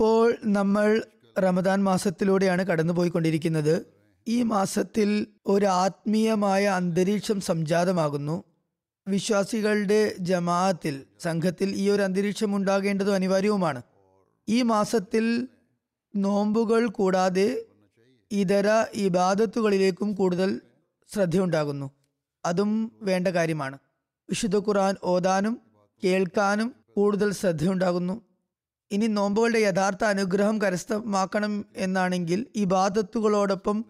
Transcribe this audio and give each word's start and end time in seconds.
ഇപ്പോൾ 0.00 0.34
നമ്മൾ 0.44 1.02
റമദാൻ 1.38 1.84
മാസത്തിലൂടെയാണ് 1.84 2.66
കടന്നുപോയിക്കൊണ്ടിരിക്കുന്നത്. 2.66 3.86
ഈ 4.28 4.42
മാസത്തിൽ 4.42 5.26
ഒരു 5.46 5.66
ആത്മീയമായ 5.66 6.66
അന്തരീക്ഷം 6.66 7.40
സംജാതമാകുന്നു. 7.40 8.44
വിശ്വാസികളുടെ 9.08 10.14
ജമാഅത്തിൽ 10.20 11.02
സംഘത്തിൽ 11.20 11.68
ഈ 11.68 11.90
ഒരു 11.90 12.02
അന്തരീക്ഷം 12.02 12.56
ഉണ്ടാകേണ്ടതും 12.56 13.14
അനിവാര്യവുമാണ്. 13.14 13.82
ഈ 14.48 14.62
മാസത്തിൽ 14.62 15.48
നോമ്പുകൾ 16.16 16.86
കൂടാതെ 16.86 17.62
ഇതര 18.32 18.84
ഇബാദത്തുകളിലേക്കും 18.94 20.14
കൂടുതൽ 20.14 20.60
ശ്രദ്ധയുണ്ടാകുന്നു. 21.14 21.90
അതും 22.44 22.92
വേണ്ട 23.02 23.28
കാര്യമാണ്. 23.28 23.78
വിശുദ്ധ 24.30 24.56
ഖുർആൻ 24.56 24.94
ഓതാനും 25.04 25.60
കേൾക്കാനും 26.04 26.74
കൂടുതൽ 26.96 27.32
ശ്രദ്ധയുണ്ടാകുന്നു. 27.32 28.29
ഇനി 28.90 29.06
നോമ്പുകളുടെ 29.06 29.58
യഥാർത്ഥ 29.58 30.04
അനുഗ്രഹം 30.04 30.62
കരസ്ഥമാക്കണം 30.62 31.64
എന്നാണെങ്കിൽ 31.76 32.46
ഈ 32.56 32.64
ബാധത്തുകളോടൊപ്പം 32.64 33.84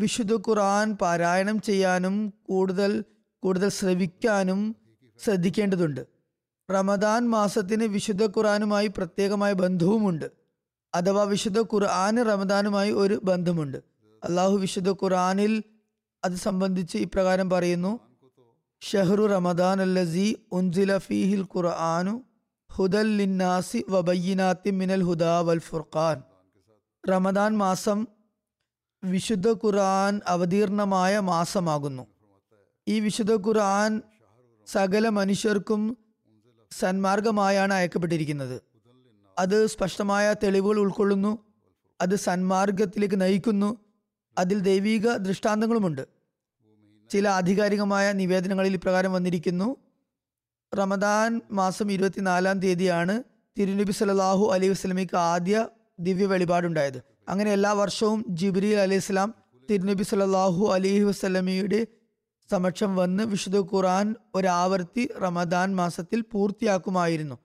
വിശുദ്ധ 0.00 0.34
ഖുർആൻ 0.34 0.96
പാരായണം 0.96 1.60
ചെയ്യാനും 1.60 2.34
കൂടുതൽ 2.48 3.04
കൂടുതൽ 3.42 3.68
ശ്രവിക്കാനും 3.68 4.76
ശ്രദ്ധിക്കേണ്ടതുണ്ട്. 5.24 6.06
റമദാൻ 6.70 7.28
മാസത്തിന് 7.28 7.84
വിശുദ്ധ 7.84 8.26
ഖുർആനുമായി 8.26 8.86
പ്രത്യേകമായ 8.86 9.52
ബന്ധവുമുണ്ട്. 9.52 10.30
അഥവാ 10.94 11.22
വിശുദ്ധ 11.22 11.60
ഖുർആൻ 11.60 12.26
റമദാനുമായി 12.26 12.92
ഒരു 12.92 13.20
ബന്ധമുണ്ട്. 13.24 13.78
അള്ളാഹു 14.24 14.56
വിശുദ്ധ 14.56 14.90
ഖുർആനിൽ 14.90 15.62
അത് 16.24 16.32
സംബന്ധിച്ച് 16.32 16.98
ഇപ്രകാരം 16.98 17.50
പറയുന്നു 17.50 18.00
ഷെഹ്റു 18.80 19.26
റമദാൻ 19.26 19.80
അല്ലസി 19.80 20.36
ഉൻസില 20.52 20.98
ഫീഹിൽ 20.98 21.42
ഖുർആനു 21.42 22.22
ഹുദൽ 22.78 23.16
ലിന്നാസി 23.16 23.84
വബയ്യനാത്തി 23.90 24.70
മിനൽ 24.70 25.02
ഹുദ 25.02 25.24
വൽ 25.24 25.58
ഫുർഖാൻ. 25.58 26.22
റമദാൻ 27.10 27.56
മാസം 27.56 28.06
വിശുദ്ധ 29.04 29.52
ഖുർആൻ 29.52 30.20
അവതീർണമായ 30.28 31.20
മാസമാകുന്നു. 31.20 32.06
ഈ 32.88 33.00
വിശുദ്ധ 33.00 33.32
ഖുർആൻ 33.34 34.02
സകല 34.66 35.08
മനുഷ്യർക്കും 35.08 35.96
സന്മാർഗമായാണ് 36.70 37.72
അയക്കപ്പെട്ടിരിക്കുന്നത്. 37.72 38.62
അത് 39.38 39.66
സ്പഷ്ടമായ 39.66 40.34
തെളിവുകൾ 40.42 40.78
ഉൾക്കൊള്ളുന്നു 40.78 41.38
അത് 42.00 42.14
സന്മാർഗത്തിലേക്ക് 42.14 43.20
നയിക്കുന്നു 43.20 43.76
അതിൽ 44.38 44.60
ദൈവിക 44.60 45.16
ദൃഷ്ടാന്തങ്ങളുമുണ്ട്. 45.16 46.06
ചില 47.10 47.28
ആധികാരികമായ 47.28 48.12
നിവേദനങ്ങളിൽ 48.12 48.72
ഇപ്രകാരം 48.72 49.12
വന്നിരിക്കുന്നു 49.12 49.76
റമദാൻ 50.78 51.40
മാസം 51.50 51.92
ഇരുപത്തിനാലാം 51.92 52.60
തീയതിയാണ് 52.60 53.22
തിരുനബി 53.58 53.92
സലാഹു 53.92 54.52
അലൈഹി 54.52 54.70
വസ്ലമിക്ക് 54.70 55.16
ആദ്യ 55.16 55.68
ദിവ്യ 56.00 56.26
വെളിപാടുണ്ടായത് 56.26 57.02
അങ്ങനെ 57.28 57.52
എല്ലാ 57.52 57.72
വർഷവും 57.72 58.24
ജിബ്രി 58.28 58.74
അലൈഹി 58.74 59.00
സ്വലാം 59.00 59.34
തിരുനബി 59.70 60.02
സലാഹു 60.02 60.72
അലൈഹി 60.72 61.02
വസ്ലമിയുടെ 61.02 61.86
സമക്ഷം 62.50 62.96
വന്ന് 62.96 63.22
വിശുദ്ധ 63.22 63.58
ഖുറാൻ 63.58 64.14
ഒരാവർത്തി 64.34 65.08
റമദാൻ 65.22 65.76
മാസത്തിൽ 65.76 66.24
പൂർത്തിയാക്കുമായിരുന്നു. 66.32 67.38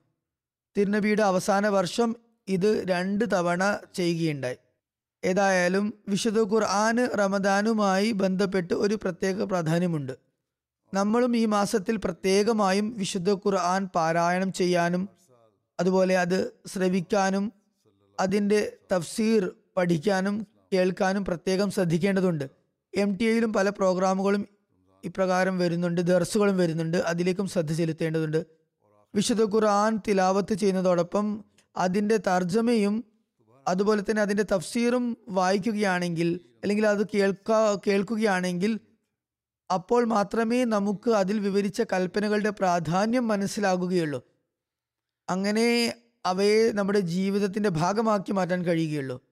തിരുനബിയുടെ 0.76 1.22
അവസാന 1.22 1.68
വർഷം 1.68 2.16
ഇത് 2.48 2.84
രണ്ട് 2.88 3.24
തവണ 3.32 3.78
ചെയ്യുകയുണ്ടായി. 3.94 4.56
ഏതായാലും 5.24 5.94
വിശുദ്ധ 6.08 6.38
ഖുർആന് 6.38 7.18
റമദാനുമായി 7.18 8.12
ബന്ധപ്പെട്ട് 8.12 8.74
ഒരു 8.74 8.94
പ്രത്യേക 8.94 9.42
പ്രാധാന്യമുണ്ട്. 9.42 10.12
നമ്മളും 10.92 11.36
ഈ 11.36 11.44
മാസത്തിൽ 11.46 11.96
പ്രത്യേകമായും 11.96 12.96
വിശുദ്ധ 12.96 13.30
ഖുർആൻ 13.32 13.88
പാരായണം 13.94 14.52
ചെയ്യാനും 14.52 15.08
അതുപോലെ 15.80 16.18
അത് 16.18 16.52
ശ്രവിക്കാനും 16.66 17.52
അതിന്റെ 18.20 18.72
തഫ്സീർ 18.92 19.50
പഠിക്കാനും 19.76 20.46
കേൾക്കാനും 20.72 21.24
പ്രത്യേകം 21.24 21.70
ശ്രദ്ധിക്കേണ്ടതുണ്ട്. 21.70 22.44
എം 22.96 23.16
ടി 23.16 23.24
എയിലും 23.24 23.52
പല 23.52 23.68
പ്രോഗ്രാമുകളും 23.68 24.48
ഇപ്രകാരം 25.04 25.58
വരുന്നുണ്ട് 25.58 26.00
ദർസുകളും 26.00 26.56
വരുന്നുണ്ട് 26.56 26.98
അതിലേക്കും 26.98 27.46
ശ്രദ്ധ 27.48 27.72
ചെലുത്തേണ്ടതുണ്ട്. 27.72 28.46
വിശുദ്ധ 29.14 29.42
ഖുർആൻ 29.42 30.00
തിലാവത്ത് 30.08 30.54
ചെയ്യുന്നതോടൊപ്പം 30.54 31.44
അതിന്റെ 31.76 32.16
തർജമയും 32.16 33.04
അതുപോലെ 33.68 34.02
തന്നെ 34.02 34.22
അതിന്റെ 34.22 34.44
തഫ്സീറും 34.52 35.16
വായിക്കുകയാണെങ്കിൽ 35.28 36.40
അല്ലെങ്കിൽ 36.62 36.86
അത് 36.86 37.06
കേൾക്കാ 37.14 37.78
കേൾക്കുകയാണെങ്കിൽ 37.86 38.80
അപ്പോൾ 39.74 40.04
മാത്രമേ 40.04 40.64
നമുക്ക് 40.64 41.10
അതിൽ 41.10 41.38
വിവരിച്ച 41.38 41.82
കൽപ്പനകളുടെ 41.92 42.50
പ്രാധാന്യം 42.50 43.28
മനസ്സിലാകുകയുള്ളൂ. 43.28 44.24
അങ്ങനെ 45.28 45.94
അവയെ 46.26 46.72
നമ്മുടെ 46.72 47.00
ജീവിതത്തിന്റെ 47.00 47.68
ഭാഗമാക്കി 47.68 48.32
മാറ്റാൻ 48.32 48.64
കഴിയുകയുള്ളൂ. 48.64 49.22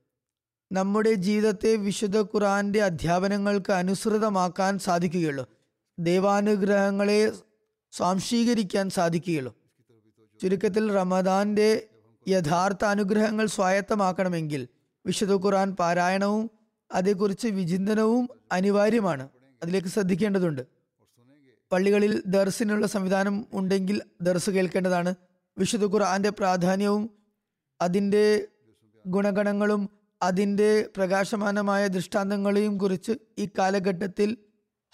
നമ്മുടെ 0.73 1.15
ജീവിതത്തെ 1.15 1.77
വിശുദ്ധ 1.77 2.21
ഖുറാന്റെ 2.21 2.83
അധ്യാപനങ്ങൾക്ക് 2.83 3.73
അനുസൃതമാക്കാൻ 3.73 4.79
സാധിക്കുകയുള്ളൂ. 4.79 5.47
ദൈവാനുഗ്രഹങ്ങളെ 5.99 7.33
സ്വാംശീകരിക്കാൻ 7.93 8.91
സാധിക്കുകയുള്ളൂ. 8.91 9.57
ചുരുക്കത്തിൽ 10.43 10.93
റമദാന്റെ 10.93 11.87
യഥാർത്ഥ 12.29 12.85
അനുഗ്രഹങ്ങൾ 12.85 13.47
സ്വായത്തമാക്കണമെങ്കിൽ 13.47 14.69
വിശുദ്ധ 15.07 15.35
ഖുറാൻ 15.35 15.73
പാരായണവും 15.73 16.51
അതേക്കുറിച്ച് 16.93 17.49
വിചിന്തനവും 17.49 18.29
അനിവാര്യമാണ്. 18.53 19.29
അതിലേക്ക് 19.63 19.89
ശ്രദ്ധിക്കേണ്ടതുണ്ട്. 19.89 20.63
പള്ളികളിൽ 21.73 22.23
ദർസിനുള്ള 22.27 22.87
സംവിധാനം 22.87 23.47
ഉണ്ടെങ്കിൽ 23.53 24.03
ദർസ് 24.23 24.51
കേൾക്കേണ്ടതാണ്. 24.51 25.15
വിശുദ്ധ 25.59 25.85
ഖുർആന്റെ 25.85 26.31
പ്രാധാന്യവും 26.31 27.11
അതിന്റെ 27.81 28.47
ഗുണഗണങ്ങളും 29.07 29.91
അതിന്റെ 30.23 30.89
പ്രകാശമാനമായ 30.97 31.87
ദൃഷ്ടാന്തങ്ങളെയും 31.87 32.79
കുറിച്ച് 32.79 33.13
ഈ 33.39 33.49
കാലഘട്ടത്തിൽ 33.59 34.37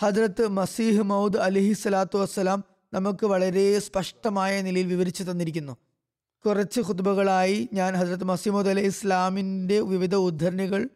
ഹജ്രത്ത് 0.02 0.48
മസീഹ് 0.48 1.02
മൗദ് 1.02 1.36
അലിഹി 1.36 1.72
സ്വലാത്തു 1.72 2.18
വസ്സലാം 2.18 2.64
നമുക്ക് 2.92 3.26
വളരെ 3.26 3.78
സ്പഷ്ടമായ 3.78 4.62
നിലയിൽ 4.62 4.86
വിവരിച്ചു 4.86 5.22
തന്നിരിക്കുന്നു. 5.22 5.76
കുറച്ച് 6.46 6.80
ഖുത്ബകളായി 6.80 7.68
ഞാൻ 7.72 7.94
ഹസ്രത്ത് 7.94 8.24
മസീമോദ് 8.24 8.68
അലൈഹി 8.68 8.86
ഇസ്ലാമിന്റെ 8.86 9.80
വിവിധ 9.80 10.14
ഉദ്ധരണികൾ 10.14 10.88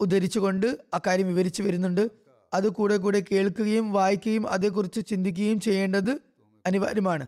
ഉദ്ധരിച്ചുകൊണ്ട് 0.00 0.78
അക്കാര്യം 0.94 1.26
വിവരിച്ചു 1.26 1.62
വരുന്നുണ്ട്. 1.62 2.27
അത് 2.54 2.68
കൂടെ 2.68 2.96
കൂടെ 2.96 3.22
കേൾക്കുകയും 3.32 3.92
വായിക്കുകയും 3.92 4.48
അതേക്കുറിച്ച് 4.48 5.06
ചിന്തിക്കുകയും 5.06 5.60
ചെയ്യേണ്ടത് 5.60 6.20
അനിവാര്യമാണ്. 6.66 7.26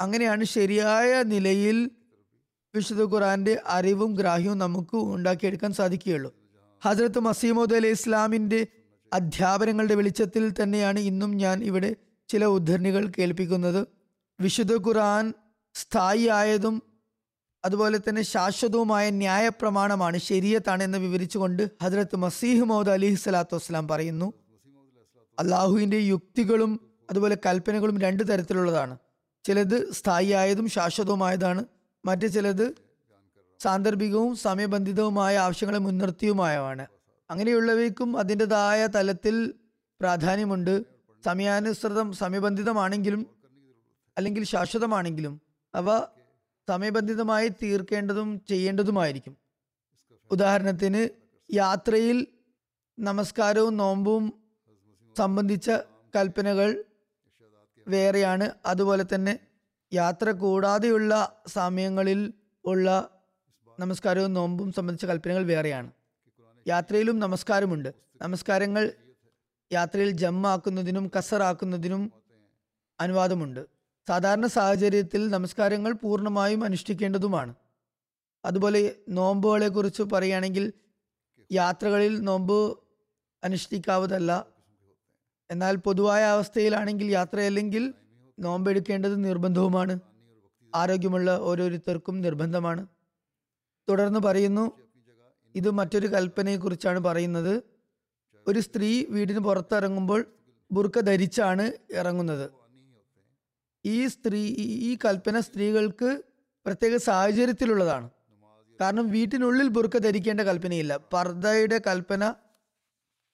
അങ്ങനെയാണ് 0.00 0.44
ശരിയായ 0.44 1.22
നിലയിൽ 1.22 1.90
വിശുദ്ധ 2.74 3.02
ഖുറാന്റെ 3.02 3.60
അറിവും 3.66 4.14
ഗ്രാഹ്യവും 4.14 4.58
നമുക്ക് 4.58 4.96
ഉണ്ടാക്കിയെടുക്കാൻ 4.96 5.72
സാധിക്കുകയുള്ളൂ. 5.72 6.34
ഹജ്രത്ത് 6.84 7.18
മസീമോദ് 7.18 7.74
അലൈഹി 7.74 7.92
ഇസ്ലാമിന്റെ 7.92 8.66
അധ്യാപനങ്ങളുടെ 9.12 9.94
വെളിച്ചത്തിൽ 9.94 10.52
തന്നെയാണ് 10.62 10.98
ഇന്നും 10.98 11.36
ഞാൻ 11.36 11.64
ഇവിടെ 11.64 11.96
ചില 12.28 12.44
ഉദ്ധരണികൾ 12.44 13.12
കേൾപ്പിക്കുന്നത്. 13.18 13.86
വിശുദ്ധ 14.40 14.74
ഖുർആൻ 14.74 15.32
സ്ഥായിയായതും 15.74 16.82
അതുപോലെ 17.64 17.98
തന്നെ 17.98 18.22
ശാശ്വതവുമായ 18.22 19.10
ന്യായപ്രമാണമാണ് 19.10 20.18
ശരിയത്താണ് 20.18 20.82
എന്ന് 20.82 20.98
വിവരിച്ചുകൊണ്ട് 20.98 21.70
ഹജ്രത്ത് 21.82 22.16
മസീഹ് 22.16 22.64
മൗദ് 22.64 22.90
അലിഹി 22.90 23.14
സ്വലാത്തു 23.14 23.56
വസ്സലാം 23.56 23.88
പറയുന്നു. 23.88 24.32
അള്ളാഹുവിന്റെ 25.38 25.96
യുക്തികളും 25.96 26.90
അതുപോലെ 27.10 27.38
കൽപ്പനകളും 27.46 28.00
രണ്ട് 28.00 28.22
തരത്തിലുള്ളതാണ്. 28.22 28.98
ചിലത് 29.44 29.92
സ്ഥായിയായതും 29.92 30.68
ശാശ്വതവുമായതാണ്. 30.68 31.64
മറ്റു 32.04 32.26
ചിലത് 32.26 32.74
സാന്ദർഭികവും 33.60 34.36
സമയബന്ധിതവുമായ 34.36 35.38
ആവശ്യങ്ങളെ 35.38 35.78
മുൻനിർത്തിയുമായാണ് 35.78 36.86
അങ്ങനെയുള്ളവയ്ക്കും 37.30 38.18
അതിന്റെതായ 38.18 38.86
തലത്തിൽ 38.86 39.54
പ്രാധാന്യമുണ്ട്. 40.00 40.84
സമയാനുസൃതം 41.24 42.12
സമയബന്ധിതമാണെങ്കിലും 42.12 43.26
അല്ലെങ്കിൽ 44.16 44.44
ശാശ്വതമാണെങ്കിലും 44.44 45.40
അവ 45.74 46.00
സമയബന്ധിതമായി 46.68 47.48
തീർക്കേണ്ടതും 47.48 48.40
ചെയ്യേണ്ടതുമായിരിക്കും. 48.48 49.36
ഉദാഹരണത്തിന് 50.30 51.08
യാത്രയിൽ 51.54 52.26
നമസ്കാരവും 52.98 53.76
നോമ്പും 53.76 54.37
സംബന്ധിച്ച 55.16 55.70
കൽപ്പനകൾ 56.16 56.84
വേറെയാണ്. 57.88 58.50
അതുപോലെ 58.66 59.04
തന്നെ 59.14 59.38
യാത്ര 59.92 60.30
കൂടാതെയുള്ള 60.30 61.42
സമയങ്ങളിൽ 61.46 62.32
ഉള്ള 62.64 63.10
നമസ്കാരവും 63.80 64.34
നോമ്പും 64.34 64.72
സംബന്ധിച്ച 64.72 65.04
കൽപ്പനകൾ 65.04 65.42
വേറെയാണ്. 65.42 65.90
യാത്രയിലും 66.68 67.18
നമസ്കാരമുണ്ട്. 67.18 67.94
നമസ്കാരങ്ങൾ 68.22 68.92
യാത്രയിൽ 69.72 70.10
ജമ്മാക്കുന്നതിനും 70.10 71.10
കസറാക്കുന്നതിനും 71.18 72.12
അനുവാദമുണ്ട്. 73.00 73.66
സാധാരണ 74.08 74.46
സാഹചര്യത്തിൽ 74.46 75.28
നമസ്കാരങ്ങൾ 75.28 75.92
പൂർണമായും 75.92 76.64
അനുഷ്ഠിക്കേണ്ടതുമാണ്. 76.64 77.54
അതുപോലെ 78.44 78.96
നോമ്പുകളെ 79.08 79.68
കുറിച്ച് 79.68 80.02
പറയുകയാണെങ്കിൽ 80.02 80.72
യാത്രകളിൽ 81.52 82.20
നോമ്പ് 82.20 82.78
അനുഷ്ഠിക്കാവതല്ല 83.44 84.46
എന്നാൽ 85.50 85.76
പൊതുവായ 85.76 86.24
അവസ്ഥയിലാണെങ്കിൽ 86.24 87.06
യാത്രയല്ലെങ്കിൽ 87.10 87.94
നോമ്പെടുക്കേണ്ടത് 88.38 89.24
നിർബന്ധവുമാണ്. 89.24 90.00
ആരോഗ്യമുള്ള 90.74 91.38
ഓരോരുത്തർക്കും 91.38 92.20
നിർബന്ധമാണ്. 92.20 92.86
തുടർന്ന് 93.88 94.20
പറയുന്നു 94.20 94.72
ഇത് 95.54 95.70
മറ്റൊരു 95.70 96.06
കൽപ്പനയെക്കുറിച്ചാണ് 96.06 96.98
പറയുന്നത്. 96.98 97.62
ഒരു 98.46 98.58
സ്ത്രീ 98.58 99.04
വീടിന് 99.10 99.38
പുറത്തിറങ്ങുമ്പോൾ 99.38 100.24
ബുർക്ക 100.72 101.00
ധരിച്ചാണ് 101.00 101.72
ഇറങ്ങുന്നത്. 101.92 102.50
ഈ 103.84 104.06
സ്ത്രീ 104.06 104.46
ഈ 104.58 104.98
കൽപ്പന 105.04 105.40
സ്ത്രീകൾക്ക് 105.40 106.22
പ്രത്യേക 106.66 106.96
സാഹചര്യത്തിലുള്ളതാണ്. 106.96 108.10
കാരണം 108.80 109.10
വീട്ടിനുള്ളിൽ 109.10 109.68
ബുർക്ക 109.68 109.98
ധരിക്കേണ്ട 109.98 110.40
കൽപ്പനയില്ല. 110.40 110.96
പർദ്ദയുടെ 111.12 111.80
കൽപ്പന 111.86 112.34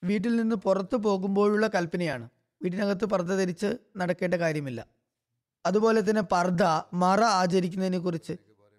വീട്ടിൽ 0.05 0.37
നിന്ന് 0.37 0.57
പുറത്തു 0.57 0.97
പോകുമ്പോഴുള്ള 0.97 1.71
കൽപ്പനയാണ്. 1.75 2.29
വീട്ടിനകത്ത് 2.63 3.05
പർദ്ദ 3.05 3.35
ധരിച്ച് 3.35 3.77
നടക്കേണ്ട 3.97 4.35
കാര്യമില്ല. 4.35 4.87
അതുപോലെ 5.67 6.11
തന്നെ 6.11 6.23
പർദ്ദ 6.23 6.63
മറ 6.93 7.21
ആചരിക്കുന്നതിനെ 7.21 7.99
കുറിച്ച് 7.99 8.33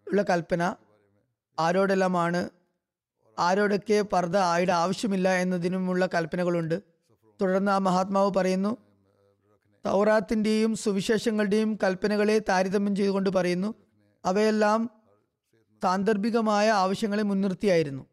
ഉള്ള 0.07 0.21
കൽപ്പന 0.21 0.75
ആരോടെല്ലാമാണ്? 1.59 2.49
ആരോടൊക്കെ 3.39 4.01
പർദ്ദ 4.01 4.37
ആയുടെ 4.37 4.71
ആവശ്യമില്ല 4.71 5.33
എന്നതിനുമുള്ള 5.33 6.09
കൽപ്പനകളുണ്ട്. 6.13 6.81
തുടർന്ന് 7.41 7.71
ആ 7.71 7.77
മഹാത്മാവ് 7.77 8.31
പറയുന്നു 8.37 8.77
തൗറാത്തിന്റെയും 9.85 10.75
സുവിശേഷങ്ങളുടെയും 10.75 11.79
കൽപ്പനകളെ 11.83 12.39
താരതമ്യം 12.39 12.95
ചെയ്തുകൊണ്ട് 12.95 13.29
പറയുന്നു 13.29 13.73
അവയെല്ലാം 14.25 14.89
സാന്ദർഭികമായ 15.83 16.69
ആവശ്യങ്ങളെ 16.69 17.23
മുൻനിർത്തിയായിരുന്നു. 17.23 18.05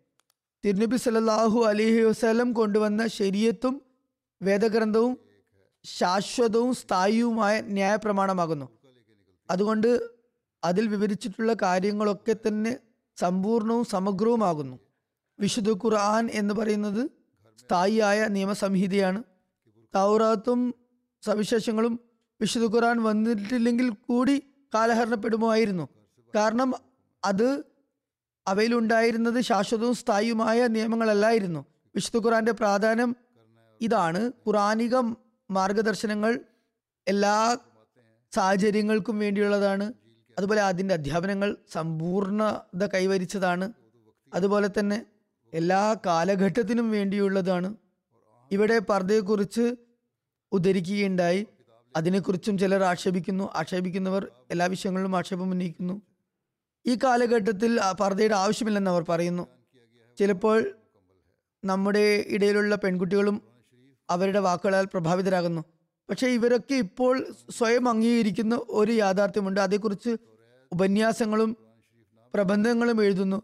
തിരുനബി 0.65 0.97
സല്ലല്ലാഹു 0.97 1.65
അലിഹി 1.65 2.01
വസ്ലം 2.01 2.53
കൊണ്ടുവന്ന 2.53 3.07
ശരീരത്തും 3.07 3.83
വേദഗ്രന്ഥവും 4.43 5.19
ശാശ്വതവും 5.85 6.75
സ്ഥായിയുമായ 6.75 7.61
ന്യായ 7.61 7.97
പ്രമാണമാകുന്നു 7.97 8.69
അതുകൊണ്ട് 9.51 10.11
അതിൽ 10.65 10.89
വിവരിച്ചിട്ടുള്ള 10.89 11.53
കാര്യങ്ങളൊക്കെ 11.63 12.37
തന്നെ 12.49 12.77
സമ്പൂർണവും 13.17 13.85
സമഗ്രവുമാകുന്നു. 13.85 14.79
വിശുദ്ധ 15.41 15.71
ഖുർആൻ 15.73 16.31
എന്ന് 16.33 16.55
പറയുന്നത് 16.55 17.11
സ്ഥായിയായ 17.61 18.27
നിയമസംഹിതയാണ്. 18.27 19.23
തൗറാത്തും 19.95 20.75
സവിശേഷങ്ങളും 21.23 22.01
വിശുദ്ധ 22.41 22.77
ഖുർആൻ 22.77 23.03
വന്നിട്ടില്ലെങ്കിൽ 23.03 23.91
കൂടി 23.91 24.43
കാലഹരണപ്പെടുമായിരുന്നു. 24.75 25.89
കാരണം 26.37 26.75
അത് 27.25 27.65
അവയിലുണ്ടായിരുന്നത് 28.49 29.41
ശാശ്വതവും 29.41 29.95
സ്ഥായിയുമായ 29.95 30.67
നിയമങ്ങളല്ലായിരുന്നു. 30.67 31.67
വിശുദ്ധ 31.95 32.27
ഖുറാന്റെ 32.27 32.53
പ്രാധാന്യം 32.53 33.17
ഇതാണ്. 33.81 34.27
ഖുറാനിക 34.27 34.97
മാർഗദർശനങ്ങൾ 35.51 36.39
എല്ലാ 37.09 37.57
സാഹചര്യങ്ങൾക്കും 38.35 39.19
വേണ്ടിയുള്ളതാണ്. 39.19 39.93
അതുപോലെ 40.39 40.63
അതിന്റെ 40.63 40.95
അധ്യാപനങ്ങൾ 40.95 41.57
സമ്പൂർണത 41.73 42.87
കൈവരിച്ചതാണ്. 42.87 43.73
അതുപോലെ 44.35 44.71
തന്നെ 44.79 45.07
എല്ലാ 45.55 45.97
കാലഘട്ടത്തിനും 46.07 46.91
വേണ്ടിയുള്ളതാണ്. 46.91 47.75
ഇവിടെ 48.53 48.79
പർദ്ദയെക്കുറിച്ച് 48.79 49.75
ഉദ്ധരിക്കുകയുണ്ടായി. 50.53 51.47
അതിനെക്കുറിച്ചും 51.97 52.59
ചിലർ 52.59 52.83
ആക്ഷേപിക്കുന്നു. 52.83 53.51
ആക്ഷേപിക്കുന്നവർ 53.55 54.31
എല്ലാ 54.51 54.67
വിഷയങ്ങളിലും 54.67 55.17
ആക്ഷേപം 55.17 55.51
ഉന്നയിക്കുന്നു. 55.51 56.03
ഈ 56.87 56.99
കാലഘട്ടത്തിൽ 57.05 57.81
പർദ്ദയുടെ 58.01 58.35
ആവശ്യമില്ലെന്ന് 58.35 58.91
അവർ 58.91 59.05
പറയുന്നു. 59.09 59.47
ചിലപ്പോൾ 60.19 60.71
നമ്മുടെ 61.65 62.25
ഇടയിലുള്ള 62.29 62.75
പെൺകുട്ടികളും 62.75 63.43
അവരുടെ 64.11 64.39
വാക്കുകളാൽ 64.39 64.85
പ്രഭാവിതരാകുന്നു. 64.85 65.65
പക്ഷേ 66.11 66.27
ഇവരൊക്കെ 66.27 66.75
ഇപ്പോൾ 66.75 67.27
സ്വയം 67.51 67.89
അംഗീകരിക്കുന്ന 67.89 68.61
ഒരു 68.69 68.93
യാഥാർത്ഥ്യമുണ്ട്. 68.93 69.61
അതേക്കുറിച്ച് 69.61 70.17
ഉപന്യാസങ്ങളും 70.73 71.57
പ്രബന്ധങ്ങളും 72.35 73.03
എഴുതുന്നു. 73.03 73.43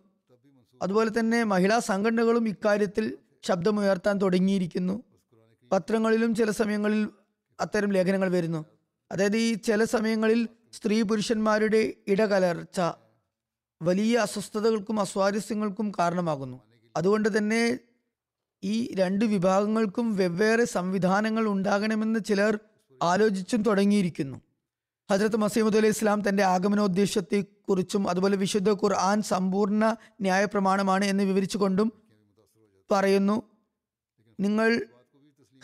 അതുപോലെ 0.82 1.10
തന്നെ 1.18 1.44
മഹിളാ 1.44 1.78
സംഘടനകളും 1.78 2.48
ഇക്കാര്യത്തിൽ 2.48 3.16
ശബ്ദമുയർത്താൻ 3.42 4.18
തുടങ്ങിയിരിക്കുന്നു. 4.18 5.02
പത്രങ്ങളിലും 5.72 6.34
ചില 6.34 6.50
സമയങ്ങളിൽ 6.50 7.08
അത്തരം 7.60 7.92
ലേഖനങ്ങൾ 7.92 8.30
വരുന്നു. 8.30 8.64
അതായത് 9.12 9.36
ഈ 9.36 9.54
ചില 9.54 9.84
സമയങ്ങളിൽ 9.84 10.48
സ്ത്രീ 10.72 11.02
പുരുഷന്മാരുടെ 11.02 11.94
ഇടകലർച്ച 12.06 12.80
വലിയ 13.82 14.18
അസ്വസ്ഥതകൾക്കും 14.18 15.00
അസ്വാരസ്യങ്ങൾക്കും 15.00 15.92
കാരണമാകുന്നു. 15.98 16.62
അതുകൊണ്ട് 16.96 17.38
തന്നെ 17.38 17.78
ഈ 18.64 18.94
രണ്ട് 18.94 19.24
വിഭാഗങ്ങൾക്കും 19.24 20.16
വെവ്വേറെ 20.16 20.64
സംവിധാനങ്ങൾ 20.64 21.46
ഉണ്ടാകണമെന്ന് 21.46 22.20
ചിലർ 22.20 22.58
ആലോചിച്ചും 23.02 23.62
തുടങ്ങിയിരിക്കുന്നു. 23.62 24.40
ഹജ്രത്ത് 25.10 25.36
മസീമുദ് 25.36 25.76
അലൈഹി 25.76 25.90
ഇസ്ലാം 25.90 26.28
തന്റെ 26.28 26.42
ആഗമനോദ്ദേശത്തെക്കുറിച്ചും 26.42 28.08
അതുപോലെ 28.08 28.36
വിശുദ്ധ 28.36 28.72
ഖുർആൻ 28.72 29.22
സമ്പൂർണ 29.22 29.96
ന്യായ 30.20 30.44
പ്രമാണമാണ് 30.44 31.04
എന്ന് 31.04 31.24
വിവരിച്ചുകൊണ്ടും 31.24 31.92
പറയുന്നു. 32.90 33.42
നിങ്ങൾ 34.40 34.82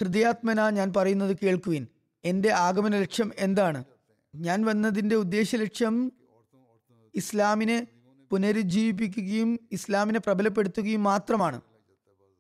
ഹൃദയാത്മന 0.01 0.71
ഞാൻ 0.71 0.93
പറയുന്നത് 0.97 1.37
കേൾക്കുവിൻ. 1.43 1.87
എന്റെ 2.25 2.53
ആഗമന 2.53 2.99
ലക്ഷ്യം 2.99 3.33
എന്താണ്? 3.39 3.85
ഞാൻ 4.35 4.65
വന്നതിന്റെ 4.65 5.17
ഉദ്ദേശ 5.17 5.57
ലക്ഷ്യം 5.57 6.13
ഇസ്ലാമിനെ 7.15 7.87
പുനരുജ്ജീവിപ്പിക്കുകയും 8.31 9.59
ഇസ്ലാമിനെ 9.73 10.19
പ്രബലപ്പെടുത്തുകയും 10.19 11.03
മാത്രമാണ്. 11.03 11.61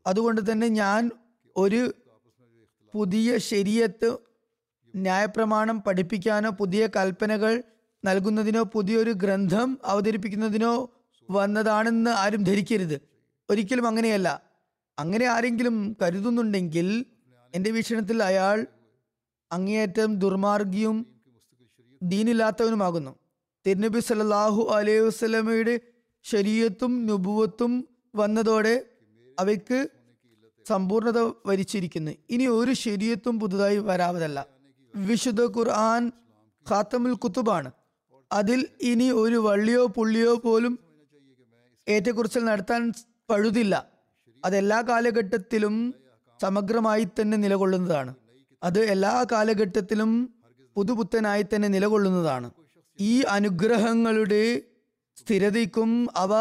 അതുകൊണ്ട് 0.06 0.52
തന്നെ 0.52 0.68
ഞാൻ 0.68 1.10
ഒരു 1.56 1.94
പുതിയ 2.92 3.38
ശരീരത്ത് 3.38 4.18
ന്യായപ്രമാണം 4.96 5.82
പഠിപ്പിക്കാനോ 5.82 6.50
പുതിയ 6.50 6.88
കൽപ്പനകൾ 6.96 7.62
നൽകുന്നതിനോ 8.04 8.62
പുതിയൊരു 8.62 9.10
ഗ്രന്ഥം 9.10 9.78
അവതരിപ്പിക്കുന്നതിനോ 9.84 10.90
വന്നതാണെന്ന് 11.30 12.10
ആരും 12.10 12.44
ധരിക്കരുത്. 12.44 13.00
ഒരിക്കലും 13.50 13.86
അങ്ങനെയല്ല. 13.86 14.42
അങ്ങനെ 14.98 15.26
ആരെങ്കിലും 15.26 15.96
കരുതുന്നുണ്ടെങ്കിൽ 16.02 17.06
എന്റെ 17.54 17.70
വീക്ഷണത്തിൽ 17.70 18.22
അയാൾ 18.22 18.66
അങ്ങേയറ്റം 19.52 20.18
ദുർമാർഗിയും 20.18 21.22
ദീനില്ലാത്തവനുമാകുന്നു. 22.02 23.16
തിരുനബി 23.66 24.00
സല്ലല്ലാഹു 24.00 24.62
അലൈഹി 24.70 24.98
വസ്ലമയുടെ 24.98 25.80
ശരീരത്തും 26.24 27.06
നുപുവത്തും 27.06 27.88
വന്നതോടെ 28.14 28.86
അവയ്ക്ക് 29.40 29.88
സമ്പൂർണത 30.68 31.18
വരിച്ചിരിക്കുന്നു. 31.46 32.12
ഇനി 32.30 32.46
ഒരു 32.46 32.72
ശരീരത്തും 32.72 33.40
പുതുതായി 33.40 33.78
വരാവതല്ല. 33.78 34.46
വിശുദ്ധ 34.94 35.42
ഖുർആൻ 35.42 36.12
ഖാത്തമുൽ 36.70 37.12
കുത്തുബാണ്. 37.12 37.70
അതിൽ 38.32 38.68
ഇനി 38.80 39.10
ഒരു 39.10 39.36
വള്ളിയോ 39.36 39.86
പുള്ളിയോ 39.86 40.34
പോലും 40.34 40.78
ഏറ്റക്കുറിച്ചിൽ 41.88 42.44
നടത്താൻ 42.44 42.92
പഴുതില്ല. 43.30 43.90
അതെല്ലാ 44.44 44.82
കാലഘട്ടത്തിലും 44.82 45.94
സമഗ്രമായി 46.42 47.04
തന്നെ 47.04 47.36
നിലകൊള്ളുന്നതാണ്. 47.36 48.14
അത് 48.62 48.80
എല്ലാ 48.94 49.24
കാലഘട്ടത്തിലും 49.32 50.12
പുതുപുത്തനായി 50.76 51.42
തന്നെ 51.42 51.68
നിലകൊള്ളുന്നതാണ്. 51.68 52.50
ഈ 53.00 53.22
അനുഗ്രഹങ്ങളുടെ 53.22 54.60
സ്ഥിരതയ്ക്കും 55.16 56.08
അവ 56.16 56.34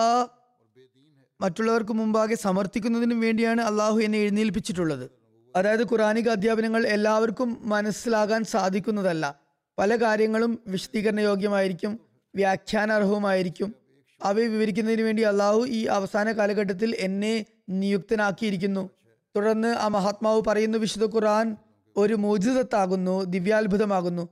മറ്റുള്ളവർക്ക് 1.42 1.92
മുമ്പാകെ 1.92 2.36
സമർത്ഥിക്കുന്നതിനും 2.36 3.20
വേണ്ടിയാണ് 3.20 3.62
അള്ളാഹു 3.62 4.00
എന്നെ 4.00 4.18
എഴുന്നേൽപ്പിച്ചിട്ടുള്ളത്. 4.18 5.12
അതായത് 5.56 5.84
ഖുറാനിക 5.84 6.30
അധ്യാപനങ്ങൾ 6.30 6.88
എല്ലാവർക്കും 6.88 7.58
മനസ്സിലാകാൻ 7.62 8.44
സാധിക്കുന്നതല്ല. 8.44 9.40
പല 9.78 9.96
കാര്യങ്ങളും 9.96 10.60
വിശദീകരണ 10.68 11.20
യോഗ്യമായിരിക്കും 11.20 12.00
വ്യാഖ്യാനാർഹവുമായിരിക്കും. 12.36 13.76
അവയെ 14.24 14.48
വിവരിക്കുന്നതിന് 14.48 15.02
വേണ്ടി 15.02 15.24
അള്ളാഹു 15.24 15.66
ഈ 15.68 15.86
അവസാന 15.86 16.32
കാലഘട്ടത്തിൽ 16.32 16.96
എന്നെ 17.00 17.46
നിയുക്തനാക്കിയിരിക്കുന്നു. 17.70 18.90
തുടർന്ന് 19.36 19.68
ആ 19.68 19.88
മഹാത്മാവ് 19.88 20.42
പറയുന്നു 20.48 20.78
വിശുദ്ധ 20.78 21.16
ഖുറാൻ 21.16 21.58
ഒരു 21.98 22.14
മോചിതത്താകുന്നു 22.14 23.24
ദിവ്യാത്ഭുതമാകുന്നു. 23.24 24.30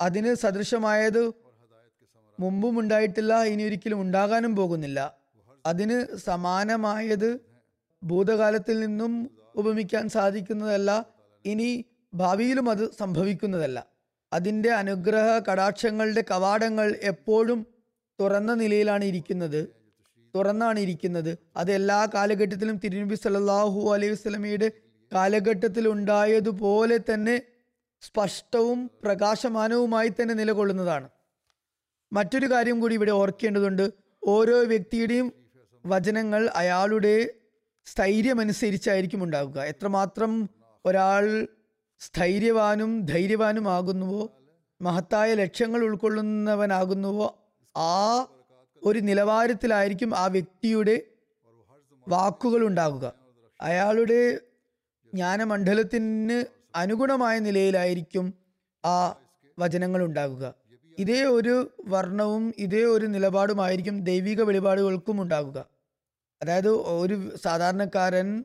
അതിന് 0.00 0.34
സദൃശമായത് 0.34 1.22
മുമ്പും 2.38 2.80
ഉണ്ടായിട്ടില്ല 2.80 3.32
ഇനി 3.44 3.62
ഒരിക്കലും 3.62 4.00
ഉണ്ടാകാനും 4.00 4.56
പോകുന്നില്ല. 4.56 5.14
അതിന് 5.66 5.96
സമാനമായത് 6.26 7.30
ഭൂതകാലത്തിൽ 8.02 8.80
നിന്നും 8.80 9.12
ഉപമിക്കാൻ 9.54 10.08
സാധിക്കുന്നതല്ല 10.08 10.90
ഇനി 11.44 11.84
ഭാവിയിലും 12.14 12.70
അത് 12.70 12.84
സംഭവിക്കുന്നതല്ല. 13.00 13.86
അതിന്റെ 14.32 14.70
അനുഗ്രഹ 14.70 15.38
കടാക്ഷങ്ങളുടെ 15.38 16.24
കവാടങ്ങൾ 16.30 16.88
എപ്പോഴും 17.02 17.66
തുറന്ന 18.18 18.54
നിലയിലാണ് 18.54 19.04
ഇരിക്കുന്നത് 19.04 19.60
തുറന്നാണ് 20.34 20.78
ഇരിക്കുന്നത്. 20.80 21.38
അത് 21.56 21.70
എല്ലാ 21.72 22.00
കാലഘട്ടത്തിലും 22.14 22.76
തിരുനബി 22.84 23.14
സല്ലാഹു 23.14 23.80
അലൈഹി 23.94 24.12
വസല്ലമയുടെ 24.12 24.68
കാലഘട്ടത്തിൽ 25.12 25.88
ഉണ്ടായതുപോലെ 25.88 26.98
തന്നെ 27.10 27.36
സ്പഷ്ടവും 28.00 28.90
പ്രകാശമാനവുമായി 29.04 30.08
തന്നെ 30.08 30.34
നിലകൊള്ളുന്നതാണ്. 30.34 31.08
മറ്റൊരു 32.12 32.50
കാര്യം 32.50 32.80
കൂടി 32.80 32.94
ഇവിടെ 32.94 33.10
ഓർക്കേണ്ടതുണ്ട്. 33.10 33.92
ഓരോ 34.26 34.64
വ്യക്തിയുടെയും 34.64 35.32
വചനങ്ങൾ 35.86 36.50
അയാളുടെ 36.54 37.30
സ്ഥൈര്യമനുസരിച്ചായിരിക്കും 37.86 39.24
ഉണ്ടാവുക. 39.24 39.60
എത്രമാത്രം 39.60 40.50
ഒരാൾ 40.86 41.48
സ്ഥൈര്യവാനും 42.00 43.04
ധൈര്യവാനും 43.06 43.68
ആകുന്നുവോ 43.68 44.36
മഹത്തായ 44.80 45.34
ലക്ഷ്യങ്ങൾ 45.34 45.80
ഉൾക്കൊള്ളുന്നവനാകുന്നുവോ 45.84 47.26
ആ 47.76 48.26
ഒരു 48.84 48.98
നിലവാരത്തിലായിരിക്കും 48.98 50.14
ആ 50.14 50.26
വ്യക്തിയുടെ 50.26 51.02
വാക്കുകൾ 52.08 52.66
ഉണ്ടാകുക. 52.66 53.12
അയാളുടെ 53.60 54.34
ജ്ഞാനമണ്ഡലത്തിന് 55.14 56.59
അനുഗുണമായ 56.74 57.38
നിലയിലായിരിക്കും 57.38 58.34
ആ 58.84 59.14
വചനങ്ങൾ 59.58 60.04
ഉണ്ടാകുക 60.04 60.54
ഇതേ 60.98 61.22
ഒരു 61.22 61.72
വർണവും 61.86 62.54
ഇതേ 62.58 62.84
ഒരു 62.84 63.06
നിലപാടുമായിരിക്കും 63.06 64.04
ദൈവിക 64.04 64.42
വെളിപാടുകൾക്കും 64.42 65.22
ഉണ്ടാകുക 65.22 65.66
അതായത് 66.42 67.02
ഒരു 67.02 67.32
സാധാരണക്കാരൻ 67.44 68.44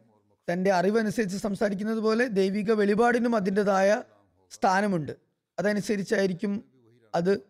തന്റെ 0.50 0.72
അറിവനുസരിച്ച് 0.72 1.38
സംസാരിക്കുന്നത് 1.38 1.98
പോലെ 1.98 2.28
ദൈവിക 2.28 2.72
വെളിപാടിനും 2.72 3.36
അതിന്റെതായ 3.36 4.04
സ്ഥാനമുണ്ട്. 4.52 5.18
അതനുസരിച്ചായിരിക്കും 5.60 6.64
അത് 7.16 7.42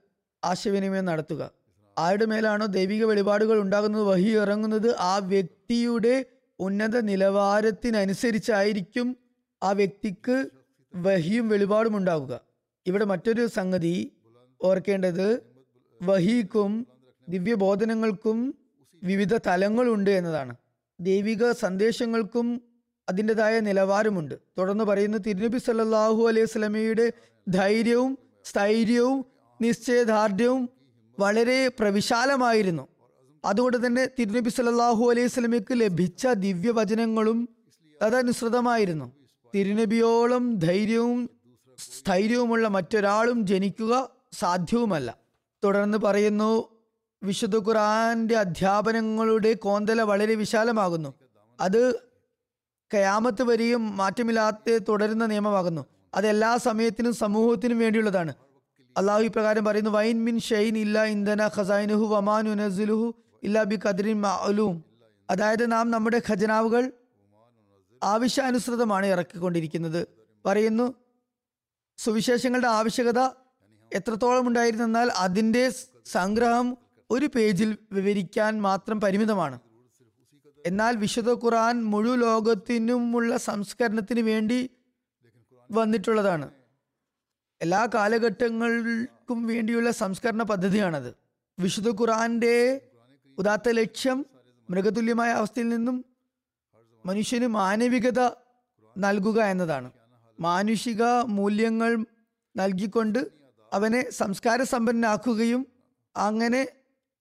ആശയവിനിമയം 0.44 1.06
നടത്തുക. 1.06 1.52
ആരുടെ 1.98 2.26
മേലാണോ 2.26 2.66
ദൈവിക 2.66 3.06
വെളിപാടുകൾ 3.06 3.62
ഉണ്ടാകുന്നത് 3.62 4.04
വഹി 4.04 4.30
ഇറങ്ങുന്നത് 4.30 4.96
ആ 5.00 5.18
വ്യക്തിയുടെ 5.18 6.26
ഉന്നത 6.60 7.00
നിലവാരത്തിനനുസരിച്ചായിരിക്കും 7.00 9.18
ആ 9.64 9.72
വ്യക്തിക്ക് 9.72 10.52
വഹിയും 10.96 11.50
വെളിപാടും 11.50 11.98
ഉണ്ടാവുക 11.98 12.40
ഇവിടെ 12.88 13.06
മറ്റൊരു 13.06 13.48
സംഗതി 13.48 14.12
ഓർക്കേണ്ടത് 14.62 15.44
വഹിക്കും 16.04 16.88
ദിവ്യബോധനങ്ങൾക്കും 17.30 18.56
വിവിധ 19.04 19.38
തലങ്ങളുണ്ട് 19.38 20.10
എന്നതാണ്. 20.10 20.56
ദൈവിക 21.00 21.52
സന്ദേശങ്ങൾക്കും 21.52 22.62
അതിന്റെതായ 23.10 23.60
നിലവാരമുണ്ട്. 23.60 24.36
തുടർന്ന് 24.58 24.84
പറയുന്നു 24.84 25.18
തിരുനബി 25.18 25.58
സല്ലാഹു 25.58 26.28
അലൈഹി 26.28 26.46
സ്വലമയുടെ 26.46 27.14
ധൈര്യവും 27.48 28.18
സ്ഥൈര്യവും 28.46 29.26
നിശ്ചയദാർഢ്യവും 29.62 30.70
വളരെ 31.20 31.68
പ്രവിശാലമായിരുന്നു. 31.68 32.88
അതുകൊണ്ട് 33.46 33.86
തന്നെ 33.86 34.06
തിരുനബി 34.20 34.50
സല്ലാഹു 34.50 35.12
അലൈഹി 35.12 35.28
സ്വലമയ്ക്ക് 35.28 35.82
ലഭിച്ച 35.82 36.28
ദിവ്യവചനങ്ങളും 36.28 37.50
തദനുസൃതമായിരുന്നു. 38.04 39.25
തിരുനബിയോളം 39.56 40.60
ധൈര്യവും 40.60 41.30
സ്ഥൈര്യവുമുള്ള 42.00 42.68
മറ്റൊരാളും 42.68 43.48
ജനിക്കുക 43.48 44.10
സാധ്യവുമല്ല. 44.40 45.18
തുടർന്ന് 45.64 45.98
പറയുന്നു 45.98 46.70
വിശുദ്ധ 47.24 47.58
ഖുറാന്റെ 47.58 48.36
അധ്യാപനങ്ങളുടെ 48.36 49.54
കോന്തല 49.54 50.02
വളരെ 50.02 50.36
വിശാലമാകുന്നു. 50.36 51.14
അത് 51.60 52.00
കയാമത്ത് 52.94 53.44
വരെയും 53.44 53.98
മാറ്റമില്ലാതെ 53.98 54.78
തുടരുന്ന 54.78 55.26
നിയമമാകുന്നു. 55.26 55.86
അത് 56.14 56.28
എല്ലാ 56.28 56.58
സമയത്തിനും 56.58 57.14
സമൂഹത്തിനും 57.14 57.80
വേണ്ടിയുള്ളതാണ്. 57.80 58.34
അള്ളാഹു 58.98 59.22
ഇപ്രകാരം 59.22 59.66
പറയുന്നു 59.66 59.90
വൈൻ 59.90 60.26
മിൻ 60.26 60.40
ഷൈൻ 60.40 60.78
ഇല്ല 60.78 61.04
ഇന്ധന 61.04 61.50
ഖസൈനുഹു 61.58 62.06
വമാനുനസുലുഹു 62.06 63.16
ഇല്ല 63.44 63.64
ബി 63.64 63.80
ഖദ്രിൻ 63.88 64.22
അതായത് 65.30 65.72
നാം 65.72 65.92
നമ്മുടെ 65.92 66.22
ഖജനാവുകൾ 66.32 66.92
ആവശ്യാനുസൃതമാണ് 68.04 69.06
ഇറക്കിക്കൊണ്ടിരിക്കുന്നത്. 69.06 70.08
പറയുന്നു 70.46 70.94
സുവിശേഷങ്ങളുടെ 71.98 72.68
ആവശ്യകത 72.68 73.20
എത്രത്തോളം 73.94 74.48
ഉണ്ടായിരുന്നെന്നാൽ 74.48 75.12
അതിന്റെ 75.12 75.74
സംഗ്രഹം 76.06 76.78
ഒരു 77.12 77.30
പേജിൽ 77.36 77.78
വിവരിക്കാൻ 77.92 78.62
മാത്രം 78.62 79.02
പരിമിതമാണ്. 79.02 79.60
എന്നാൽ 80.66 80.96
വിശുദ്ധ 80.96 81.32
ഖുറാൻ 81.32 81.84
മുഴു 81.84 82.16
ലോകത്തിനുമുള്ള 82.16 83.38
സംസ്കരണത്തിന് 83.38 84.20
വേണ്ടി 84.20 84.70
വന്നിട്ടുള്ളതാണ്. 85.72 86.52
എല്ലാ 87.62 87.88
കാലഘട്ടങ്ങൾക്കും 87.94 89.48
വേണ്ടിയുള്ള 89.48 89.92
സംസ്കരണ 89.92 90.44
പദ്ധതിയാണത്. 90.44 91.16
വിശുദ്ധ 91.60 91.90
ഖുറാന്റെ 91.90 92.82
ഉദാത്ത 93.38 93.70
ലക്ഷ്യം 93.70 94.26
മൃഗതുല്യമായ 94.70 95.32
അവസ്ഥയിൽ 95.32 95.70
നിന്നും 95.70 96.06
മനുഷ്യന് 97.06 97.48
മാനവികത 97.48 98.20
നൽകുക 98.98 99.42
എന്നതാണ്. 99.42 99.92
മാനുഷിക 100.40 101.04
മൂല്യങ്ങൾ 101.04 102.06
നൽകിക്കൊണ്ട് 102.58 103.28
അവനെ 103.74 104.10
സംസ്കാര 104.10 104.64
സമ്പന്നനാക്കുകയും 104.64 105.68
അങ്ങനെ 106.18 106.68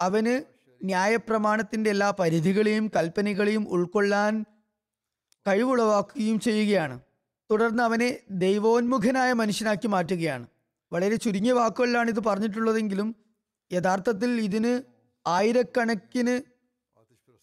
അവന് 0.00 0.44
ന്യായപ്രമാണത്തിന്റെ 0.84 1.90
എല്ലാ 1.90 2.10
പരിധികളെയും 2.10 2.90
കൽപ്പനകളെയും 2.96 3.68
ഉൾക്കൊള്ളാൻ 3.68 4.44
കഴിവുളവാക്കുകയും 5.48 6.40
ചെയ്യുകയാണ്. 6.40 7.00
തുടർന്ന് 7.50 7.82
അവനെ 7.82 8.18
ദൈവോന്മുഖനായ 8.30 9.32
മനുഷ്യനാക്കി 9.32 9.86
മാറ്റുകയാണ്. 9.86 10.46
വളരെ 10.92 11.16
ചുരുങ്ങിയ 11.16 11.52
വാക്കുകളിലാണ് 11.52 12.08
ഇത് 12.08 12.20
പറഞ്ഞിട്ടുള്ളതെങ്കിലും 12.20 13.16
യഥാർത്ഥത്തിൽ 13.72 14.30
ഇതിന് 14.30 14.82
ആയിരക്കണക്കിന് 15.26 16.40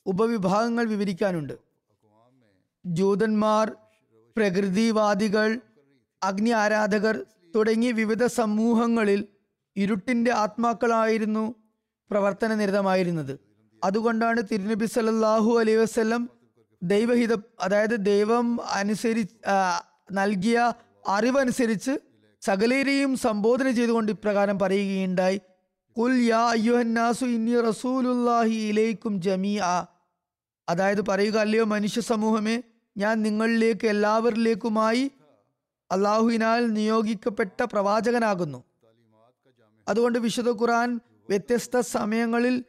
ഉപവിഭാഗങ്ങൾ 0.05 0.85
വിവരിക്കാനുണ്ട്. 0.85 1.70
ജൂതന്മാർ 2.85 3.67
പ്രകൃതിവാദികൾ 4.35 5.49
അഗ്നി 6.21 6.49
ആരാധകർ 6.49 7.15
തുടങ്ങി 7.55 7.91
വിവിധ 7.91 8.25
സമൂഹങ്ങളിൽ 8.25 9.21
ഇരുട്ടിന്റെ 9.75 10.31
ആത്മാക്കളായിരുന്നു 10.31 11.43
പ്രവർത്തന 12.11 12.53
നിരതമായിരുന്നത് 12.53 13.33
അതുകൊണ്ടാണ് 13.83 14.41
തിരുനബി 14.51 14.85
സല്ലാഹു 14.85 15.51
അലൈ 15.59 15.75
വസ്ലം 15.75 16.29
ദൈവഹിത 16.81 17.33
അതായത് 17.61 18.05
ദൈവം 18.05 18.61
അനുസരി 18.71 19.23
നൽകിയ 20.11 20.57
അറിവനുസരിച്ച് 21.07 21.93
സകലരെയും 22.41 23.17
സംബോധന 23.17 23.69
ചെയ്തുകൊണ്ട് 23.69 24.11
ഇപ്രകാരം 24.11 24.59
പറയുകയുണ്ടായി. 24.59 25.37
കുൽ 25.97 26.21
യാ 26.23 26.43
അയ്യുഹന്നാസു 26.47 27.25
ഇന്നി 27.25 27.61
റസൂലുല്ലാഹി 27.61 28.55
ഇലൈക്കും 28.69 29.21
ജമീഅ. 29.21 29.65
അതായത് 30.67 31.01
പറയുക 31.01 31.37
അല്ലയോ 31.37 31.65
മനുഷ്യ 31.65 32.01
സമൂഹമേ 32.01 32.55
ഞാൻ 32.97 33.21
നിങ്ങളിലേക്ക് 33.21 33.87
എല്ലാവരിലേക്കുമായി 33.87 35.11
അള്ളാഹുവിനാൽ 35.91 36.73
നിയോഗിക്കപ്പെട്ട 36.73 37.63
പ്രവാചകനാകുന്നു. 37.63 38.63
അതുകൊണ്ട് 39.87 40.19
വിശുദ്ധ 40.19 40.49
ഖുറാൻ 40.49 40.99
വ്യത്യസ്ത 41.29 41.79
സമയങ്ങളിൽ 41.79 42.63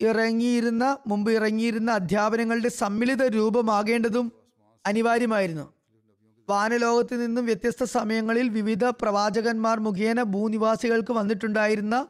ഇറങ്ങിയിരുന്ന 0.00 0.98
മുമ്പ് 1.06 1.32
ഇറങ്ങിയിരുന്ന 1.32 1.90
അധ്യാപനങ്ങളുടെ 1.90 2.68
സമ്മിളിത 2.68 3.26
രൂപമാകേണ്ടതും 3.26 4.32
അനിവാര്യമായിരുന്നു. 4.86 5.72
വാനലോകത്ത് 6.48 7.26
നിന്നും 7.26 7.44
വ്യത്യസ്ത 7.44 7.84
സമയങ്ങളിൽ 7.84 8.48
വിവിധ 8.48 8.84
പ്രവാചകന്മാർ 8.84 9.78
മുഖേന 9.78 10.22
ഭൂനിവാസികൾക്ക് 10.22 11.12
വന്നിട്ടുണ്ടായിരുന്ന 11.12 12.06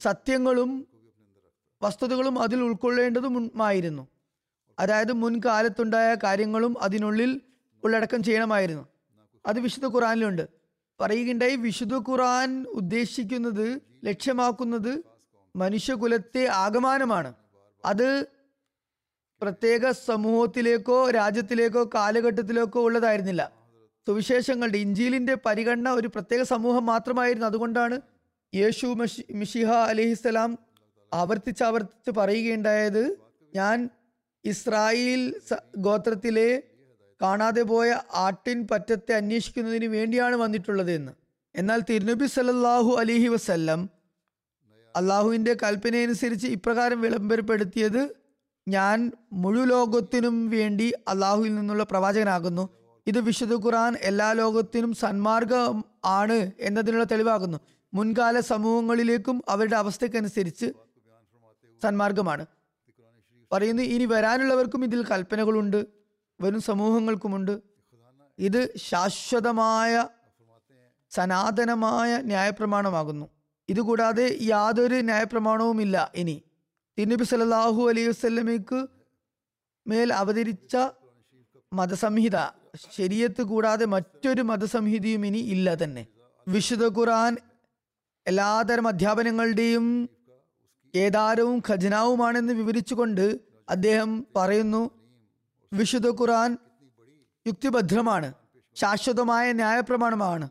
സത്യങ്ങളും 0.00 0.86
വസ്തുതകളും 1.82 2.38
അതിൽ 2.38 2.62
ഉൾക്കൊള്ളേണ്ടതുമായിരുന്നു. 2.62 4.11
അതായത് 4.82 5.12
മുൻകാലത്തുണ്ടായ 5.12 6.10
കാര്യങ്ങളും 6.24 6.72
അതിനുള്ളിൽ 6.82 7.40
ഉള്ളടക്കം 7.84 8.22
ചെയ്യണമായിരുന്നു. 8.22 8.84
അത് 9.44 9.58
വിശുദ്ധ 9.60 9.86
ഖുറാനിലുണ്ട് 9.86 10.44
പറയുകയുണ്ടായി 11.00 11.56
വിശുദ്ധ 11.56 11.96
ഖുറാൻ 12.08 12.50
ഉദ്ദേശിക്കുന്നത് 12.70 13.66
ലക്ഷ്യമാക്കുന്നത് 14.04 14.92
മനുഷ്യകുലത്തെ 15.56 16.42
ആഗമാനമാണ് 16.46 17.30
അത് 17.84 18.08
പ്രത്യേക 19.42 19.90
സമൂഹത്തിലേക്കോ 19.90 21.10
രാജ്യത്തിലേക്കോ 21.10 21.90
കാലഘട്ടത്തിലേക്കോ 21.94 22.80
ഉള്ളതായിരുന്നില്ല. 22.82 23.52
സുവിശേഷങ്ങളുടെ 24.06 24.78
ഇഞ്ചിയിലിന്റെ 24.78 25.34
പരിഗണന 25.46 25.88
ഒരു 25.90 26.08
പ്രത്യേക 26.08 26.42
സമൂഹം 26.42 26.86
മാത്രമായിരുന്നു. 26.86 27.46
അതുകൊണ്ടാണ് 27.46 28.00
യേശു 28.54 28.86
മഷി 28.86 29.22
മിഷിഹ 29.32 29.70
അലഹിസ്സലാം 29.72 30.58
ആവർത്തിച്ച് 31.12 31.62
ആവർത്തിച്ച് 31.64 32.10
പറയുകയുണ്ടായത് 32.10 33.02
ഞാൻ 33.54 33.90
ഇസ്രായേൽ 34.44 35.40
ഗോത്രത്തിലെ 35.76 36.62
കാണാതെ 37.22 37.62
പോയ 37.62 37.98
ആട്ടിൻ 38.14 38.68
പറ്റത്തെ 38.70 39.12
അന്വേഷിക്കുന്നതിന് 39.12 39.84
വേണ്ടിയാണ് 39.84 40.36
വന്നിട്ടുള്ളത് 40.36 40.92
എന്ന് 40.92 41.12
എന്നാൽ 41.56 41.80
തിരുനബി 41.90 42.26
സല്ലാഹു 42.26 42.96
അലിഹി 43.00 43.28
വസല്ലം 43.28 43.90
അള്ളാഹുവിന്റെ 44.96 45.56
കൽപ്പനയനുസരിച്ച് 45.62 46.46
ഇപ്രകാരം 46.46 47.00
വിളംബരപ്പെടുത്തിയത് 47.00 48.14
ഞാൻ 48.68 49.12
മുഴു 49.32 49.60
ലോകത്തിനും 49.60 50.50
വേണ്ടി 50.50 50.92
അള്ളാഹുവിൽ 51.08 51.54
നിന്നുള്ള 51.54 51.84
പ്രവാചകനാകുന്നു. 51.84 52.68
ഇത് 53.06 53.20
വിശുദ്ധ 53.20 53.54
ഖുറാൻ 53.54 53.96
എല്ലാ 54.00 54.32
ലോകത്തിനും 54.32 54.94
സന്മാർഗം 54.94 55.84
ആണ് 56.04 56.50
എന്നതിനുള്ള 56.60 57.04
തെളിവാകുന്നു. 57.04 57.58
മുൻകാല 57.94 58.40
സമൂഹങ്ങളിലേക്കും 58.40 59.42
അവരുടെ 59.48 59.76
അവസ്ഥക്കനുസരിച്ച് 59.76 60.72
സന്മാർഗമാണ്. 61.82 62.46
പറയുന്നു 63.52 63.82
ഇനി 63.82 64.04
വരാനുള്ളവർക്കും 64.04 64.84
ഇതിൽ 64.84 65.04
കൽപ്പനകളുണ്ട് 65.04 65.86
വരും 66.40 66.60
സമൂഹങ്ങൾക്കുമുണ്ട്. 66.60 67.54
ഇത് 68.38 68.76
ശാശ്വതമായ 68.76 70.08
സനാതനമായ 71.12 72.16
ന്യായപ്രമാണമാകുന്നു. 72.22 73.26
ഇതുകൂടാതെ 73.68 74.38
യാതൊരു 74.40 74.94
ന്യായപ്രമാണവുമില്ല 74.94 76.12
ഇനി. 76.14 76.42
തിരുനബി 76.98 77.24
സല്ലല്ലാഹു 77.24 77.88
അലൈഹി 77.88 78.08
വസല്ലമയ്ക്ക് 78.08 78.80
മേൽ 79.86 80.12
അവതരിച്ച 80.12 80.76
മതസംഹിത 81.72 82.38
ശരീരത്ത് 82.96 83.42
കൂടാതെ 83.42 83.84
മറ്റൊരു 83.84 84.42
മതസംഹിതയും 84.42 85.26
ഇനി 85.26 85.38
ഇല്ല 85.38 85.74
തന്നെ. 85.74 86.06
വിശുദ്ധ 86.48 86.86
ഖുറാൻ 86.86 87.36
എല്ലാതരം 88.26 88.88
അധ്യാപനങ്ങളുടെയും 88.88 89.86
കേദാരവും 90.94 91.62
ഖജനാവുമാണെന്ന് 91.68 92.52
വിവരിച്ചുകൊണ്ട് 92.52 93.38
അദ്ദേഹം 93.68 94.26
പറയുന്നു 94.36 94.90
വിശുദ്ധ 95.72 96.08
ഖുറാൻ 96.08 96.58
യുക്തിഭദ്രമാണ് 97.46 98.34
ശാശ്വതമായ 98.74 99.52
ന്യായപ്രമാണമാണ്. 99.52 100.48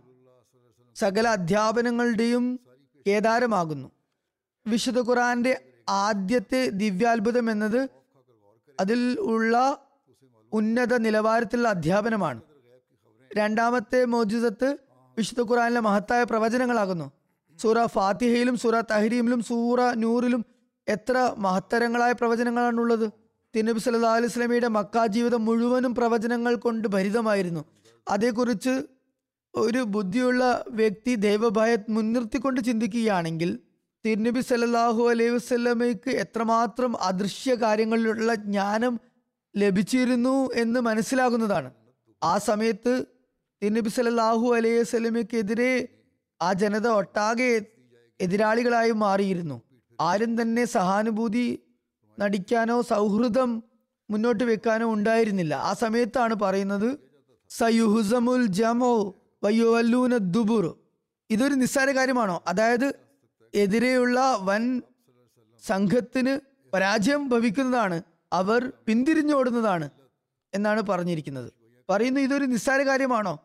സകല 0.96 1.28
അധ്യാപനങ്ങളുടെയും 1.28 2.60
കേദാരമാകുന്നു. 3.08 3.92
വിശുദ്ധ 4.68 5.00
ഖുറാന്റെ 5.00 5.64
ആദ്യത്തെ 5.90 6.70
ദിവ്യാത്ഭുതം 6.70 7.52
എന്നത് 7.52 7.90
അതിൽ 8.80 9.18
ഉള്ള 9.20 9.86
ഉന്നത 10.54 10.98
നിലവാരത്തിലുള്ള 10.98 11.68
അധ്യാപനമാണ്. 11.68 12.42
രണ്ടാമത്തെ 13.38 14.06
മോചിതത്ത് 14.06 14.78
വിശുദ്ധ 15.18 15.52
ഖുറാനിലെ 15.52 15.80
മഹത്തായ 15.80 16.24
പ്രവചനങ്ങളാകുന്നു. 16.24 17.12
സൂറ 17.62 17.86
ഫാത്തിഹയിലും 17.86 18.56
സൂറ 18.58 18.76
തഹരീമിലും 18.92 19.42
സൂറ 19.44 19.80
നൂറിലും 20.04 20.46
എത്ര 20.88 21.18
മഹത്തരങ്ങളായ 21.38 22.12
പ്രവചനങ്ങളാണുള്ളത്. 22.12 23.08
തിരുനബി 23.54 23.80
സല്ലല്ലാഹു 23.80 24.18
അലൈഹി 24.18 24.34
സ്വലമിയുടെ 24.34 24.68
മക്ക 24.68 25.06
ജീവിതം 25.06 25.46
മുഴുവനും 25.46 25.96
പ്രവചനങ്ങൾ 25.96 26.56
കൊണ്ട് 26.56 26.88
ഭരിതമായിരുന്നു. 26.88 27.62
അതേക്കുറിച്ച് 28.10 28.74
ഒരു 29.54 29.82
ബുദ്ധിയുള്ള 29.96 30.44
വ്യക്തി 30.70 31.16
ദൈവഭയ 31.16 31.72
മുൻനിർത്തിക്കൊണ്ട് 31.90 32.60
ചിന്തിക്കുകയാണെങ്കിൽ 32.62 33.60
തിരുനബി 34.06 34.42
സല്ലാഹു 34.42 35.02
അലൈഹി 35.10 35.30
വസ്ലമയ്ക്ക് 35.30 36.12
എത്രമാത്രം 36.24 36.92
അദൃശ്യ 37.02 37.56
കാര്യങ്ങളിലുള്ള 37.56 38.36
ജ്ഞാനം 38.36 38.94
ലഭിച്ചിരുന്നു 39.56 40.36
എന്ന് 40.54 40.80
മനസ്സിലാകുന്നതാണ്. 40.80 41.70
ആ 42.24 42.38
സമയത്ത് 42.38 42.94
തിരുനബി 43.62 43.90
സല്ലാഹു 43.90 44.48
അലൈഹി 44.56 44.80
വസല്ലമയ്ക്കെതിരെ 44.82 45.74
ആ 46.42 46.54
ജനത 46.54 46.88
ഒട്ടാകെ 46.88 47.66
എതിരാളികളായി 48.22 48.92
മാറിയിരുന്നു. 48.92 49.62
ആരും 50.02 50.42
തന്നെ 50.42 50.66
സഹാനുഭൂതി 50.66 51.64
നടിക്കാനോ 52.20 52.82
സൗഹൃദം 52.82 53.64
മുന്നോട്ട് 54.10 54.44
വെക്കാനോ 54.44 54.94
ഉണ്ടായിരുന്നില്ല. 54.94 55.54
ആ 55.54 55.74
സമയത്താണ് 55.74 56.36
പറയുന്നത് 56.36 57.00
സയുഹുസമുൽ 57.50 58.46
ജമോ 58.46 59.16
വയ്യുവല്ലൂന 59.44 60.18
ദുബുർ. 60.18 60.76
ഇതൊരു 61.30 61.54
നിസ്സാര 61.54 61.92
കാര്യമാണോ? 61.92 62.44
അതായത് 62.48 62.94
എതിരെയുള്ള 63.54 64.38
വൻ 64.42 64.82
സംഘത്തിന് 65.68 66.40
പരാജയം 66.74 67.30
ഭവിക്കുന്നതാണ് 67.30 68.02
അവർ 68.34 68.74
പിന്തിരിഞ്ഞോടുന്നതാണ് 68.88 69.90
എന്നാണ് 70.54 70.82
പറഞ്ഞിരിക്കുന്നത്. 70.82 71.54
പറയുന്നു 71.90 72.20
ഇതൊരു 72.20 72.46
നിസ്സാര 72.46 72.82
കാര്യമാണോ? 72.82 73.40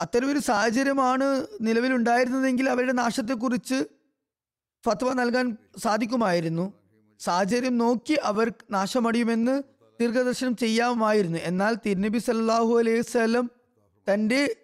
അത്തരമൊരു 0.00 0.38
സാഹചര്യമാണ് 0.38 1.46
നിലവിലുണ്ടായിരുന്നതെങ്കിൽ 1.60 2.70
അവരുടെ 2.70 2.92
നാശത്തെക്കുറിച്ച് 2.92 3.84
ഫത്വ 4.86 5.12
നൽകാൻ 5.12 5.56
സാധിക്കുമായിരുന്നു. 5.78 6.72
സാഹചര്യം 7.20 7.78
നോക്കി 7.78 8.12
അവർ 8.12 8.52
നാശമടിയുമെന്ന് 8.70 9.62
ദീർഘദർശനം 10.00 10.56
ചെയ്യാമായിരുന്നു. 10.56 11.38
എന്നാൽ 11.38 11.76
തിരുനബി 11.86 12.18
സല്ലാഹു 12.18 12.78
അലൈഹി 12.78 13.00
സ്വലം 13.00 13.50
തന്റെ 14.12 14.56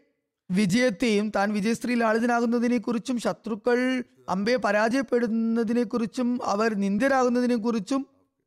വിജയത്തെയും 0.51 1.31
താൻ 1.31 1.53
വിജയശ്രീ 1.53 1.95
ലാളിതനാകുന്നതിനെ 1.95 2.79
കുറിച്ചും 2.79 3.19
ശത്രുക്കൾ 3.19 4.05
അമ്പയെ 4.29 4.57
പരാജയപ്പെടുന്നതിനെ 4.57 5.83
കുറിച്ചും 5.83 6.41
അവർ 6.45 6.75
നിന്ദരാകുന്നതിനെ 6.75 7.57
കുറിച്ചും 7.57 8.07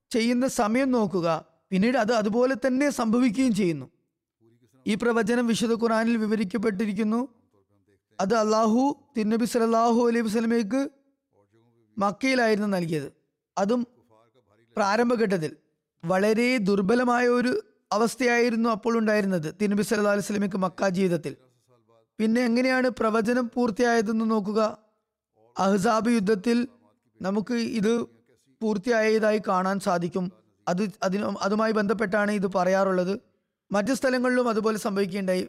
ചെയ്യുന്ന 0.10 0.48
സമയം 0.48 0.92
നോക്കുക. 0.92 1.46
പിന്നീട് 1.72 1.98
അത് 1.98 2.14
അതുപോലെ 2.14 2.56
തന്നെ 2.68 2.90
സംഭവിക്കുകയും 2.90 3.56
ചെയ്യുന്നു. 3.56 3.97
ഈ 4.88 4.96
പ്രവചനം 4.96 5.48
വിശുദ്ധ 5.48 5.74
ഖുറാനിൽ 5.74 6.18
വിവരിക്കപ്പെട്ടിരിക്കുന്നു. 6.18 7.28
അത് 8.20 8.34
അള്ളാഹു 8.34 8.96
തിരുനബി 9.18 9.46
സലാഹു 9.46 10.08
അലൈഹി 10.08 10.22
വസ്ലമേക്ക് 10.22 10.90
മക്കയിലായിരുന്നു 11.98 12.68
നൽകിയത്. 12.68 13.12
അതും 13.58 13.88
പ്രാരംഭഘട്ടത്തിൽ. 14.78 15.56
വളരെ 16.06 16.58
ദുർബലമായ 16.58 17.28
ഒരു 17.28 17.62
അവസ്ഥയായിരുന്നു 17.92 18.70
അപ്പോൾ 18.70 18.98
ഉണ്ടായിരുന്നത് 18.98 19.56
തിരുനബി 19.62 19.82
സല്ലല്ലാഹു 19.82 20.16
അലൈഹി 20.16 20.26
വസല്ലമയ്ക്ക് 20.26 20.58
മക്ക 20.58 20.90
ജീവിതത്തിൽ. 20.90 21.36
പിന്നെ 22.20 22.42
എങ്ങനെയാണ് 22.42 22.90
പ്രവചനം 22.90 23.52
പൂർത്തിയായതെന്ന് 23.56 24.32
നോക്കുക. 24.32 24.78
അഹ്സാബ് 25.58 26.10
യുദ്ധത്തിൽ 26.10 26.68
നമുക്ക് 27.22 27.54
ഇത് 27.54 28.04
പൂർത്തിയായതായി 28.62 29.42
കാണാൻ 29.48 29.80
സാധിക്കും. 29.80 30.32
അത് 30.68 30.90
അതിന് 31.04 31.24
അതുമായി 31.42 31.72
ബന്ധപ്പെട്ടാണ് 31.72 32.32
ഇത് 32.32 32.48
പറയാറുള്ളത്. 32.48 33.20
മറ്റു 33.72 33.94
സ്ഥലങ്ങളിലും 33.94 34.50
അതുപോലെ 34.50 34.78
സംഭവിക്കുകയുണ്ടായി. 34.78 35.48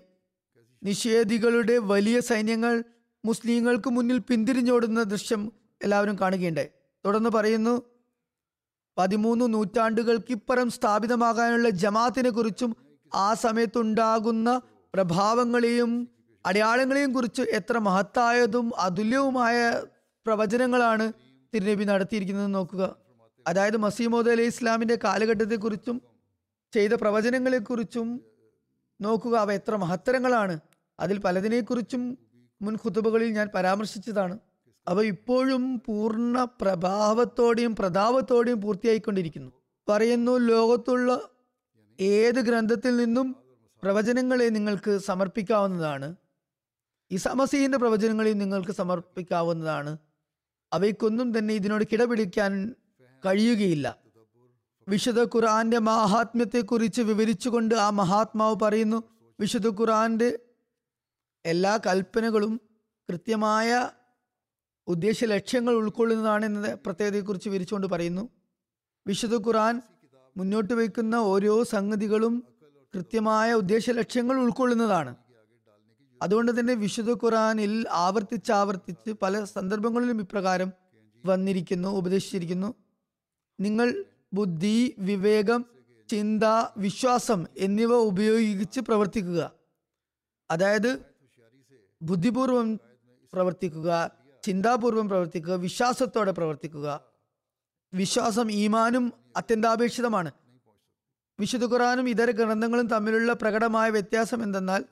നിഷേധികളുടെ 0.82 1.78
വലിയ 1.78 2.20
സൈന്യങ്ങൾ 2.20 2.84
മുസ്ലിങ്ങൾക്ക് 3.24 3.90
മുന്നിൽ 3.90 4.18
പിന്തിരിഞ്ഞോടുന്ന 4.18 5.02
ദൃശ്യം 5.02 5.52
എല്ലാവരും 5.84 6.18
കാണുകയുണ്ടായി. 6.20 6.68
തുടർന്ന് 7.04 7.30
പറയുന്നു 7.30 7.82
പതിമൂന്ന് 8.98 9.54
നൂറ്റാണ്ടുകൾക്കിപ്പുറം 9.54 10.70
സ്ഥാപിതമാകാനുള്ള 10.70 11.68
ജമാത്തിനെ 11.68 12.30
കുറിച്ചും 12.30 12.76
ആ 13.14 13.34
സമയത്തുണ്ടാകുന്ന 13.34 14.60
പ്രഭാവങ്ങളെയും 14.94 16.08
അടയാളങ്ങളെയും 16.46 17.12
കുറിച്ച് 17.12 17.42
എത്ര 17.42 17.78
മഹത്തായതും 17.78 18.72
അതുല്യവുമായ 18.78 19.82
പ്രവചനങ്ങളാണ് 20.26 21.12
തിരുനബി 21.54 21.84
നടത്തിയിരിക്കുന്നത് 21.84 22.54
നോക്കുക. 22.54 22.96
അതായത് 23.46 23.76
മസീമോദ് 23.76 24.30
അലൈഹി 24.30 24.48
ഇസ്ലാമിന്റെ 24.48 24.98
കാലഘട്ടത്തെക്കുറിച്ചും 25.04 26.02
ചെയ്ത 26.74 26.92
പ്രവചനങ്ങളെക്കുറിച്ചും 26.92 28.20
നോക്കുക 29.00 29.36
അവ 29.36 29.52
എത്ര 29.52 29.76
മഹത്തരങ്ങളാണ്. 29.76 30.60
അതിൽ 31.00 31.18
പലതിനെക്കുറിച്ചും 31.18 32.18
മുൻ 32.62 32.74
ഖുതുബകളിൽ 32.74 33.32
ഞാൻ 33.32 33.50
പരാമർശിച്ചതാണ്. 33.54 34.38
അവ 34.88 35.02
ഇപ്പോഴും 35.02 35.82
പൂർണ 35.86 36.44
പ്രഭാവത്തോടെയും 36.44 37.76
പ്രതാപത്തോടെയും 37.76 38.60
പൂർത്തിയായിക്കൊണ്ടിരിക്കുന്നു. 38.60 39.52
പറയുന്നു 39.88 40.38
ലോകത്തുള്ള 40.38 41.28
ഏത് 42.00 42.34
ഗ്രന്ഥത്തിൽ 42.34 42.96
നിന്നും 42.96 43.36
പ്രവചനങ്ങളെ 43.82 44.48
നിങ്ങൾക്ക് 44.48 44.98
സമർപ്പിക്കാവുന്നതാണ്? 44.98 46.16
ഈ 47.10 47.16
പ്രവചനങ്ങളിൽ 47.76 48.32
നിങ്ങൾക്ക് 48.32 48.70
സമർപ്പിക്കാവുന്നതാണ്. 48.70 49.98
അവയ്ക്കൊന്നും 50.72 51.38
തന്നെ 51.38 51.54
ഇതിനോട് 51.54 51.84
കിടപിടിക്കാൻ 51.92 52.74
കഴിയുകയില്ല. 53.26 53.96
വിശുദ്ധ 54.88 55.22
ഖുർആന്റെ 55.24 55.78
മാഹാത്മ്യത്തെക്കുറിച്ച് 55.78 57.02
വിവരിച്ചുകൊണ്ട് 57.02 57.74
ആ 57.74 57.90
മഹാത്മാവ് 57.90 58.56
പറയുന്നു 58.62 59.02
വിശുദ്ധ 59.40 59.68
ഖുർആന്റെ 59.68 60.38
എല്ലാ 61.44 61.76
കൽപ്പനകളും 61.86 62.60
കൃത്യമായ 63.08 63.90
ഉദ്ദേശ 64.88 65.24
ലക്ഷ്യങ്ങൾ 65.24 65.74
ഉൾക്കൊള്ളുന്നതാണ് 65.74 66.44
എന്ന 66.44 66.74
പ്രത്യേകതയെക്കുറിച്ച് 66.74 67.48
വിവരിച്ചുകൊണ്ട് 67.48 67.86
പറയുന്നു. 67.86 68.28
വിശുദ്ധ 69.06 69.36
ഖുർആൻ 69.36 69.82
മുന്നോട്ട് 70.36 70.74
വയ്ക്കുന്ന 70.74 71.14
ഓരോ 71.14 71.64
സംഗതികളും 71.64 72.44
കൃത്യമായ 72.94 73.54
ഉദ്ദേശ 73.54 73.90
ലക്ഷ്യങ്ങൾ 73.90 74.36
ഉൾക്കൊള്ളുന്നതാണ്. 74.36 75.16
അതുകൊണ്ട് 76.22 76.60
തന്നെ 76.60 76.74
വിശുദ്ധ 76.74 77.12
ഖുറാനിൽ 77.12 77.86
ആവർത്തിച്ചാവർത്തിച്ച് 77.90 78.52
ആവർത്തിച്ച് 78.52 79.10
പല 79.10 79.44
സന്ദർഭങ്ങളിലും 79.44 80.20
ഇപ്രകാരം 80.20 80.72
വന്നിരിക്കുന്നു 81.26 81.88
ഉപദേശിച്ചിരിക്കുന്നു. 81.88 82.74
നിങ്ങൾ 83.60 84.04
ബുദ്ധി 84.32 84.94
വിവേകം 84.98 85.64
ചിന്ത 86.08 86.42
വിശ്വാസം 86.76 87.46
എന്നിവ 87.58 87.94
ഉപയോഗിച്ച് 87.94 88.80
പ്രവർത്തിക്കുക. 88.80 89.52
അതായത് 90.50 91.02
ബുദ്ധിപൂർവം 92.02 92.80
പ്രവർത്തിക്കുക 93.32 94.10
ചിന്താപൂർവം 94.44 95.08
പ്രവർത്തിക്കുക 95.08 95.52
വിശ്വാസത്തോടെ 95.52 96.32
പ്രവർത്തിക്കുക. 96.32 97.00
വിശ്വാസം 97.94 98.52
ഈമാനും 98.52 99.12
അത്യന്താപേക്ഷിതമാണ്. 99.36 100.32
വിശുദ്ധ 101.40 101.64
ഖുറാനും 101.64 102.08
ഇതര 102.08 102.30
ഗ്രന്ഥങ്ങളും 102.30 102.86
തമ്മിലുള്ള 102.86 103.32
പ്രകടമായ 103.32 103.90
വ്യത്യാസം 103.90 104.42
എന്തെന്നാൽ 104.42 104.84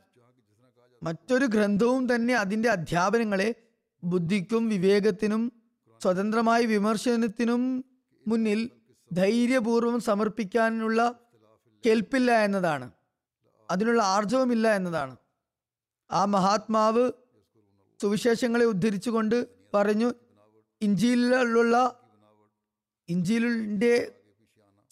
മറ്റൊരു 1.03 1.47
ഗ്രന്ഥവും 1.47 2.15
തന്നെ 2.15 2.35
അതിന്റെ 2.35 2.69
അധ്യാപനങ്ങളെ 2.69 3.55
ബുദ്ധിക്കും 4.05 4.69
വിവേകത്തിനും 4.69 5.53
സ്വതന്ത്രമായ 6.03 6.65
വിമർശനത്തിനും 6.65 7.85
മുന്നിൽ 8.29 8.71
ധൈര്യപൂർവം 9.13 10.01
സമർപ്പിക്കാനുള്ള 10.01 11.01
കെൽപ്പില്ല 11.85 12.33
എന്നതാണ്. 12.33 12.91
അതിനുള്ള 13.71 14.03
ആർജവുമില്ല 14.03 14.75
എന്നതാണ്. 14.75 15.17
ആ 16.11 16.25
മഹാത്മാവ് 16.25 17.13
സുവിശേഷങ്ങളെ 18.03 18.65
ഉദ്ധരിച്ചുകൊണ്ട് 18.65 19.47
പറഞ്ഞു 19.75 20.15
ഇഞ്ചിയിലുള്ള 20.83 21.77
ഇഞ്ചിലിന്റെ 23.09 24.13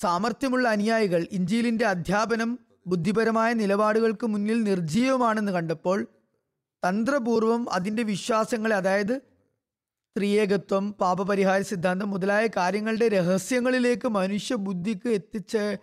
സാമർഥ്യമുള്ള 0.03 0.69
അനുയായികൾ 0.69 1.27
ഇഞ്ചിയിലിന്റെ 1.31 1.87
അധ്യാപനം 1.87 2.59
ബുദ്ധിപരമായ 2.87 3.53
നിലപാടുകൾക്ക് 3.53 4.27
മുന്നിൽ 4.27 4.63
നിർജീവമാണെന്ന് 4.63 5.53
കണ്ടപ്പോൾ 5.53 6.07
തന്ത്രപൂർവം 6.85 7.67
അതിന്റെ 7.73 8.03
വിശ്വാസങ്ങളെ 8.03 8.77
അതായത് 8.77 9.23
ത്രിയേകത്വം 10.19 10.93
പാപപരിഹാര 10.93 11.61
സിദ്ധാന്തം 11.61 12.11
മുതലായ 12.11 12.47
കാര്യങ്ങളുടെ 12.47 13.09
രഹസ്യങ്ങളിലേക്ക് 13.09 14.09
മനുഷ്യ 14.09 14.55
ബുദ്ധിക്ക് 14.55 15.09
എത്തിച്ച് 15.09 15.77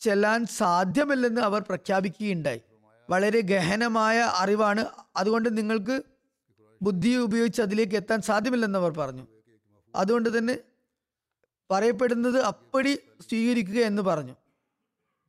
ചെല്ലാൻ 0.00 0.46
സാധ്യമല്ലെന്ന് 0.46 1.40
അവർ 1.40 1.60
പ്രഖ്യാപിക്കുകയുണ്ടായി. 1.60 2.60
വളരെ 3.10 3.40
ഗഹനമായ 3.40 4.18
അറിവാണ്. 4.18 4.84
അതുകൊണ്ട് 5.16 5.58
നിങ്ങൾക്ക് 5.58 6.02
ബുദ്ധി 6.82 7.16
ഉപയോഗിച്ച് 7.16 7.62
അതിലേക്ക് 7.62 7.96
എത്താൻ 7.96 8.22
സാധ്യമല്ലെന്ന് 8.22 8.78
അവർ 8.78 8.90
പറഞ്ഞു. 8.90 9.26
അതുകൊണ്ട് 9.94 10.38
തന്നെ 10.38 10.58
പറയപ്പെടുന്നത് 11.70 12.40
അപ്പടി 12.40 12.94
സ്വീകരിക്കുക 13.20 13.80
എന്ന് 13.80 14.02
പറഞ്ഞു. 14.02 14.34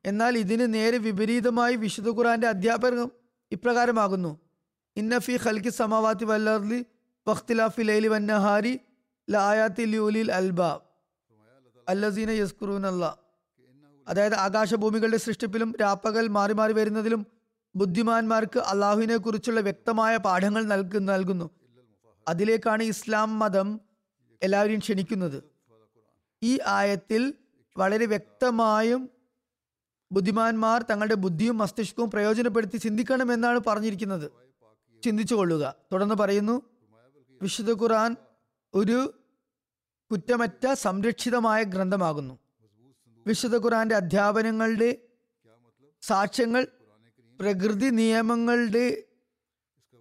എന്നാൽ 0.06 0.38
ഇതിന് 0.38 0.74
നേരെ 0.74 0.98
വിപരീതമായി 0.98 1.76
വിശുദ്ധ 1.76 2.10
ഖുറാന്റെ 2.10 2.48
അധ്യാപനം 2.48 3.12
ഇപ്രകാരമാകുന്നു. 3.52 4.40
ഇന്നഫി 4.98 5.38
ഹൽക്കി 5.38 5.70
സമാവാത്തി 5.70 6.26
വല്ലർലി 6.26 6.86
വഖ്തിലാഫി 7.28 7.82
ലൈലി 7.82 8.08
വന്നഹാരി 8.08 8.80
ലായാത്തി 9.30 9.86
ലിയുലിൽ 9.86 10.32
അൽബാബ് 10.32 10.82
അല്ലസീന 11.90 12.30
യസ്കുറൂൻ 12.30 12.86
അല്ലാ 12.86 13.16
അതായത് 14.08 14.36
ആകാശഭൂമികളുടെ 14.36 15.18
സൃഷ്ടിപ്പിലും 15.18 15.74
രാപ്പകൽ 15.82 16.28
മാറി 16.28 16.54
മാറി 16.54 16.74
വരുന്നതിലും 16.74 17.28
ബുദ്ധിമാന്മാർക്ക് 17.76 18.60
അള്ളാഹുവിനെ 18.60 19.18
കുറിച്ചുള്ള 19.18 19.60
വ്യക്തമായ 19.60 20.18
പാഠങ്ങൾ 20.18 20.64
നൽകു 20.64 21.00
നൽകുന്നു. 21.00 21.50
അതിലേക്കാണ് 22.28 22.84
ഇസ്ലാം 22.84 23.40
മതം 23.40 23.82
എല്ലാവരെയും 24.44 24.80
ക്ഷണിക്കുന്നത്. 24.80 25.44
ഈ 26.44 26.60
ആയത്തിൽ 26.66 27.34
വളരെ 27.78 28.06
വ്യക്തമായും 28.06 29.10
ബുദ്ധിമാന്മാർ 30.12 30.82
തങ്ങളുടെ 30.82 31.16
ബുദ്ധിയും 31.16 31.58
മസ്തിഷ്കവും 31.58 32.12
പ്രയോജനപ്പെടുത്തി 32.12 32.78
ചിന്തിക്കണമെന്നാണ് 32.78 33.60
പറഞ്ഞിരിക്കുന്നത്. 33.68 34.32
ചിന്തിച്ചു 35.04 35.36
കൊള്ളുക. 35.36 35.76
തുടർന്ന് 35.94 36.16
പറയുന്നു 36.16 36.62
വിശുദ്ധ 37.42 37.72
ഖുർആൻ 37.72 38.16
ഒരു 38.74 39.14
കുറ്റമറ്റ 40.12 40.74
സംരക്ഷിതമായ 40.74 41.64
ഗ്രന്ഥമാകുന്നു. 41.64 42.40
വിശുദ്ധ 43.28 43.56
ഖുർആന്റെ 43.58 43.96
അധ്യാപനങ്ങളുടെ 43.96 44.90
സാക്ഷ്യങ്ങൾ 46.02 46.68
പ്രകൃതി 47.40 47.90
നിയമങ്ങളുടെ 47.90 49.04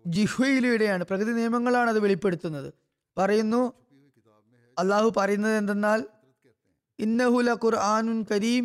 ജിഹ്വയിലൂടെയാണ് 0.07 1.05
പ്രകൃതി 1.05 1.33
നിയമങ്ങളാണ് 1.33 1.91
അത് 1.91 2.01
വെളിപ്പെടുത്തുന്നത്. 2.01 2.75
പറയുന്നു 3.17 3.73
അള്ളാഹു 4.79 5.13
പറയുന്നത് 5.17 5.57
എന്തെന്നാൽ 5.57 6.01
ഇന്നഹുല 6.99 7.55
ഖുർആാനുൻ 7.55 8.25
കരീം 8.31 8.65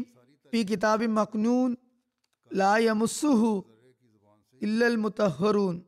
പി 0.53 0.57
കിതാബി 0.57 1.05
മക്നൂൻ 1.05 1.75
ലായമുസുഹു 2.53 3.51
ഇല്ലൽ 4.61 4.95
മുത്തഹറൂൻ. 4.95 5.81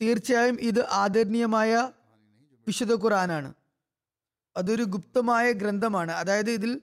തീർച്ചയായും 0.00 0.60
ഇത് 0.60 0.86
ആദരണീയമായ 0.86 1.92
വിശുദ്ധ 2.66 2.94
ഖുറാനാണ് 2.94 3.54
അതൊരു 4.56 4.82
ഗുപ്തമായ 4.82 5.52
ഗ്രന്ഥമാണ്. 5.52 6.12
അതായത് 6.12 6.50
ഇതിൽ 6.50 6.80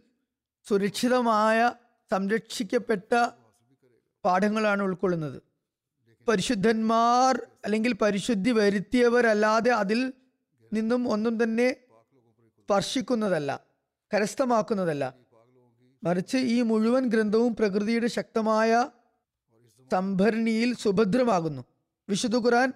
സുരക്ഷിതമായ 0.67 1.71
സംരക്ഷിക്കപ്പെട്ട 2.11 3.29
പാഠങ്ങളാണ് 4.25 4.81
ഉൾക്കൊള്ളുന്നത്. 4.83 5.41
പരിശുദ്ധന്മാർ 6.27 7.47
അല്ലെങ്കിൽ 7.65 7.93
പരിശുദ്ധി 7.93 8.51
വരുത്തിയവരല്ലാതെ 8.51 9.71
അതിൽ 9.71 10.13
നിന്നും 10.73 11.09
ഒന്നും 11.09 11.43
തന്നെ 11.43 11.75
സ്പർശിക്കുന്നതല്ല 12.59 13.65
കരസ്ഥമാക്കുന്നതല്ല. 14.13 15.13
മറിച്ച് 16.03 16.37
ഈ 16.37 16.61
മുഴുവൻ 16.61 17.07
ഗ്രന്ഥവും 17.09 17.55
പ്രകൃതിയുടെ 17.55 18.07
ശക്തമായ 18.07 18.89
സംഭരണിയിൽ 19.91 20.75
സുഭദ്രമാകുന്നു. 20.75 21.61
വിശുദ്ധ 22.09 22.37
ഖുർആൻ 22.37 22.73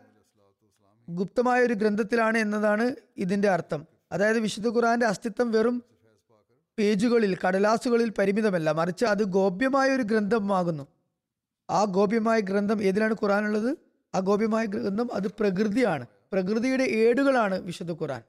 ഗുപ്തമായ 1.10 1.62
ഒരു 1.62 1.74
ഗ്രന്ഥത്തിലാണ് 1.74 2.38
എന്നതാണ് 2.38 2.96
ഇതിന്റെ 3.18 3.50
അർത്ഥം. 3.50 3.88
അതായത് 4.12 4.39
വിശുദ്ധ 4.39 4.68
ഖുർആന്റെ 4.68 5.06
അസ്തിത്വം 5.06 5.52
വെറും 5.52 5.84
പേജുകളിൽ 6.78 7.38
കടലാസുകളിൽ 7.48 8.10
പരിമിതമല്ല. 8.10 8.72
മറിച്ച് 8.72 9.06
അത് 9.06 9.24
ഗോപ്യമായ 9.24 9.89
ഒരു 9.89 10.02
ഗ്രന്ഥമാകുന്നു. 10.02 10.88
ആ 11.70 11.84
ഗോപ്യമായ 11.84 12.39
ഗ്രന്ഥം 12.39 12.84
ഏതിലാണ് 12.84 13.13
ഖുറാനുള്ളത് 13.13 13.78
ആ 14.15 14.20
ഗോപ്യമായ 14.20 14.65
ഗ്രന്ഥം 14.65 15.10
അത് 15.13 15.28
പ്രകൃതിയാണ്. 15.28 16.06
പ്രകൃതിയുടെ 16.32 16.84
ഏടുകളാണ് 16.84 17.62
വിശുദ്ധ 17.62 17.91
ഖുറാൻ 17.91 18.22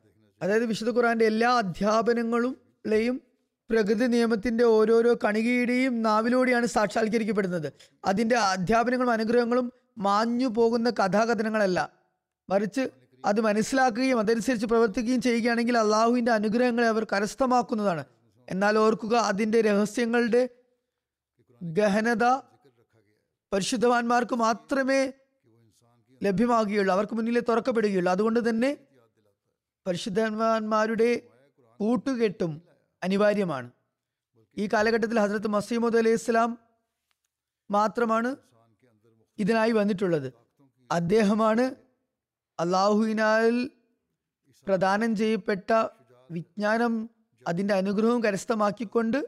അതായത് 0.42 0.66
വിശുദ്ധ 0.66 0.96
ഖുറാന്റെ 0.96 1.24
എല്ലാ 1.24 1.50
അധ്യാപനങ്ങളുടെയും 1.50 3.20
പ്രകൃതി 3.70 4.06
നിയമത്തിന്റെ 4.06 4.64
ഓരോരോ 4.64 5.16
കണികയുടെയും 5.24 6.02
നാവിലൂടെയാണ് 6.02 6.66
സാക്ഷാത്കരിക്കപ്പെടുന്നത്. 6.66 7.72
അതിന്റെ 8.04 8.36
അധ്യാപനങ്ങളും 8.36 9.10
അനുഗ്രഹങ്ങളും 9.10 9.72
മാഞ്ഞു 9.98 10.46
പോകുന്ന 10.46 10.90
കഥാകഥനങ്ങളല്ല. 10.90 11.95
മറിച്ച് 12.50 12.90
അത് 13.24 13.40
മനസ്സിലാക്കുകയും 13.40 14.18
അതനുസരിച്ച് 14.18 14.66
പ്രവർത്തിക്കുകയും 14.66 15.20
ചെയ്യുകയാണെങ്കിൽ 15.20 15.78
അള്ളാഹുവിന്റെ 15.78 16.32
അനുഗ്രഹങ്ങളെ 16.32 16.88
അവർ 16.88 17.04
കരസ്ഥമാക്കുന്നതാണ്. 17.04 18.04
എന്നാൽ 18.48 18.78
ഓർക്കുക 18.78 19.16
അതിന്റെ 19.16 19.60
രഹസ്യങ്ങളുടെ 19.60 20.48
ഗഹനത 21.62 22.24
പരിശുദ്ധവാന്മാർക്ക് 23.52 24.34
മാത്രമേ 24.34 25.12
ലഭ്യമാകുകയുള്ളൂ. 26.22 26.92
അവർക്ക് 26.94 27.14
മുന്നിലെ 27.14 27.40
തുറക്കപ്പെടുകയുള്ളൂ. 27.40 28.10
അതുകൊണ്ട് 28.12 28.48
തന്നെ 28.48 28.76
പരിശുദ്ധവാന്മാരുടെ 29.86 31.22
കൂട്ടുകെട്ടും 31.80 32.62
അനിവാര്യമാണ്. 33.02 33.70
ഈ 34.58 34.66
കാലഘട്ടത്തിൽ 34.66 35.18
ഹസ്രത്ത് 35.18 35.46
മസീമുദ് 35.46 35.96
അലൈഹി 35.96 36.14
ഇസ്ലാം 36.14 36.58
മാത്രമാണ് 37.70 38.36
ഇതിനായി 39.38 39.72
വന്നിട്ടുള്ളത്. 39.72 40.32
അദ്ദേഹമാണ് 40.90 41.85
അള്ളാഹുവിനാൽ 42.60 43.70
പ്രദാനം 44.66 45.16
ചെയ്യപ്പെട്ട 45.16 45.70
വിജ്ഞാനം 46.30 47.10
അതിന്റെ 47.48 47.74
അനുഗ്രഹവും 47.74 48.24
കരസ്ഥമാക്കിക്കൊണ്ട് 48.24 49.18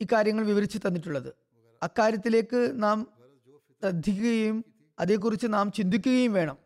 ഇക്കാര്യങ്ങൾ 0.00 0.44
വിവരിച്ചു 0.46 0.78
തന്നിട്ടുള്ളത്. 0.78 1.34
അക്കാര്യത്തിലേക്ക് 1.82 2.82
നാം 2.82 3.06
ശ്രദ്ധിക്കുകയും 3.82 4.64
അതേക്കുറിച്ച് 4.98 5.46
നാം 5.46 5.72
ചിന്തിക്കുകയും 5.72 6.32
വേണം. 6.32 6.58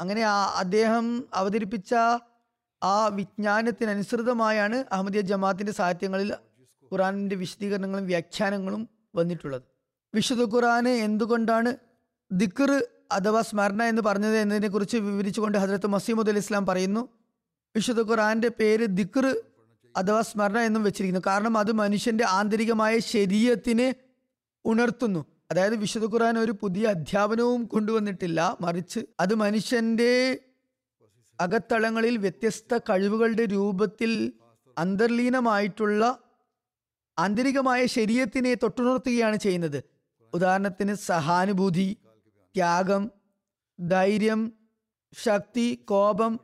അങ്ങനെ 0.00 0.22
ആ 0.22 0.52
അദ്ദേഹം 0.56 1.28
അവതരിപ്പിച്ച 1.34 1.94
ആ 2.82 3.06
വിജ്ഞാനത്തിനനുസൃതമായാണ് 3.06 4.84
അഹമ്മദിയ 4.92 5.20
ജമാഅത്തിന്റെ 5.20 5.72
സാഹിത്യങ്ങളിൽ 5.72 6.34
ഖുറാനിന്റെ 6.92 7.36
വിശദീകരണങ്ങളും 7.36 8.06
വ്യാഖ്യാനങ്ങളും 8.06 8.88
വന്നിട്ടുള്ളത്. 9.14 9.62
വിശുദ്ധ 10.14 10.44
ഖുറാന് 10.44 10.88
എന്തുകൊണ്ടാണ് 10.88 11.76
ദിക്കർ 12.32 12.70
അഥവാ 13.12 13.42
സ്മരണ 13.42 13.82
എന്ന് 13.82 14.02
പറഞ്ഞത് 14.02 14.36
എന്നതിനെ 14.36 14.68
കുറിച്ച് 14.68 14.96
വിവരിച്ചുകൊണ്ട് 14.96 15.58
ഹജരത്ത് 15.58 15.86
മസീമുദ് 15.86 16.30
ഇസ്ലാം 16.30 16.66
പറയുന്നു. 16.66 17.08
വിശുദ്ധ 17.76 18.02
ഖുറാന്റെ 18.02 18.48
പേര് 18.48 18.86
ദിക്ർ 18.86 19.42
അഥവാ 19.96 20.20
സ്മരണ 20.20 20.58
എന്നും 20.58 20.82
വെച്ചിരിക്കുന്നു. 20.82 21.22
കാരണം 21.26 21.58
അത് 21.58 21.72
മനുഷ്യന്റെ 21.72 22.24
ആന്തരികമായ 22.24 22.98
ശരീരത്തിനെ 22.98 23.94
ഉണർത്തുന്നു. 24.64 25.26
അതായത് 25.50 25.76
വിശുദ്ധ 25.76 26.06
ഖുറാൻ 26.14 26.38
ഒരു 26.38 26.52
പുതിയ 26.52 26.86
അധ്യാപനവും 26.86 27.64
കൊണ്ടുവന്നിട്ടില്ല. 27.64 28.56
മറിച്ച് 28.60 29.00
അത് 29.20 29.34
മനുഷ്യന്റെ 29.34 30.38
അകത്തളങ്ങളിൽ 31.40 32.16
വ്യത്യസ്ത 32.16 32.78
കഴിവുകളുടെ 32.78 33.44
രൂപത്തിൽ 33.44 34.32
അന്തർലീനമായിട്ടുള്ള 34.78 36.18
ആന്തരികമായ 37.18 37.86
ശരീരത്തിനെ 37.86 38.54
തൊട്ടുണർത്തുകയാണ് 38.54 39.36
ചെയ്യുന്നത്. 39.36 39.84
ഉദാഹരണത്തിന് 40.34 40.94
സഹാനുഭൂതി 40.94 41.96
ത്യാഗം 42.56 43.10
ധൈര്യം 43.80 44.52
ശക്തി 45.24 45.74
കോപം 45.84 46.40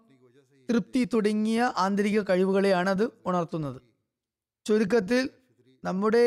തൃപ്തി 0.70 1.08
തുടങ്ങിയ 1.12 1.72
ആന്തരിക 1.78 2.20
കഴിവുകളെയാണ് 2.20 2.90
അത് 2.90 3.10
ഉണർത്തുന്നത്. 3.26 3.82
ചുരുക്കത്തിൽ 4.66 5.30
നമ്മുടെ 5.84 6.26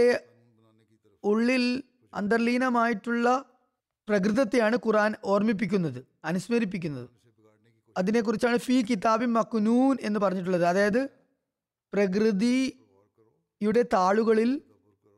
ഉള്ളിൽ 1.24 1.84
അന്തർലീനമായിട്ടുള്ള 2.14 3.46
പ്രകൃതത്തെയാണ് 4.08 4.76
ഖുറാൻ 4.76 5.16
ഓർമ്മിപ്പിക്കുന്നത് 5.24 6.06
അനുസ്മരിപ്പിക്കുന്നത്. 6.26 7.10
അതിനെക്കുറിച്ചാണ് 7.98 8.58
ഫി 8.58 8.86
കിതാബി 8.90 9.26
മക്കുനൂൻ 9.26 9.98
എന്ന് 10.02 10.20
പറഞ്ഞിട്ടുള്ളത്. 10.20 10.66
അതായത് 10.66 11.10
പ്രകൃതിയുടെ 11.94 13.82
താളുകളിൽ 13.94 14.62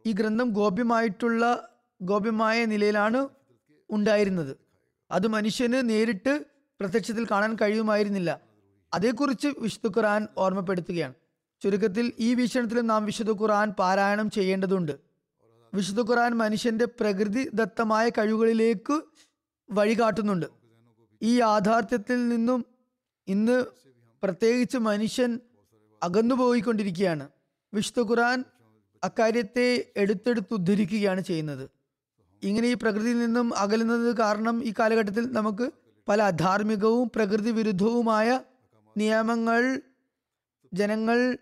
ഈ 0.05 0.11
ഗ്രന്ഥം 0.11 0.49
ഗോപ്യമായിട്ടുള്ള 0.49 1.69
ഗോപ്യമായ 2.01 2.65
നിലയിലാണ് 2.65 3.29
ഉണ്ടായിരുന്നത്. 3.89 4.57
അത് 5.11 5.27
മനുഷ്യന് 5.27 5.89
നേരിട്ട് 5.89 6.45
പ്രത്യക്ഷത്തിൽ 6.79 7.27
കാണാൻ 7.31 7.57
കഴിയുമായിരുന്നില്ല. 7.61 8.39
അതേക്കുറിച്ച് 8.93 9.47
വിശുദ്ധ 9.59 9.97
ഖുർആൻ 9.97 10.27
ഓർമ്മപ്പെടുത്തുകയാണ്. 10.37 11.13
ചുരുക്കത്തിൽ 11.61 12.11
ഈ 12.19 12.33
വീക്ഷണത്തിലും 12.33 12.87
നാം 12.87 13.05
വിശുദ്ധ 13.05 13.31
ഖുർആൻ 13.31 13.69
പാരായണം 13.69 14.29
ചെയ്യേണ്ടതുണ്ട്. 14.29 14.99
വിശുദ്ധ 15.73 16.01
ഖുർആൻ 16.01 16.31
മനുഷ്യന്റെ 16.31 16.85
പ്രകൃതി 16.85 17.49
ദത്തമായ 17.53 18.09
കഴിവുകളിലേക്ക് 18.09 19.01
വഴികാട്ടുന്നുണ്ട്. 19.71 20.45
ഈ 21.21 21.39
യാഥാർത്ഥ്യത്തിൽ 21.39 22.29
നിന്നും 22.29 22.65
ഇന്ന് 23.27 23.65
പ്രത്യേകിച്ച് 24.23 24.77
മനുഷ്യൻ 24.77 25.39
അകന്നുപോയിക്കൊണ്ടിരിക്കുകയാണ്. 26.03 27.29
വിശുദ്ധ 27.73 28.09
ഖുർആൻ 28.09 28.43
അക്കാര്യത്തെ 29.03 29.91
എടുത്തെടുത്ത് 29.97 30.53
ഉദ്ധരിക്കുകയാണ് 30.53 31.21
ചെയ്യുന്നത്. 31.21 31.76
ഇങ്ങനെ 32.43 32.67
ഈ 32.67 32.73
പ്രകൃതിയിൽ 32.73 33.19
നിന്നും 33.19 33.57
അകലുന്നത് 33.57 34.17
കാരണം 34.17 34.63
ഈ 34.63 34.73
കാലഘട്ടത്തിൽ 34.79 35.31
നമുക്ക് 35.31 35.71
പല 36.07 36.21
അധാർമികവും 36.21 37.11
പ്രകൃതി 37.15 37.51
വിരുദ്ധവുമായ 37.51 38.41
നിയമങ്ങൾ 38.97 39.81
ജനങ്ങൾ 40.73 41.37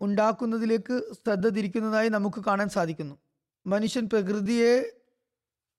ഉണ്ടാക്കുന്നതിലേക്ക് 0.00 1.14
ശ്രദ്ധ 1.14 1.48
തിരിക്കുന്നതായി 1.48 2.08
നമുക്ക് 2.08 2.44
കാണാൻ 2.44 2.68
സാധിക്കുന്നു. 2.68 3.18
മനുഷ്യൻ 3.66 4.08
പ്രകൃതിയെ 4.12 4.92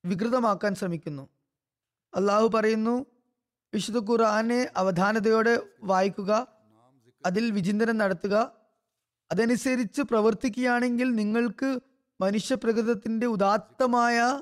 വികൃതമാക്കാൻ 0.05 0.75
ശ്രമിക്കുന്നു. 0.75 1.29
അള്ളാഹു 2.15 2.47
പറയുന്നു 2.47 3.05
വിശുദ്ധ 3.73 4.11
ഖുർആനെ 4.11 4.69
അവധാനതയോടെ 4.77 5.59
വായിക്കുക 5.83 6.47
അതിൽ 7.25 7.51
വിചിന്തനം 7.51 7.97
നടത്തുക 7.97 8.51
അതനുസരിച്ച് 9.31 10.01
പ്രവർത്തിക്കുകയാണെങ്കിൽ 10.01 11.15
നിങ്ങൾക്ക് 11.15 11.79
മനുഷ്യപ്രകൃതത്തിന്റെ 12.23 13.27
ഉദാത്തമായ 13.27 14.41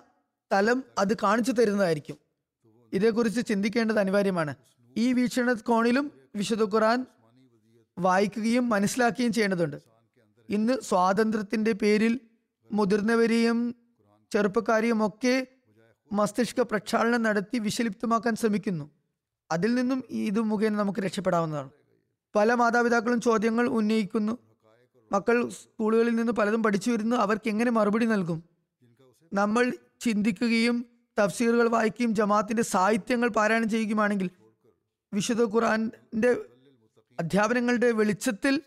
തലം 0.51 0.83
അത് 0.97 1.17
കാണിച്ചു 1.17 1.51
തരുന്നതായിരിക്കും. 1.51 2.17
ഇതേക്കുറിച്ച് 2.93 3.45
ചിന്തിക്കേണ്ടത് 3.45 3.99
അനിവാര്യമാണ്. 3.99 4.55
ഈ 4.97 5.13
വീക്ഷണ 5.13 5.53
കോണിലും 5.53 6.11
വിശുദ്ധ 6.35 6.63
ഖുറാൻ 6.63 7.05
വായിക്കുകയും 7.99 8.69
മനസ്സിലാക്കുകയും 8.69 9.33
ചെയ്യേണ്ടതുണ്ട്. 9.33 9.77
ഇന്ന് 10.49 10.73
സ്വാതന്ത്ര്യത്തിന്റെ 10.81 11.71
പേരിൽ 11.71 12.19
മുതിർന്നവരെയും 12.71 13.75
ചെറുപ്പക്കാരെയും 14.33 15.07
ഒക്കെ 15.07 15.47
മസ്തിഷ്ക 16.11 16.61
പ്രക്ഷാളനം 16.61 17.23
നടത്തി 17.23 17.59
വിഷലിപ്തമാക്കാൻ 17.59 18.35
ശ്രമിക്കുന്നു. 18.35 18.91
അതിൽ 19.51 19.75
നിന്നും 19.75 20.03
ഇത് 20.09 20.39
മുഖേന 20.39 20.73
നമുക്ക് 20.73 20.99
രക്ഷപ്പെടാവുന്നതാണ്. 20.99 21.69
പല 22.35 22.53
മാതാപിതാക്കളും 22.53 23.21
ചോദ്യങ്ങൾ 23.21 23.67
ഉന്നയിക്കുന്നു. 23.67 24.37
മക്കൾ 25.11 25.49
സ്കൂളുകളിൽ 25.49 26.15
നിന്ന് 26.15 26.33
പലതും 26.33 26.63
പഠിച്ചു 26.63 26.91
വരുന്നു. 26.91 27.15
അവർക്ക് 27.15 27.49
എങ്ങനെ 27.49 27.71
മറുപടി 27.71 28.05
നൽകും? 28.05 28.43
നമ്മൾ 29.33 29.73
ചിന്തിക്കുകയും 30.01 30.85
തഫ്സീറുകൾ 31.19 31.67
വായിക്കുകയും 31.67 32.15
ജമാഅത്തിന്റെ 32.15 32.63
സാഹിത്യങ്ങൾ 32.63 33.29
പാരായണം 33.29 33.69
ചെയ്യുകയുമാണെങ്കിൽ 33.69 34.29
വിശുദ്ധ 35.13 35.43
ഖുറാന്റെ 35.43 36.37
അധ്യാപനങ്ങളുടെ 37.19 37.91
വെളിച്ചത്തിൽ 37.91 38.61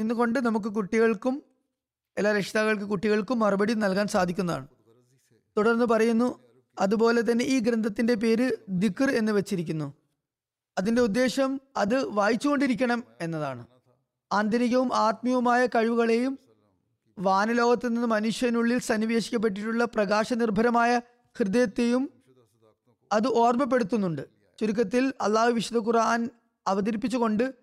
നിന്നുകൊണ്ട് 0.00 0.38
നമുക്ക് 0.38 0.66
കുട്ടികൾക്കും 0.66 1.42
എല്ലാ 2.18 2.32
രക്ഷിതാക്കൾക്ക് 2.32 2.84
കുട്ടികൾക്കും 2.84 3.38
മറുപടി 3.38 3.74
നൽകാൻ 3.74 4.06
സാധിക്കുന്നതാണ്. 4.06 4.68
തുടർന്ന് 5.56 5.84
പറയുന്നു 5.84 6.38
അതുപോലെ 6.80 7.20
തന്നെ 7.20 7.44
ഈ 7.44 7.58
ഗ്രന്ഥത്തിന്റെ 7.58 8.14
പേര് 8.14 8.56
ദിക്ർ 8.68 9.10
എന്ന് 9.10 9.32
വെച്ചിരിക്കുന്നു. 9.32 9.94
അതിന്റെ 10.78 11.02
ഉദ്ദേശം 11.02 11.60
അത് 11.76 12.08
വായിച്ചുകൊണ്ടിരിക്കണം 12.08 13.04
എന്നതാണ്. 13.20 13.66
ആന്തരികവും 14.32 14.94
ആത്മീയവുമായ 14.94 15.66
കഴിവുകളെയും 15.66 16.38
വാനലോകത്ത് 17.18 17.88
നിന്ന് 17.88 18.06
മനുഷ്യനുള്ളിൽ 18.06 18.78
സന്നിവേശിക്കപ്പെട്ടിട്ടുള്ള 18.78 19.84
പ്രകാശനിർഭരമായ 19.84 21.00
ഹൃദയത്തെയും 21.38 22.10
അത് 23.12 23.28
ഓർമ്മപ്പെടുത്തുന്നുണ്ട്. 23.28 24.22
ചുരുക്കത്തിൽ 24.60 25.12
അള്ളാഹു 25.20 25.50
വിശുദ്ധ 25.50 25.86
ഖുർആൻ 25.86 26.30
അവതരിപ്പിച്ചുകൊണ്ട് 26.66 27.54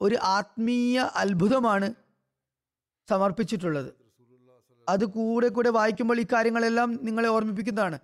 ഒരു 0.00 0.18
ആത്മീയ 0.22 1.10
അത്ഭുതമാണ് 1.14 1.94
സമർപ്പിച്ചിട്ടുള്ളത്. 3.10 3.94
അത് 4.88 5.04
കൂടെ 5.04 5.48
കൂടെ 5.48 5.70
വായിക്കുമ്പോൾ 5.70 6.20
ഈ 6.20 6.26
കാര്യങ്ങളെല്ലാം 6.32 6.98
നിങ്ങളെ 7.02 7.28
ഓർമ്മിപ്പിക്കുന്നതാണ്. 7.28 7.98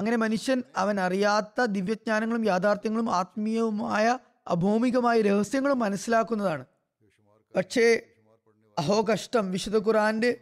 അങ്ങനെ 0.00 0.16
മനുഷ്യൻ 0.16 0.62
അവൻ 0.76 1.00
അറിയാത്ത 1.00 1.64
ദിവ്യജ്ഞാനങ്ങളും 1.64 2.44
യാഥാർത്ഥ്യങ്ങളും 2.44 3.10
ആത്മീയവുമായ 3.10 4.18
അഭൗമികമായ 4.48 5.20
രഹസ്യങ്ങളും 5.20 5.78
മനസ്സിലാക്കുന്നതാണ്. 5.78 6.64
പക്ഷേ 7.56 8.00
അഹോ 8.78 9.02
കഷ്ടം 9.12 9.50
വിശുദ്ധ 9.50 9.78
ഖുറാന്റെ 9.78 10.40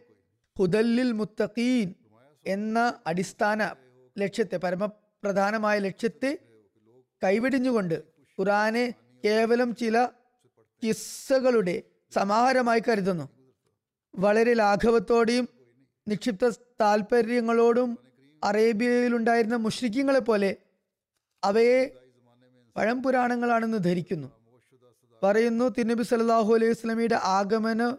ഹുദല്ലിൽ 0.58 1.12
മുത്തഖീൻ 1.12 1.94
എന്ന 2.46 3.00
അടിസ്ഥാന 3.06 3.76
ലക്ഷ്യത്തെ 4.18 4.56
പരമപ്രധാനമായ 4.56 5.78
ലക്ഷ്യത്തെ 5.78 6.38
കൈവെടിഞ്ഞുകൊണ്ട് 7.24 8.02
ഖുറാനെ 8.38 8.94
കേവലം 9.24 9.76
ചില 9.76 10.08
കിസ്സകളുടെ 10.82 11.82
സമാഹാരമായി 12.12 12.82
കരുതുന്നു. 12.88 13.28
വളരെ 14.14 14.54
ലാഘവത്തോടെയും 14.54 15.48
നിക്ഷിപ്ത 16.08 16.48
താല്പര്യങ്ങളോടും 16.80 17.98
അറേബ്യയിലുണ്ടായിരുന്ന 18.44 19.56
മുഷ്രിഖ്യങ്ങളെ 19.56 20.18
പോലെ 20.18 20.56
അവയെ 21.44 21.80
പഴം 22.76 23.02
പുരാണങ്ങളാണെന്ന് 23.02 23.78
ധരിക്കുന്നു. 23.78 24.28
പറയുന്നു 25.22 25.68
തിരുനബി 25.68 26.02
സല്ലല്ലാഹു 26.02 26.54
അലൈഹി 26.54 26.70
വസ്ലമിയുടെ 26.70 27.18
ആഗമന 27.38 27.96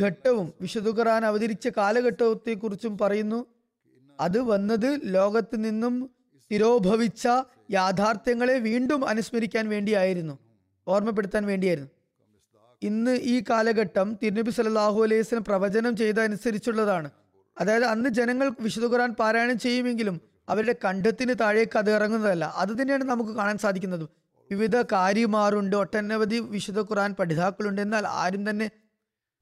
ഘട്ടവും 0.00 0.52
വിശുദ്ധ 0.60 0.88
ഖുർആൻ 0.88 1.24
അവതരിച്ച 1.24 1.68
കാലഘട്ടത്തെക്കുറിച്ചും 1.68 2.98
പറയുന്നു. 2.98 3.46
അത് 4.20 4.38
വന്നത് 4.38 5.00
ലോകത്ത് 5.02 5.64
നിന്നും 5.64 6.10
തിരോഭവിച്ച 6.50 7.28
യാഥാർത്ഥ്യങ്ങളെ 7.70 8.58
വീണ്ടും 8.58 9.08
അനുസ്മരിക്കാൻ 9.08 9.68
വേണ്ടിയായിരുന്നു. 9.68 10.38
ഓർമ്മപ്പെടുത്താൻ 10.88 11.46
വേണ്ടിയായിരുന്നു. 11.46 11.90
ഇന്ന് 12.82 13.10
ഈ 13.10 13.44
കാലഘട്ടം 13.50 14.18
തിരുനബി 14.22 14.50
സല്ലല്ലാഹു 14.50 15.02
അലൈഹി 15.02 15.20
വസ്ലം 15.20 15.44
പ്രവചനം 15.44 15.96
ചെയ്ത 15.96 16.18
അനുസരിച്ചുള്ളതാണ് 16.18 17.10
അതായത് 17.58 17.84
അന്ന് 17.84 18.10
ജനങ്ങൾ 18.10 18.52
വിശുദ്ധ 18.60 18.86
ഖുറാൻ 18.86 19.14
പാരായണം 19.14 19.58
ചെയ്യുമെങ്കിലും 19.58 20.20
അവരുടെ 20.48 20.74
കണ്ഠത്തിന് 20.84 21.34
താഴേക്ക് 21.40 21.78
അത് 21.78 21.90
ഇറങ്ങുന്നതല്ല. 21.90 22.44
അത് 22.44 22.82
തന്നെയാണ് 22.82 23.04
നമുക്ക് 23.04 23.30
കാണാൻ 23.30 23.58
സാധിക്കുന്നത്. 23.58 24.19
വിവിധ 24.50 24.82
കാര്യമാറുണ്ട്. 24.82 25.76
ഒട്ടനവധി 25.76 26.38
വിശുദ്ധ 26.38 26.80
ഖുറാൻ 26.80 27.14
പഠിതാക്കളുണ്ട്. 27.18 27.80
എന്നാൽ 27.80 28.06
ആരും 28.06 28.50
തന്നെ 28.50 28.70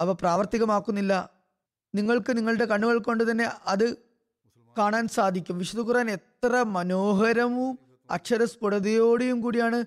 അവ 0.01 0.13
പ്രാവർത്തികമാക്കുന്നില്ല. 0.13 1.31
നിങ്ങൾക്ക് 1.95 2.37
നിങ്ങളുടെ 2.37 2.65
കണ്ണുകൾ 2.65 2.99
കൊണ്ട് 2.99 3.31
തന്നെ 3.31 3.53
അത് 3.67 3.97
കാണാൻ 4.79 5.09
സാധിക്കും. 5.09 5.59
വിശുദ്ധ 5.59 5.89
ഖുറാൻ 5.89 6.11
എത്ര 6.11 6.63
മനോഹരവും 6.63 7.79
അക്ഷരസ്ഫുടതയോടെയും 8.11 9.41
കൂടിയാണ് 9.41 9.85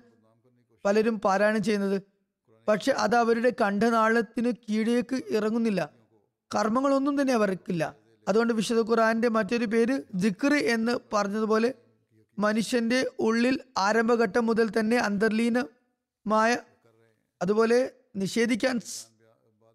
പലരും 0.84 1.20
പാരായണം 1.20 1.62
ചെയ്യുന്നത്. 1.62 2.02
പക്ഷെ 2.68 2.92
അത് 2.92 3.14
അവരുടെ 3.16 3.52
കണ്ഠനാളത്തിന് 3.60 4.52
കീഴേക്ക് 4.52 5.22
ഇറങ്ങുന്നില്ല. 5.30 5.90
കർമ്മങ്ങളൊന്നും 6.54 7.20
തന്നെ 7.20 7.34
അവർക്കില്ല. 7.34 7.94
അതുകൊണ്ട് 8.28 8.54
വിശുദ്ധ 8.54 8.90
ഖുറാന്റെ 8.90 9.28
മറ്റൊരു 9.28 9.64
പേര് 9.64 10.02
ജിക്രി 10.14 10.70
എന്ന് 10.70 10.98
പറഞ്ഞതുപോലെ 11.12 11.74
മനുഷ്യന്റെ 12.38 13.00
ഉള്ളിൽ 13.18 13.56
ആരംഭഘട്ടം 13.78 14.46
മുതൽ 14.46 14.68
തന്നെ 14.78 14.98
അന്തർലീനമായ 14.98 16.56
അതുപോലെ 17.42 17.78
നിഷേധിക്കാൻ 18.16 18.76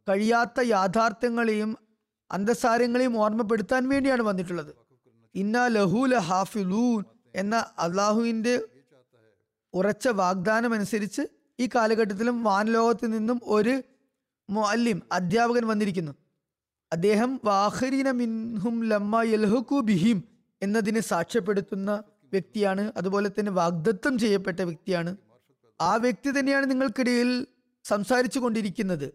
കഴിയാത്ത 0.08 0.60
യാഥാർത്ഥ്യങ്ങളെയും 0.66 1.78
അന്തസാരങ്ങളെയും 2.32 3.18
ഓർമ്മപ്പെടുത്താൻ 3.18 3.90
വേണ്ടിയാണ് 3.90 4.22
വന്നിട്ടുള്ളത്. 4.22 4.72
ഇന്ന 5.36 5.68
ലഹൂല 5.68 6.16
ഹാഫിലൂൻ 6.18 7.04
എന്ന 7.36 7.56
അള്ളാഹുവിന്റെ 7.80 8.54
ഉറച്ച 9.74 10.08
വാഗ്ദാനം 10.08 10.74
അനുസരിച്ച് 10.74 11.24
ഈ 11.60 11.70
കാലഘട്ടത്തിലും 11.76 12.44
വാനലോകത്ത് 12.44 13.14
നിന്നും 13.14 13.42
ഒരു 13.46 13.76
മുഅല്ലിം 14.50 15.00
അധ്യാപകൻ 15.12 15.64
വന്നിരിക്കുന്നു. 15.68 16.14
അദ്ദേഹം 16.92 17.40
വാഹരീന 17.44 18.12
മിൻഹും 18.12 18.76
ലമ്മ 18.84 19.24
യൽഹുക്കു 19.24 19.80
ബിഹിം 19.80 20.20
എന്നതിനെ 20.62 21.02
സാക്ഷ്യപ്പെടുത്തുന്ന 21.02 22.04
വ്യക്തിയാണ്. 22.34 22.92
അതുപോലെ 22.98 23.30
തന്നെ 23.30 23.52
വാഗ്ദത്തം 23.52 24.20
ചെയ്യപ്പെട്ട 24.20 24.60
വ്യക്തിയാണ്. 24.60 25.18
ആ 25.82 25.96
വ്യക്തി 25.96 26.40
തന്നെയാണ് 26.40 26.70
നിങ്ങൾക്കിടയിൽ 26.72 27.48
സംസാരിച്ചു 27.84 28.40
കൊണ്ടിരിക്കുന്നത്. 28.40 29.14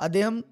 അദ്ദേഹം 0.00 0.44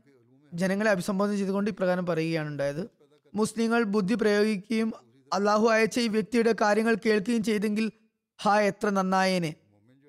ജനങ്ങളെ 0.55 0.91
അഭിസംബോധന 0.91 1.37
ചെയ്തുകൊണ്ട് 1.37 1.71
ഇപ്രകാരം 1.71 2.07
പറയുകയാണ് 2.07 2.49
ഉണ്ടായത്. 2.49 2.91
മുസ്ലിങ്ങൾ 3.35 3.83
ബുദ്ധി 3.83 4.15
പ്രയോഗിക്കുകയും 4.15 4.93
അള്ളാഹു 5.33 5.69
അയച്ച 5.69 5.99
ഈ 5.99 6.09
വ്യക്തിയുടെ 6.09 6.55
കാര്യങ്ങൾ 6.61 6.97
കേൾക്കുകയും 7.07 7.43
ചെയ്തെങ്കിൽ 7.43 7.93
ഹാ 8.43 8.61
എത്ര 8.61 8.91
നന്നായേനെ. 8.91 9.55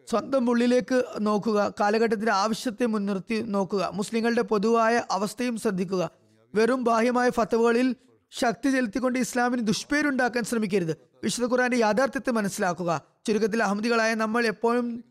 സ്വന്തം 0.09 0.49
ഉള്ളിലേക്ക് 0.49 1.03
നോക്കുക 1.19 1.73
കാലഘട്ടത്തിന്റെ 1.79 2.31
ആവശ്യത്തെ 2.31 2.85
മുൻനിർത്തി 2.85 3.41
നോക്കുക 3.41 3.89
മുസ്ലിങ്ങളുടെ 3.93 4.41
പൊതുവായ 4.41 5.03
അവസ്ഥയും 5.11 5.57
ശ്രദ്ധിക്കുക. 5.57 6.09
വെറും 6.55 6.83
ബാഹ്യമായ 6.83 7.29
ഫത്തവകളിൽ 7.29 7.95
ശക്തി 8.31 8.71
ചെലുത്തിക്കൊണ്ട് 8.71 9.19
ഇസ്ലാമിന് 9.19 9.67
ദുഷ്പേരുണ്ടാക്കാൻ 9.67 10.43
ശ്രമിക്കരുത്. 10.43 10.97
വിശുദ്ധ 11.23 11.51
ഖുറാന്റെ 11.51 11.77
യാഥാർത്ഥ്യത്തെ 11.77 12.31
മനസ്സിലാക്കുക. 12.31 13.01
ചുരുക്കത്തിൽ 13.27 13.63
അഹമ്മദികളായ 13.63 14.13
നമ്മൾ 14.13 14.45
എപ്പോഴും 14.45 15.03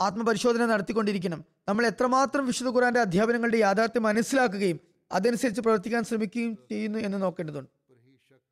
ആത്മപരിശോധന 0.00 0.66
നടത്തിക്കൊണ്ടിരിക്കണം. 0.66 1.44
നമ്മൾ 1.68 1.86
എത്രമാത്രം 1.86 2.46
വിശുദ്ധ 2.46 2.76
ഖുറാന്റെ 2.76 3.00
അധ്യാപനങ്ങളുടെ 3.00 3.56
യാഥാർത്ഥ്യം 3.56 4.02
മനസ്സിലാക്കുകയും 4.02 4.80
അതനുസരിച്ച് 5.12 5.60
പ്രവർത്തിക്കാൻ 5.60 6.04
ശ്രമിക്കുകയും 6.04 6.58
ചെയ്യുന്നു 6.70 6.98
എന്ന് 6.98 7.22
നോക്കേണ്ടതുണ്ട്. 7.22 7.70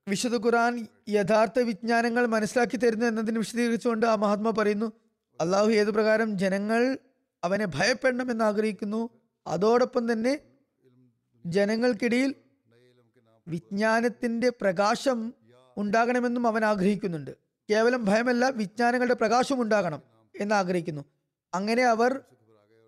വിശുദ്ധ 0.08 0.36
ഖുറാൻ 0.36 0.86
യഥാർത്ഥ 1.08 1.60
വിജ്ഞാനങ്ങൾ 1.60 2.26
മനസ്സിലാക്കി 2.26 2.76
തരുന്നു 2.76 3.06
എന്നതിന് 3.06 3.38
വിശദീകരിച്ചുകൊണ്ട് 3.38 4.06
ആ 4.06 4.14
മഹാത്മ 4.14 4.50
പറയുന്നു 4.50 4.92
അള്ളാഹു 5.40 5.70
ഏതു 5.70 5.90
പ്രകാരം 5.90 6.38
ജനങ്ങൾ 6.38 6.98
അവനെ 7.44 7.66
ഭയപ്പെടണമെന്ന് 7.66 8.44
ആഗ്രഹിക്കുന്നു 8.44 9.10
അതോടൊപ്പം 9.46 10.12
തന്നെ 10.12 10.38
ജനങ്ങൾക്കിടയിൽ 11.46 12.34
വിജ്ഞാനത്തിന്റെ 13.48 14.48
പ്രകാശം 14.48 15.34
ഉണ്ടാകണമെന്നും 15.76 16.46
അവൻ 16.46 16.64
ആഗ്രഹിക്കുന്നുണ്ട്. 16.64 17.30
കേവലം 17.70 18.04
ഭയമല്ല 18.04 18.48
വിജ്ഞാനങ്ങളുടെ 18.48 19.14
പ്രകാശം 19.14 19.62
ഉണ്ടാകണം 19.62 20.02
എന്ന് 20.40 20.54
ആഗ്രഹിക്കുന്നു 20.54 21.04
അങ്ങനെ 21.54 21.82
അവർ 21.82 22.20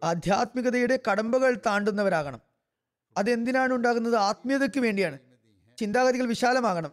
ആധ്യാത്മികതയുടെ 0.04 0.98
കടമ്പകൾ 1.10 1.58
താണ്ടുന്നവരാകണം. 1.66 2.40
അതെന്തിനാണ് 3.16 3.74
ഉണ്ടാകുന്നത്? 3.74 4.16
ആത്മീയതയ്ക്ക് 4.16 4.80
വേണ്ടിയാണ്. 4.80 5.18
ചിന്താഗതികൾ 5.78 6.26
വിശാലമാകണം. 6.26 6.92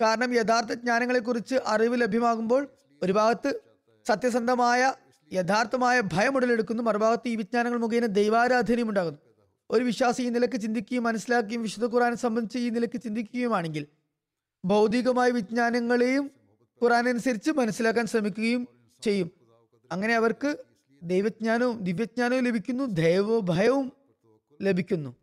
കാരണം 0.00 0.34
യഥാർത്ഥ 0.34 0.72
ജ്ഞാനങ്ങളെക്കുറിച്ച് 0.72 1.54
അറിവ് 1.66 2.00
ലഭ്യമാകുമ്പോൾ 2.00 2.68
ഒരു 3.02 3.12
ഭാഗത്ത് 3.12 3.60
സത്യസന്ധമായ 4.08 4.92
യഥാർത്ഥമായ 5.32 6.00
ഭയം 6.00 6.36
ഉടലെടുക്കുന്നു. 6.36 6.82
മറുഭാഗത്ത് 6.82 7.28
ഈ 7.28 7.36
വിജ്ഞാനങ്ങൾ 7.36 7.78
മുഖേന 7.78 8.06
ദൈവാരാധനയും 8.06 8.88
ഉണ്ടാകുന്നു. 8.88 9.18
ഒരു 9.70 9.84
വിശ്വാസി 9.84 10.22
ഈ 10.22 10.28
നിലയ്ക്ക് 10.28 10.60
ചിന്തിക്കുകയും 10.60 11.02
മനസ്സിലാക്കുകയും 11.02 11.62
വിശുദ്ധ 11.62 11.94
ഖുറാനെ 11.94 12.16
സംബന്ധിച്ച് 12.16 12.58
ഈ 12.58 12.70
നിലയ്ക്ക് 12.70 13.00
ചിന്തിക്കുകയുമാണെങ്കിൽ 13.02 13.86
ഭൗതികമായ 14.64 15.30
വിജ്ഞാനങ്ങളെയും 15.30 16.30
ഖുറാനനുസരിച്ച് 16.82 17.50
മനസ്സിലാക്കാൻ 17.50 18.06
ശ്രമിക്കുകയും 18.06 18.68
ചെയ്യും. 19.02 19.30
അങ്ങനെ 19.92 20.14
അവർക്ക് 20.14 20.56
ദൈവജ്ഞാനവും 21.02 21.78
ദിവ്യജ്ഞാനവും 21.78 22.44
ലഭിക്കുന്നു 22.44 22.84
ദൈവഭയവും 22.84 23.44
ഭയവും 23.44 23.92
ലഭിക്കുന്നു. 24.62 25.16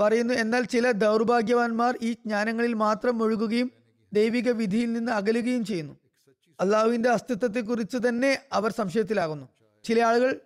പറയുന്നു 0.00 0.34
എന്നാൽ 0.34 0.62
ചില 0.64 0.90
ദൗർഭാഗ്യവാന്മാർ 0.90 1.98
ഈ 2.02 2.12
ജ്ഞാനങ്ങളിൽ 2.12 2.74
മാത്രം 2.74 3.22
ഒഴുകുകയും 3.22 3.72
ദൈവിക 4.12 4.50
വിധിയിൽ 4.50 4.92
നിന്ന് 4.92 5.12
അകലുകയും 5.12 5.64
ചെയ്യുന്നു. 5.64 5.94
അള്ളാഹുവിന്റെ 6.60 7.08
അസ്തിത്വത്തെക്കുറിച്ച് 7.10 7.98
തന്നെ 8.08 8.38
അവർ 8.52 8.72
സംശയത്തിലാകുന്നു. 8.72 9.48
ചില 9.84 10.02
ആളുകൾ 10.02 10.40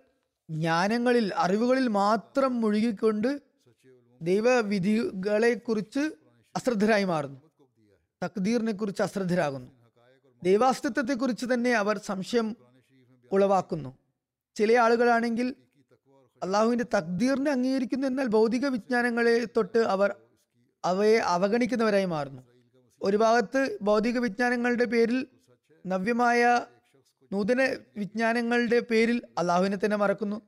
ജ്ഞാനങ്ങളിൽ 0.49 1.31
അറിവുകളിൽ 1.35 1.87
മാത്രം 1.87 2.61
മുഴുകിക്കൊണ്ട് 2.61 3.41
ദൈവവിധികളെ 4.21 5.53
കുറിച്ച് 5.53 5.99
അശ്രദ്ധരായി 6.55 7.03
മാറുന്നു. 7.03 7.39
തക്ദീറിനെ 8.23 8.71
കുറിച്ച് 8.71 9.01
അശ്രദ്ധരാകുന്നു. 9.01 9.71
ദൈവാസ്തിത്വത്തെക്കുറിച്ച് 10.43 11.45
തന്നെ 11.53 11.71
അവർ 11.73 11.97
സംശയം 11.97 12.55
ഉളവാക്കുന്നു. 13.31 13.97
ചില 14.55 14.77
ആളുകളാണെങ്കിൽ 14.77 15.55
അള്ളാഹുവിന്റെ 16.43 16.85
തക്ദീറിനെ 16.97 17.51
അംഗീകരിക്കുന്നു 17.51 18.07
എന്നാൽ 18.07 18.27
ഭൗതിക 18.27 18.67
വിജ്ഞാനങ്ങളെ 18.67 19.45
തൊട്ട് 19.45 19.77
അവർ 19.77 20.15
അവയെ 20.85 21.17
അവഗണിക്കുന്നവരായി 21.17 22.05
മാറുന്നു. 22.05 22.41
ഒരു 23.01 23.17
ഭാഗത്ത് 23.17 23.77
ഭൗതിക 23.81 24.19
വിജ്ഞാനങ്ങളുടെ 24.19 24.85
പേരിൽ 24.85 25.27
നവ്യമായ 25.85 26.65
നൂതന 27.33 27.75
വിജ്ഞാനങ്ങളുടെ 27.97 28.79
പേരിൽ 28.79 29.21
അള്ളാഹുവിനെ 29.37 29.77
തന്നെ 29.77 29.97
മറക്കുന്നു. 29.97 30.41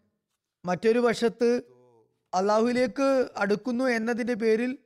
മറ്റൊരു 0.65 0.99
വശത്ത് 0.99 1.61
അള്ളാഹുവിലേക്ക് 2.33 3.29
അടുക്കുന്നു 3.37 3.85
എന്നതിന്റെ 3.85 4.33
പേരിൽ 4.33 4.77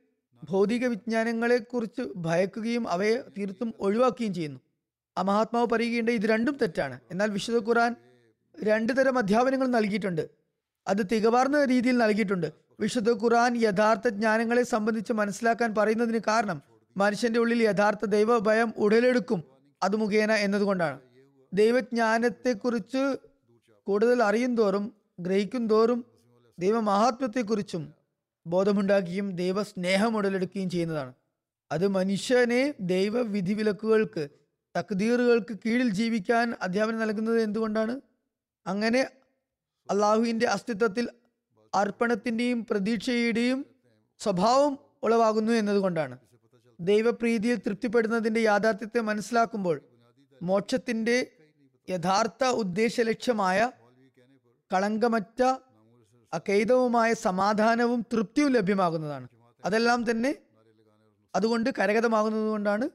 ഭൗതിക 0.44 0.86
വിജ്ഞാനങ്ങളെ 0.86 1.58
കുറിച്ച് 1.58 2.02
ഭയക്കുകയും 2.16 2.88
അവയെ 2.88 3.16
തീർത്തും 3.38 3.74
ഒഴിവാക്കുകയും 3.80 4.34
ചെയ്യുന്നു. 4.34 4.60
ആ 5.18 5.22
മഹാത്മാവ് 5.22 5.66
പറയുകയുണ്ട് 5.72 6.12
ഇത് 6.12 6.26
രണ്ടും 6.26 6.56
തെറ്റാണ്. 6.62 7.00
എന്നാൽ 7.10 7.30
വിശുദ്ധ 7.30 7.68
ഖുറാൻ 7.68 7.94
രണ്ടു 8.64 8.92
തരം 8.92 9.18
അധ്യാപനങ്ങൾ 9.18 9.66
നൽകിയിട്ടുണ്ട്. 9.66 10.28
അത് 10.88 11.06
തികവാർന്ന 11.12 11.64
രീതിയിൽ 11.64 11.98
നൽകിയിട്ടുണ്ട്. 11.98 12.52
വിശുദ്ധ 12.80 13.10
ഖുറാൻ 13.10 13.56
യഥാർത്ഥ 13.56 14.08
ജ്ഞാനങ്ങളെ 14.08 14.62
സംബന്ധിച്ച് 14.62 15.12
മനസ്സിലാക്കാൻ 15.12 15.74
പറയുന്നതിന് 15.74 16.20
കാരണം 16.28 16.62
മനുഷ്യന്റെ 16.96 17.40
ഉള്ളിൽ 17.40 17.62
യഥാർത്ഥ 17.62 18.04
ദൈവഭയം 18.04 18.74
ഉടലെടുക്കും. 18.76 19.44
അത് 19.82 19.96
മുഖേന 19.96 20.32
എന്നതുകൊണ്ടാണ്. 20.32 21.00
ദൈവജ്ഞാനത്തെക്കുറിച്ച് 21.54 23.16
കൂടുതൽ 23.86 24.22
അറിയും 24.22 24.56
തോറും 24.56 24.92
ഗ്രഹിക്കും 25.20 25.66
തോറും 25.66 26.04
ദൈവമഹാത്മ്യത്തെക്കുറിച്ചും 26.58 27.94
ബോധമുണ്ടാക്കുകയും 28.46 29.36
ദൈവസ്നേഹം 29.36 30.16
ഉടലെടുക്കുകയും 30.16 30.70
ചെയ്യുന്നതാണ്. 30.70 31.14
അത് 31.72 31.88
മനുഷ്യനെ 31.88 32.74
ദൈവ 32.80 33.20
വിധിവിലക്കുകൾക്ക് 33.20 34.28
തക്തീറുകൾക്ക് 34.78 35.58
കീഴിൽ 35.66 35.90
ജീവിക്കാൻ 35.90 36.54
അധ്യാപനം 36.62 36.98
നൽകുന്നത് 36.98 37.40
എന്തുകൊണ്ടാണ്? 37.40 38.00
അങ്ങനെ 38.66 39.10
അള്ളാഹുവിന്റെ 39.90 40.46
അസ്തിത്വത്തിൽ 40.46 41.08
അർപ്പണത്തിന്റെയും 41.74 42.66
പ്രതീക്ഷയുടെയും 42.70 43.66
സ്വഭാവം 44.18 44.78
ഉളവാകുന്നു 45.02 45.52
എന്നതുകൊണ്ടാണ്. 45.52 46.18
ദൈവപ്രീതിയിൽ 46.80 47.56
തൃപ്തിപ്പെടുന്നതിന്റെ 47.56 48.40
യാഥാർത്ഥ്യത്തെ 48.40 49.00
മനസ്സിലാക്കുമ്പോൾ 49.00 49.80
മോക്ഷത്തിന്റെ 50.42 51.26
യഥാർത്ഥ 51.90 52.44
ഉദ്ദേശ 52.44 53.00
ലക്ഷ്യമായ 53.00 53.72
കളങ്കമറ്റ 54.72 55.42
അകൈതവുമായ 56.34 57.12
സമാധാനവും 57.14 58.06
തൃപ്തിയും 58.12 58.52
ലഭ്യമാകുന്നതാണ്. 58.52 59.28
അതെല്ലാം 59.64 60.10
തന്നെ 60.10 60.34
അതുകൊണ്ട് 61.34 61.70
കരഗതമാകുന്നത് 61.78 62.48
കൊണ്ടാണ് 62.48 62.88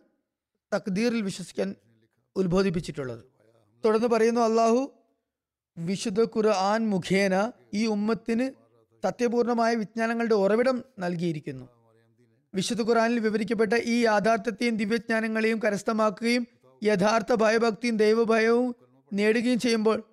തക്ദീറിൽ 0.74 1.22
വിശ്വസിക്കാൻ 1.22 1.76
ഉത്ബോധിപ്പിച്ചിട്ടുള്ളത്. 2.36 3.24
തുടർന്ന് 3.86 4.08
പറയുന്നു 4.08 4.42
അള്ളാഹു 4.42 4.94
വിശുദ്ധ 5.78 6.22
ഖുർആൻ 6.22 6.90
മുഖേന 6.90 7.52
ഈ 7.74 7.88
ഉമ്മത്തിന് 7.88 8.52
സത്യപൂർണമായ 9.06 9.76
വിജ്ഞാനങ്ങളുടെ 9.76 10.36
ഉറവിടം 10.36 10.84
നൽകിയിരിക്കുന്നു. 11.00 11.70
വിശുദ്ധ 12.56 12.82
ഖുറാനിൽ 12.82 13.20
വിവരിക്കപ്പെട്ട 13.20 13.74
ഈ 13.74 14.04
യാഥാർത്ഥ്യത്തെയും 14.04 14.78
ദിവ്യജ്ഞാനങ്ങളെയും 14.78 15.60
കരസ്ഥമാക്കുകയും 15.60 16.48
യഥാർത്ഥ 16.84 17.36
ഭയഭക്തിയും 17.36 17.98
ദൈവഭയവും 17.98 18.76
നേടുകയും 19.14 19.60
ചെയ്യുമ്പോൾ 19.60 20.04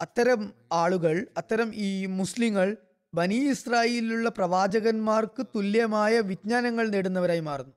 അത്തരം 0.00 0.52
ആളുകൾ 0.72 1.26
അത്തരം 1.36 1.74
ഈ 1.74 2.06
മുസ്ലിങ്ങൾ 2.06 2.76
ബനി 3.14 3.34
ഇസ്രായേലിലുള്ള 3.34 4.28
പ്രവാചകന്മാർക്ക് 4.28 5.46
തുല്യമായ 5.46 6.20
വിജ്ഞാനങ്ങൾ 6.20 6.88
നേടുന്നവരായി 6.88 7.40
മാറുന്നു. 7.40 7.72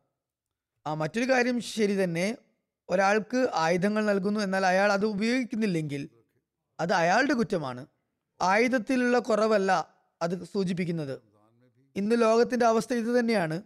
ആ 0.87 0.93
മറ്റൊരു 0.93 1.31
കാര്യം 1.31 1.61
ശരി 1.61 2.03
തന്നെ 2.03 2.37
ഒരാൾക്ക് 2.89 3.47
ആയുധങ്ങൾ 3.53 4.05
നൽകുന്നു 4.05 4.39
എന്നാൽ 4.39 4.65
അയാൾ 4.65 4.91
അത് 4.91 5.05
ഉപയോഗിക്കുന്നില്ലെങ്കിൽ 5.05 6.09
അത് 6.79 6.93
അയാളുടെ 6.93 7.33
കുറ്റമാണ്. 7.33 7.85
ആയുധത്തിലുള്ള 8.41 9.19
കുറവല്ല 9.19 9.93
അത് 10.21 10.43
സൂചിപ്പിക്കുന്നത്. 10.43 11.21
ഇന്ന് 11.95 12.21
ലോകത്തിന്റെ 12.21 12.65
അവസ്ഥ 12.65 12.93
ഇത് 12.93 13.63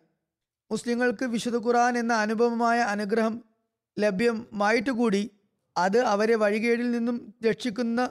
മുസ്ലിങ്ങൾക്ക് 0.71 1.25
വിശുദ്ധ 1.25 1.57
ഖുറാൻ 1.57 1.97
എന്ന 1.97 2.13
അനുപമമായ 2.13 2.79
അനുഗ്രഹം 2.79 3.54
ലഭ്യമായിട്ട് 3.99 4.89
കൂടി 4.89 5.31
അത് 5.77 5.99
അവരെ 5.99 6.35
വഴികേടിൽ 6.35 6.91
നിന്നും 6.91 7.33
രക്ഷിക്കുന്ന 7.45 8.09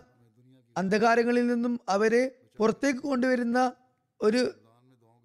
അന്ധകാരങ്ങളിൽ 0.76 1.46
നിന്നും 1.46 1.80
അവരെ 1.88 2.30
പുറത്തേക്ക് 2.58 3.00
കൊണ്ടുവരുന്ന 3.00 3.72
ഒരു 4.20 4.52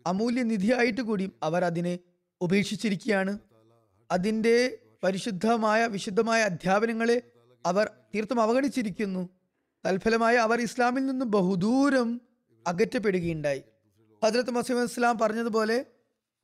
അമൂല്യ 0.08 0.44
നിധിയായിട്ട് 0.44 1.02
കൂടി 1.02 1.32
അവർ 1.44 1.66
അതിനെ 1.66 2.00
ഉപേക്ഷിച്ചിരിക്കുകയാണ്. 2.42 3.40
അതിന്റെ 4.12 4.78
പരിശുദ്ധമായ 5.04 5.88
വിശുദ്ധമായ 5.88 6.42
അധ്യാപനങ്ങളെ 6.42 7.22
അവർ 7.66 7.92
തീർത്തും 8.16 8.42
അവഗണിച്ചിരിക്കുന്നു. 8.42 9.30
തൽഫലമായി 9.86 10.38
അവർ 10.38 10.62
ഇസ്ലാമിൽ 10.62 11.06
നിന്നും 11.06 11.32
ബഹുദൂരം 11.32 12.22
അകറ്റപ്പെടുകയുണ്ടായി. 12.68 13.64
ഹജ്രത്ത് 14.26 14.50
മസീം 14.50 14.84
ഇസ്ലാം 14.84 15.18
പറഞ്ഞതുപോലെ 15.18 15.86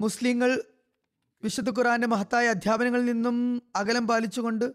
മുസ്ലിങ്ങൾ 0.02 0.64
വിശുദ്ധ 1.46 1.70
ഖുറാന്റെ 1.70 2.08
മഹത്തായ 2.08 2.46
അധ്യാപനങ്ങളിൽ 2.48 3.06
നിന്നും 3.06 3.36
അകലം 3.76 4.08
പാലിച്ചുകൊണ്ട് 4.08 4.66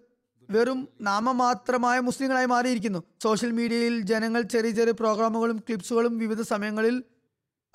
വെറും 0.50 0.88
നാമമാത്രമായ 1.00 2.00
മുസ്ലിങ്ങളായി 2.00 2.46
മാറിയിരിക്കുന്നു. 2.46 3.00
സോഷ്യൽ 3.22 3.50
മീഡിയയിൽ 3.50 4.00
ജനങ്ങൾ 4.00 4.42
ചെറിയ 4.42 4.70
ചെറിയ 4.70 4.92
പ്രോഗ്രാമുകളും 4.92 5.58
ക്ലിപ്സുകളും 5.58 6.18
വിവിധ 6.18 6.40
സമയങ്ങളിൽ 6.42 6.96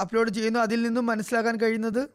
അപ്ലോഡ് 0.02 0.30
ചെയ്യുന്നു. 0.30 0.60
അതിൽ 0.60 0.82
നിന്നും 0.82 1.06
മനസ്സിലാക്കാൻ 1.06 1.56
കഴിയുന്നത് 1.58 2.10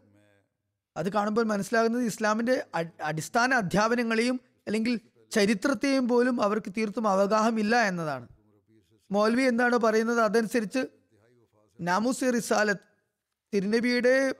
അത് 0.96 1.12
കാണുമ്പോൾ 1.12 1.44
മനസ്സിലാകുന്നത് 1.44 2.02
ഇസ്ലാമിന്റെ 2.02 2.66
അടിസ്ഥാന 3.04 3.54
അധ്യാപനങ്ങളെയും 3.54 4.40
അല്ലെങ്കിൽ 4.66 5.00
ചരിത്രത്തെയും 5.30 6.08
പോലും 6.08 6.42
അവർക്ക് 6.42 6.70
തീർത്തും 6.78 7.08
അവഗാഹമില്ല 7.08 7.76
എന്നതാണ്. 7.88 8.26
മൗലവി 9.10 9.42
എന്താണ് 9.42 9.76
പറയുന്നത് 9.76 10.20
അതനുസരിച്ച് 10.20 10.82
നാമുസി 11.80 12.30
റിസാലത്ത് 12.30 12.86
തിരുനബിയുടെ 13.54 14.34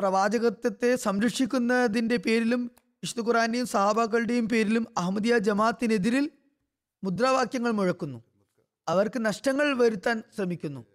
പ്രവാചകത്വത്തെ 0.00 0.96
സംരക്ഷിക്കുന്നതിന്റെ 0.96 2.16
പേരിലും 2.16 2.70
വിശുദ്ധ 3.02 3.28
ഖുറാന്റെയും 3.28 3.66
സഹാബാക്കളുടെയും 3.66 4.48
പേരിലും 4.48 4.86
അഹമ്മദിയ 4.98 5.38
ജമാഅത്തിനെതിരിൽ 5.38 6.30
മുദ്രാവാക്യങ്ങൾ 7.04 7.70
മുഴക്കുന്നു. 7.70 8.18
അവർക്ക് 8.88 9.26
നഷ്ടങ്ങൾ 9.26 9.78
വരുത്താൻ 9.78 10.22
ശ്രമിക്കുന്നു. 10.36 10.86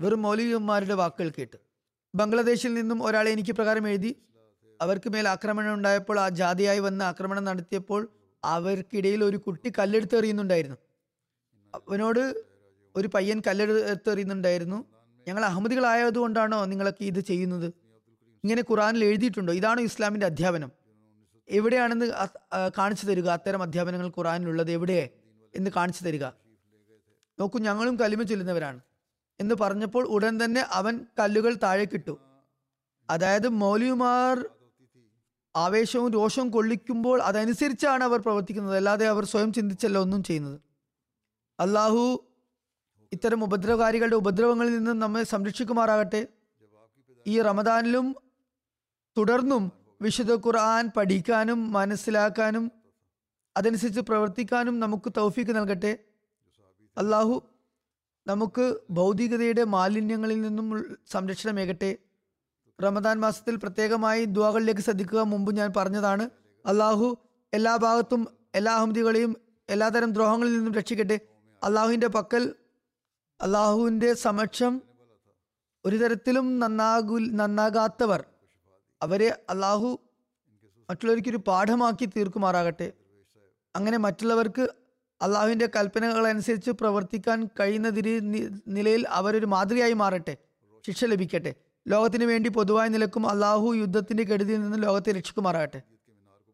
വെറും 0.00 0.22
മൗലികന്മാരുടെ 0.22 0.94
വാക്കുകൾ 0.94 1.32
കേട്ട്. 1.38 1.56
ബംഗ്ലാദേശിൽ 2.14 2.74
നിന്നും 2.74 3.02
ഒരാളെ 3.02 3.30
എനിക്ക് 3.30 3.52
പ്രകാരം 3.52 3.88
എഴുതി. 3.88 4.16
അവർക്ക് 4.82 5.08
മേൽ 5.08 5.28
ആക്രമണം 5.28 5.74
ഉണ്ടായപ്പോൾ 5.74 6.20
ആ 6.20 6.28
ജാതിയായി 6.28 6.78
വന്ന് 6.78 7.04
ആക്രമണം 7.04 7.44
നടത്തിയപ്പോൾ 7.44 8.08
അവർക്കിടയിൽ 8.44 9.24
ഒരു 9.24 9.36
കുട്ടി 9.36 9.72
കല്ലെടുത്തെറിയുന്നുണ്ടായിരുന്നു 9.78 10.76
അവനോട് 11.74 12.44
ഒരു 12.96 13.08
പയ്യൻ 13.14 13.42
കല്ലെടുത്തെറിയുന്നുണ്ടായിരുന്നു 13.46 14.84
ഞങ്ങൾ 15.28 15.44
അഹമ്മദികളായതുകൊണ്ടാണോ 15.44 16.64
നിങ്ങളൊക്കെ 16.64 17.04
ഇത് 17.04 17.20
ചെയ്യുന്നത്? 17.20 17.85
ഇങ്ങനെ 18.46 18.62
ഖുറാനിൽ 18.70 19.04
എഴുതിയിട്ടുണ്ടോ? 19.04 19.52
ഇതാണ് 19.52 19.80
ഇസ്ലാമിന്റെ 19.80 20.26
അധ്യാപനം. 20.26 20.72
എവിടെയാണെന്ന് 21.48 22.06
കാണിച്ചു 22.78 23.06
തരിക? 23.06 23.28
അത്തരം 23.28 23.62
അധ്യാപനങ്ങൾ 23.62 24.08
ഖുറാനിലുള്ളത് 24.08 24.70
എവിടെ 24.70 25.10
എന്ന് 25.54 25.70
കാണിച്ചു 25.76 26.04
തരിക. 26.04 26.24
നോക്കൂ 27.40 27.58
ഞങ്ങളും 27.58 27.98
കലിമ 27.98 28.22
ചൊല്ലുന്നവരാണ്. 28.22 28.80
എന്ന് 29.40 29.54
പറഞ്ഞപ്പോൾ 29.54 30.06
ഉടൻ 30.08 30.44
തന്നെ 30.44 30.66
അവൻ 30.70 31.06
കല്ലുകൾ 31.18 31.54
താഴേക്കിട്ടു. 31.54 32.18
അതായത് 33.10 33.48
മൗലിയുമാർ 33.48 34.48
ആവേശവും 35.56 36.12
രോഷവും 36.12 36.50
കൊള്ളിക്കുമ്പോൾ 36.50 37.22
അതനുസരിച്ചാണ് 37.22 38.04
അവർ 38.04 38.20
പ്രവർത്തിക്കുന്നത്. 38.20 38.76
അല്ലാതെ 38.76 39.06
അവർ 39.06 39.24
സ്വയം 39.24 39.52
ചിന്തിച്ചല്ല 39.52 39.98
ഒന്നും 39.98 40.22
ചെയ്യുന്നത്. 40.22 40.60
അള്ളാഹു 41.60 42.24
ഇത്തരം 43.12 43.44
ഉപദ്രവകാരികളുടെ 43.44 44.16
ഉപദ്രവങ്ങളിൽ 44.16 44.78
നിന്ന് 44.78 44.90
നമ്മെ 44.90 45.22
സംരക്ഷിക്കുമാറാകട്ടെ. 45.22 46.26
ഈ 47.26 47.40
റമദാനിലും 47.40 48.16
തുടർന്നും 49.16 49.72
വിശുദ്ധ 50.02 50.34
ഖുർആൻ 50.34 50.90
പഠിക്കാനും 50.96 51.72
മനസ്സിലാക്കാനും 51.72 52.72
അതനുസരിച്ച് 53.56 54.00
പ്രവർത്തിക്കാനും 54.00 54.80
നമുക്ക് 54.80 55.12
തൗഫീക്ക് 55.16 55.56
നൽകട്ടെ. 55.56 55.98
അള്ളാഹു 56.98 57.42
നമുക്ക് 58.26 58.80
ഭൗതികതയുടെ 58.90 59.64
മാലിന്യങ്ങളിൽ 59.64 60.40
നിന്നും 60.40 60.98
സംരക്ഷണമേകട്ടെ. 61.10 61.98
റമദാൻ 62.84 63.20
മാസത്തിൽ 63.20 63.56
പ്രത്യേകമായി 63.56 64.24
ദുവാകളിലേക്ക് 64.24 64.80
ശ്രദ്ധിക്കുക 64.80 65.20
മുമ്പ് 65.20 65.56
ഞാൻ 65.56 65.72
പറഞ്ഞതാണ്. 65.76 66.30
അള്ളാഹു 66.66 67.16
എല്ലാ 67.54 67.76
ഭാഗത്തും 67.76 68.28
എല്ലാ 68.54 68.72
അഹമ്മദികളെയും 68.74 69.36
എല്ലാതരം 69.68 70.12
ദ്രോഹങ്ങളിൽ 70.12 70.56
നിന്നും 70.56 70.74
രക്ഷിക്കട്ടെ. 70.74 71.20
അള്ളാഹുവിന്റെ 71.64 72.06
പക്കൽ 72.06 72.54
അള്ളാഹുവിന്റെ 73.42 74.14
സമക്ഷം 74.14 74.82
ഒരു 75.84 75.96
തരത്തിലും 75.96 76.58
നന്നാകു 76.58 77.18
നന്നാകാത്തവർ 77.18 78.24
അവരെ 79.02 79.42
അള്ളാഹു 79.50 80.00
മറ്റുള്ളവർക്ക് 80.90 81.28
ഒരു 81.28 81.36
പാഠമാക്കി 81.36 82.04
തീർക്കുമാറാകട്ടെ. 82.04 82.92
അങ്ങനെ 83.76 83.96
മറ്റുള്ളവർക്ക് 83.98 84.68
അള്ളാഹുവിന്റെ 85.22 85.68
കൽപ്പനകൾ 85.76 86.26
അനുസരിച്ച് 86.26 86.70
പ്രവർത്തിക്കാൻ 86.70 87.48
കഴിയുന്ന 87.60 87.88
നിലയിൽ 88.66 89.08
അവരൊരു 89.08 89.46
മാതൃകയായി 89.46 89.92
മാറട്ടെ. 89.92 90.36
ശിക്ഷ 90.86 91.04
ലഭിക്കട്ടെ. 91.04 91.54
ലോകത്തിന് 91.88 92.24
വേണ്ടി 92.24 92.48
പൊതുവായ 92.48 92.88
നിലക്കും 92.88 93.26
അള്ളാഹു 93.26 93.74
യുദ്ധത്തിന്റെ 93.74 94.22
കെടുതിയിൽ 94.22 94.60
നിന്ന് 94.60 94.82
ലോകത്തെ 94.82 95.12
രക്ഷിക്കുമാറാകട്ടെ. 95.12 95.82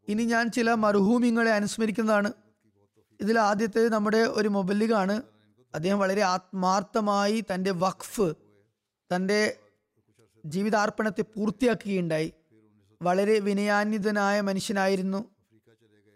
ഇനി 0.09 0.25
ഞാൻ 0.25 0.51
ചില 0.51 0.75
മർഹൂമിങ്ങളെ 0.75 1.51
അനുസ്മരിക്കുന്നതാണ്. 1.51 2.33
ഇതിൽ 3.21 3.39
ആദ്യത്തേത് 3.39 3.93
നമ്മുടെ 3.93 4.19
ഒരു 4.19 4.49
മൊബല്ലിഗാണ്. 4.49 5.23
അദ്ദേഹം 5.75 5.99
വളരെ 5.99 6.23
ആത്മാർത്ഥമായി 6.23 7.45
തന്റെ 7.55 7.71
വഖഫ് 7.71 8.35
തന്റെ 9.15 9.57
ജീവിതാർപ്പണത്തെ 10.47 11.23
പൂർത്തിയാക്കുകയുണ്ടായി. 11.23 12.33
വളരെ 13.03 13.39
വിനയാന്വിതനായ 13.39 14.41
മനുഷ്യനായിരുന്നു. 14.41 15.31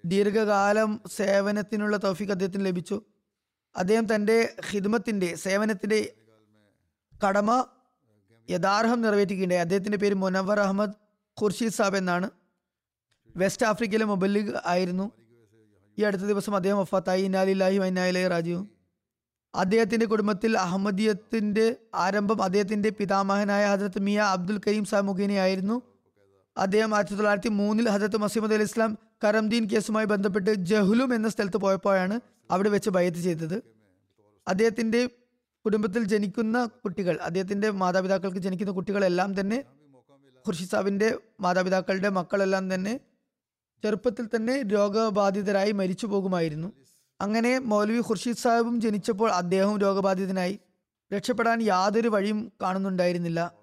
ദീർഘകാലം 0.04 1.00
സേവനത്തിനുള്ള 1.16 1.96
തൗഫീഖ് 1.96 2.30
അദ്ദേഹത്തിന് 2.30 2.66
ലഭിച്ചു. 2.66 3.02
അദ്ദേഹം 3.76 4.14
തന്റെ 4.14 4.54
ഹിദ്മത്തിന്റെ 4.70 5.34
സേവനത്തിന്റെ 5.34 6.12
കടമ 7.26 7.66
യഥാർഹം 8.50 9.02
നിറവേറ്റുകയുണ്ടായി 9.02 9.60
അദ്ദേഹത്തിന്റെ 9.60 9.98
പേര് 9.98 10.14
മുനവർ 10.14 10.60
അഹമ്മദ് 10.60 10.90
ഖുർഷീദ് 11.42 11.72
സാബ് 11.72 11.96
എന്നാണ്. 11.96 12.30
വെസ്റ്റ് 13.36 13.66
ആഫ്രിക്കയിലെ 13.66 14.04
മൊബല്ലിഗ് 14.04 14.54
ആയിരുന്നു. 14.66 15.10
ഈ 15.98 16.02
അടുത്ത 16.02 16.22
ദിവസം 16.22 16.56
അദ്ദേഹം 16.56 16.78
വഫാത്തായി. 16.78 17.22
ഇനാലില്ലാഹി 17.22 17.78
വൈനാലി 17.78 18.28
രാജു 18.28 18.66
അദ്ദേഹത്തിന്റെ 19.54 20.06
കുടുംബത്തിൽ 20.06 20.52
അഹമ്മദിയത്തിന്റെ 20.58 21.66
ആരംഭം 21.96 22.38
അദ്ദേഹത്തിന്റെ 22.42 22.90
പിതാമഹനായ 22.98 23.64
ഹജരത്ത് 23.66 24.00
മിയ 24.06 24.18
അബ്ദുൽ 24.34 24.58
കരീം 24.66 24.84
സാബ് 24.84 25.06
മുഖേനയായിരുന്നു. 25.08 25.76
അദ്ദേഹം 26.56 26.90
ആയിരത്തി 26.96 27.16
തൊള്ളായിരത്തി 27.16 27.50
മൂന്നിൽ 27.58 27.86
ഹജരത്ത് 27.94 28.18
മസീമദ് 28.22 28.54
അലി 28.56 28.66
ഇസ്ലാം 28.68 28.92
കരംദീൻ 29.24 29.64
കേസുമായി 29.72 30.06
ബന്ധപ്പെട്ട് 30.06 30.52
ജഹ്ലും 30.70 31.10
എന്ന 31.14 31.28
സ്ഥലത്ത് 31.34 31.58
പോയപ്പോഴാണ് 31.64 32.16
അവിടെ 32.50 32.70
വെച്ച് 32.74 32.90
ബയത്ത് 32.96 33.20
ചെയ്തത്. 33.26 33.56
അദ്ദേഹത്തിന്റെ 34.46 35.00
കുടുംബത്തിൽ 35.64 36.02
ജനിക്കുന്ന 36.12 36.56
കുട്ടികൾ 36.84 37.14
അദ്ദേഹത്തിന്റെ 37.28 37.68
മാതാപിതാക്കൾക്ക് 37.80 38.40
ജനിക്കുന്ന 38.46 38.72
കുട്ടികളെല്ലാം 38.72 39.30
തന്നെ 39.40 39.58
ഖുർഷിദ് 40.44 40.72
സാബിന്റെ 40.72 41.08
മാതാപിതാക്കളുടെ 41.44 42.10
മക്കളെല്ലാം 42.18 42.64
തന്നെ 42.74 42.92
ചെറുപ്പത്തിൽ 43.84 44.26
തന്നെ 44.34 44.54
രോഗബാധിതരായി 44.74 45.72
മരിച്ചു 45.80 46.06
പോകുമായിരുന്നു 46.12 46.68
അങ്ങനെ 47.20 47.58
മൗലവി 47.58 47.98
ഖുർഷീദ് 47.98 48.36
സാഹിബും 48.36 48.80
ജനിച്ചപ്പോൾ 48.80 49.30
അദ്ദേഹവും 49.30 49.78
രോഗബാധിതനായി. 49.78 50.58
രക്ഷപ്പെടാൻ 51.12 51.62
യാതൊരു 51.62 52.08
വഴിയും 52.08 52.52
കാണുന്നുണ്ടായിരുന്നില്ല. 52.62 53.54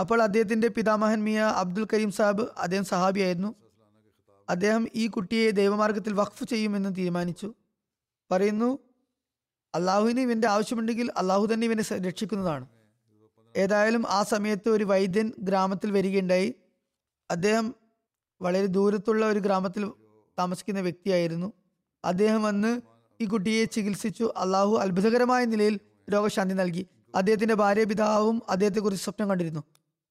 അപ്പോൾ 0.00 0.22
അദ്ദേഹത്തിന്റെ 0.22 0.68
പിതാമഹൻ 0.68 1.24
മിയ 1.24 1.40
അബ്ദുൽ 1.40 1.86
കരീം 1.92 2.12
സാഹിബ് 2.12 2.48
അദ്ദേഹം 2.58 2.84
സഹാബിയായിരുന്നു. 2.84 3.54
അദ്ദേഹം 4.48 4.88
ഈ 4.94 5.06
കുട്ടിയെ 5.06 5.50
ദൈവമാർഗത്തിൽ 5.50 6.12
വഖഫ് 6.12 6.44
ചെയ്യുമെന്ന് 6.44 6.96
തീരുമാനിച്ചു. 6.96 7.54
പറയുന്നു 8.30 8.78
അള്ളാഹുവിന് 9.74 10.20
ഇവന്റെ 10.20 10.48
ആവശ്യമുണ്ടെങ്കിൽ 10.48 11.10
അള്ളാഹു 11.16 11.48
തന്നെ 11.52 11.64
ഇവനെ 11.64 11.98
രക്ഷിക്കുന്നതാണ്. 11.98 12.66
ഏതായാലും 13.56 14.04
ആ 14.08 14.22
സമയത്ത് 14.22 14.68
ഒരു 14.68 14.84
വൈദ്യൻ 14.84 15.32
ഗ്രാമത്തിൽ 15.38 15.90
വരികയുണ്ടായി. 15.90 16.54
അദ്ദേഹം 17.30 17.74
വളരെ 18.42 18.66
ദൂരത്തുള്ള 18.66 19.26
ഒരു 19.26 19.38
ഗ്രാമത്തിൽ 19.38 19.90
താമസിക്കുന്ന 20.38 20.80
വ്യക്തിയായിരുന്നു. 20.80 21.52
അദ്ദേഹം 22.04 22.42
വന്ന് 22.42 22.80
ഈ 23.20 23.24
കുട്ടിയെ 23.24 23.64
ചികിത്സിച്ചു. 23.64 24.32
അള്ളാഹു 24.36 24.76
അത്ഭുതകരമായ 24.76 25.44
നിലയിൽ 25.44 25.80
രോഗശാന്തി 26.12 26.54
നൽകി. 26.54 26.86
അദ്ദേഹത്തിന്റെ 27.14 27.54
ഭാര്യ 27.54 27.84
പിതാവും 27.84 28.42
അദ്ദേഹത്തെക്കുറിച്ച് 28.48 29.04
സ്വപ്നം 29.04 29.30
കണ്ടിരുന്നു. 29.30 29.62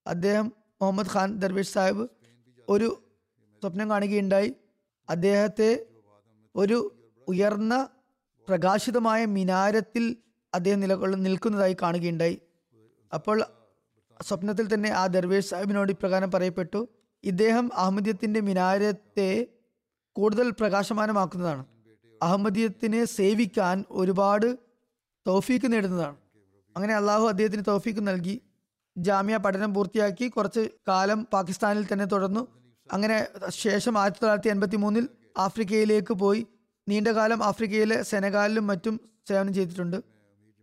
അദ്ദേഹം 0.07 0.51
മുഹമ്മദ് 0.81 1.07
ഖാൻ 1.13 1.39
ദർവേഷ് 1.39 1.73
സാഹിബ് 1.73 2.09
ഒരു 2.69 3.03
സ്വപ്നം 3.61 3.89
കാണുകയുണ്ടായി. 3.89 4.53
അദ്ദേഹത്തെ 5.09 5.85
ഒരു 6.55 6.95
ഉയർന്ന 7.27 7.89
പ്രകാശിതമായ 8.47 9.25
മിനാരത്തിൽ 9.25 10.17
അദ്ദേഹം 10.53 10.79
നിലകൊള്ള 10.79 11.17
നിൽക്കുന്നതായി 11.17 11.75
കാണുകയുണ്ടായി. 11.81 12.41
അപ്പോൾ 13.13 13.45
സ്വപ്നത്തിൽ 14.21 14.73
തന്നെ 14.73 14.89
ആ 14.89 15.07
ദർവേഷ് 15.07 15.49
സാഹിബിനോട് 15.49 15.91
ഇപ്രകാരം 15.91 16.31
പറയപ്പെട്ടു 16.31 16.87
ഇദ്ദേഹം 17.23 17.69
അഹമ്മദിയത്തിന്റെ 17.73 18.39
മിനാരത്തെ 18.39 19.47
കൂടുതൽ 20.13 20.49
പ്രകാശമാനമാക്കുന്നതാണ്. 20.49 21.65
അഹമ്മദിയത്തിനെ 22.21 23.05
സേവിക്കാൻ 23.05 23.85
ഒരുപാട് 23.91 24.57
തൗഫീക്ക് 25.27 25.73
നേടുന്നതാണ്. 25.73 26.15
അങ്ങനെ 26.75 26.93
അള്ളാഹു 26.93 27.27
അദ്ദേഹത്തിന് 27.27 27.63
തൗഫീക്ക് 27.67 28.07
നൽകി. 28.07 28.41
ജാമ്യ 28.97 29.37
പഠനം 29.37 29.73
പൂർത്തിയാക്കി. 29.73 30.27
കുറച്ച് 30.27 30.69
കാലം 30.87 31.27
പാകിസ്ഥാനിൽ 31.33 31.87
തന്നെ 31.93 32.05
തുടർന്നു. 32.05 32.47
അങ്ങനെ 32.93 33.27
ശേഷം 33.49 33.97
ആയിരത്തി 33.97 34.19
തൊള്ളായിരത്തി 34.19 34.49
എൺപത്തി 34.49 34.75
മൂന്നിൽ 34.75 35.09
ആഫ്രിക്കയിലേക്ക് 35.37 36.13
പോയി. 36.13 36.47
നീണ്ടകാലം 36.87 37.43
ആഫ്രിക്കയിലെ 37.43 38.03
സെനഗാലിലും 38.03 38.67
മറ്റും 38.67 38.99
സേവനം 39.29 39.53
ചെയ്തിട്ടുണ്ട്. 39.53 39.97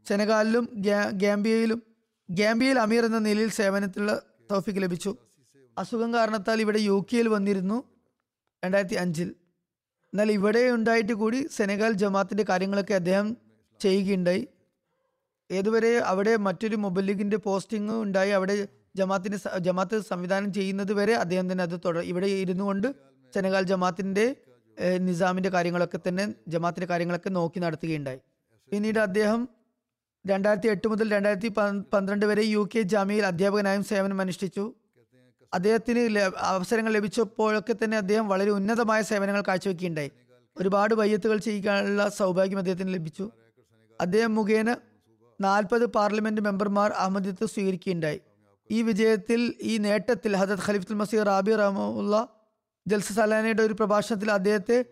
സെനഗാലിലും 0.09 0.69
ഗാംബിയയിലും 1.13 1.83
ഗാംബിയയിൽ 2.31 2.79
അമീർ 2.79 3.05
എന്ന 3.05 3.19
നിലയിൽ 3.19 3.51
സേവനത്തിലുള്ള 3.51 4.23
തൗഫീക്ക് 4.51 4.83
ലഭിച്ചു. 4.83 5.17
അസുഖം 5.79 6.15
കാരണത്താൽ 6.15 6.61
ഇവിടെ 6.61 6.79
യു 6.79 7.07
കെയിൽ 7.13 7.29
വന്നിരുന്നു 7.29 7.85
രണ്ടായിരത്തി 8.65 8.95
അഞ്ചിൽ 8.95 9.35
എന്നാൽ 10.13 10.29
ഇവിടെ 10.33 10.63
ഉണ്ടായിട്ട് 10.71 11.13
കൂടി 11.13 11.39
സെനഗാൽ 11.57 11.93
ജമാത്തിന്റെ 12.03 12.45
കാര്യങ്ങളൊക്കെ 12.51 12.95
അദ്ദേഹം 12.95 13.27
ചെയ്യുകയുണ്ടായി. 13.81 14.43
ഏതുവരെ 15.51 15.93
അവിടെ 16.11 16.33
മറ്റൊരു 16.47 16.77
മൊബൈൽ 16.77 17.05
ലീഗിന്റെ 17.07 17.37
പോസ്റ്റിംഗ് 17.37 17.95
ഉണ്ടായി 18.05 18.33
അവിടെ 18.39 18.55
ജമാത്തിന് 18.97 19.37
ജമാത്ത് 19.67 19.97
സംവിധാനം 20.11 20.51
ചെയ്യുന്നത് 20.53 20.93
വരെ 20.93 21.15
അദ്ദേഹം 21.15 21.47
തന്നെ 21.53 21.65
അത് 21.65 21.77
തുടർ 21.85 22.03
ഇവിടെ 22.13 22.29
ഇരുന്നു 22.45 22.65
കൊണ്ട് 22.65 22.89
സെനഗാൽ 23.35 23.63
ജമാത്തിന്റെ 23.63 24.25
നിസാമിന്റെ 25.07 25.51
കാര്യങ്ങളൊക്കെ 25.55 25.99
തന്നെ 26.09 26.25
ജമാത്തിന്റെ 26.49 26.89
കാര്യങ്ങളൊക്കെ 26.91 27.29
നോക്കി 27.29 27.59
നടത്തുകയുണ്ടായി. 27.59 28.21
പിന്നീട് 28.73 28.99
അദ്ദേഹം 28.99 29.41
രണ്ടായിരത്തി 30.25 30.69
എട്ട് 30.69 30.87
മുതൽ 30.89 31.07
രണ്ടായിരത്തി 31.15 31.51
പന്ത്രണ്ട് 31.95 32.27
വരെ 32.27 32.43
യു 32.55 32.63
കെ 32.75 32.81
ജാമ്യയിൽ 32.93 33.25
അധ്യാപകനായും 33.27 33.85
സേവനം 33.85 34.21
അനുഷ്ഠിച്ചു 34.21 34.65
അദ്ദേഹത്തിന് 35.55 36.19
അവസരങ്ങൾ 36.37 36.93
ലഭിച്ചപ്പോഴൊക്കെ 36.93 37.75
തന്നെ 37.85 37.97
അദ്ദേഹം 37.97 38.29
വളരെ 38.29 38.51
ഉന്നതമായ 38.51 39.03
സേവനങ്ങൾ 39.03 39.43
കാഴ്ചവെക്കുകയുണ്ടായി. 39.49 40.11
ഒരുപാട് 40.57 40.95
വയ്യത്തുകൾ 40.95 41.37
ചെയ്യാനുള്ള 41.37 42.09
സൗഭാഗ്യം 42.09 42.59
അദ്ദേഹത്തിന് 42.59 42.95
ലഭിച്ചു. 42.95 43.31
അദ്ദേഹം 44.01 44.35
മുഖേന 44.35 44.77
നാൽപ്പത് 45.41 45.87
പാർലമെന്റ് 45.87 46.41
മെമ്പർമാർ 46.41 46.91
അഹമ്മദിയത്ത് 46.91 47.47
സ്വീകരിക്കുകയുണ്ടായി. 47.47 48.21
ഈ 48.71 48.83
വിജയത്തിൽ 48.83 49.55
ഈ 49.63 49.77
നേട്ടത്തിൽ 49.77 50.37
ഹജത് 50.37 50.59
ഖലീഫുൽ 50.59 50.95
മസീർ 50.95 51.23
റാബി 51.23 51.57
റഹമുല്ല 51.57 52.29
ജൽസ 52.89 53.13
സലാനയുടെ 53.13 53.63
ഒരു 53.63 53.73
പ്രഭാഷണത്തിൽ 53.73 54.31
അദ്ദേഹത്തെ 54.31 54.85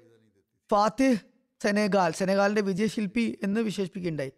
ഫാത്തിഹ് 0.71 1.17
സെനേഗാൽ 1.63 2.13
സെനഗാലിന്റെ 2.13 2.63
വിജയശില്പി 2.63 3.39
എന്ന് 3.43 3.61
വിശേഷിപ്പിക്കുകയുണ്ടായി. 3.61 4.33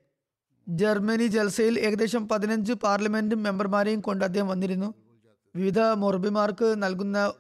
ജർമ്മനി 0.69 1.27
ജൽസയിൽ 1.27 1.79
ഏകദേശം 1.79 2.29
പതിനഞ്ച് 2.29 2.73
പാർലമെന്റ് 2.73 3.35
മെമ്പർമാരെയും 3.35 4.01
കൊണ്ട് 4.01 4.25
അദ്ദേഹം 4.25 4.49
വന്നിരുന്നു. 4.49 4.95
വിവിധ 5.57 5.81
മൊറബിമാർക്ക് 5.81 6.83
നൽകുന്ന 6.83 7.33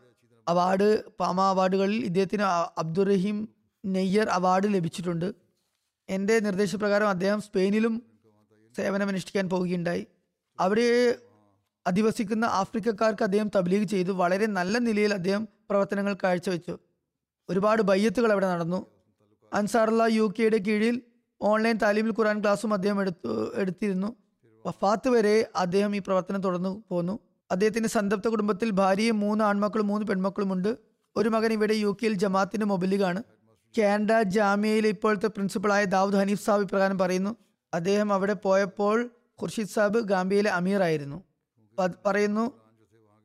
അവാർഡ് 0.48 1.10
പാമ 1.10 1.40
അവാർഡുകളിൽ 1.40 2.04
ഇദ്ദേഹത്തിന് 2.04 2.42
അബ്ദുറഹീം 2.78 3.48
നെയ്യർ 3.84 4.28
അവാർഡ് 4.28 4.74
ലഭിച്ചിട്ടുണ്ട്. 4.74 5.34
എന്റെ 6.08 6.38
നിർദ്ദേശപ്രകാരം 6.38 7.08
അദ്ദേഹം 7.08 7.40
സ്പെയിനിലും 7.40 8.02
സേവനമനുഷ്ഠിക്കാൻ 8.76 9.48
പോവുകയുണ്ടായി. 9.48 10.06
അവിടെ 10.60 11.14
അധിവസിക്കുന്ന 11.86 12.44
ആഫ്രിക്കക്കാർക്ക് 12.44 13.22
അദ്ദേഹം 13.22 13.50
തബ്ലീഗ് 13.56 13.88
ചെയ്തു. 13.88 14.12
വളരെ 14.12 14.46
നല്ല 14.46 14.78
നിലയിൽ 14.78 15.14
അദ്ദേഹം 15.14 15.48
പ്രവർത്തനങ്ങൾ 15.70 16.16
കാഴ്ചവെച്ചു. 16.24 16.78
ഒരുപാട് 17.48 17.82
ബയ്യത്തുകൾ 17.82 18.32
അവിടെ 18.32 18.48
നടന്നു. 18.48 18.86
അൻസാറുള്ള 19.54 20.06
യു 20.10 20.32
കെയുടെ 20.38 20.56
കീഴിൽ 20.56 21.02
ഓൺലൈൻ 21.42 21.78
താലീമിൽ 21.82 22.10
ഖുറാൻ 22.10 22.40
ക്ലാസ്സും 22.40 22.74
അദ്ദേഹം 22.74 23.00
എടുത്തു 23.00 23.52
എടുത്തിരുന്നു. 23.54 24.16
വഫാത്ത് 24.66 25.08
വരെ 25.08 25.50
അദ്ദേഹം 25.56 25.96
ഈ 25.96 25.98
പ്രവർത്തനം 25.98 26.42
തുടർന്നു 26.42 26.84
പോന്നു. 26.88 27.18
അദ്ദേഹത്തിന്റെ 27.50 27.88
സന്തപ്ത 27.88 28.28
കുടുംബത്തിൽ 28.28 28.70
ഭാര്യയും 28.70 29.20
മൂന്ന് 29.20 29.44
ആൺമക്കളും 29.44 29.86
മൂന്ന് 29.86 30.06
പെൺമക്കളുമുണ്ട് 30.06 30.76
ഒരു 31.16 31.28
മകൻ 31.28 31.52
ഇവിടെ 31.52 31.74
യു 31.74 31.96
കെയിൽ 32.02 32.12
ജമാത്തിന്റെ 32.12 32.66
മൊബിലിഗാണ് 32.66 33.20
കാനഡ 33.78 34.22
ജാമ്യയിലെ 34.22 34.88
ഇപ്പോഴത്തെ 34.88 35.26
പ്രിൻസിപ്പളായ 35.26 35.84
ദാവൂദ് 35.84 36.14
ഹനീഫ് 36.14 36.44
സാബ് 36.44 36.62
ഇപ്രകാരം 36.62 36.98
പറയുന്നു 36.98 37.36
അദ്ദേഹം 37.74 38.12
അവിടെ 38.12 38.32
പോയപ്പോൾ 38.32 39.10
ഖുർഷിദ് 39.42 39.68
സാബ് 39.68 39.98
ഗാംബിയയിലെ 39.98 40.50
അമീർ 40.50 40.82
ആയിരുന്നു. 40.82 41.18
പറയുന്നു 42.06 42.44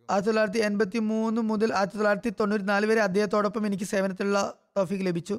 ആയിരത്തി 0.09 0.27
തൊള്ളായിരത്തി 0.27 0.59
എൺപത്തി 0.59 0.99
മൂന്ന് 0.99 1.41
മുതൽ 1.41 1.73
ആയിരത്തി 1.73 1.97
തൊള്ളായിരത്തി 1.97 2.29
തൊണ്ണൂറ്റി 2.39 2.65
നാല് 2.65 2.85
വരെ 2.85 3.01
അദ്ദേഹത്തോടൊപ്പം 3.01 3.67
എനിക്ക് 3.67 3.83
സേവനത്തിലുള്ള 3.83 4.39
തോഫിക്ക് 4.77 5.05
ലഭിച്ചു. 5.05 5.35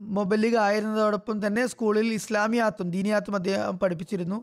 മൊബൈലിക 0.00 0.56
ആയിരുന്നതോടൊപ്പം 0.56 1.46
തന്നെ 1.46 1.66
സ്കൂളിൽ 1.66 2.12
ഇസ്ലാമിയാത്തും 2.14 2.90
ദീനിയാത്തും 2.90 3.34
അദ്ദേഹം 3.34 3.78
പഠിപ്പിച്ചിരുന്നു. 3.78 4.38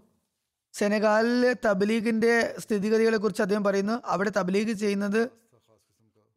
സെനഗാലിലെ 0.78 1.56
തബ്ലീഗിന്റെ 1.66 2.56
സ്ഥിതിഗതികളെ 2.60 3.18
കുറിച്ച് 3.18 3.42
അദ്ദേഹം 3.42 3.64
പറയുന്നു. 3.64 4.02
അവിടെ 4.06 4.30
തബ്ലീഗ് 4.30 4.74
ചെയ്യുന്നത് 4.74 5.30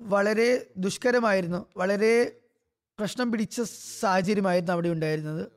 വളരെ 0.00 0.70
ദുഷ്കരമായിരുന്നു. 0.76 1.66
വളരെ 1.76 2.40
പ്രശ്നം 2.98 3.32
പിടിച്ച 3.32 3.60
സാഹചര്യമായിരുന്നു 4.00 4.72
അവിടെ 4.72 4.88
ഉണ്ടായിരുന്നത്. 4.88 5.48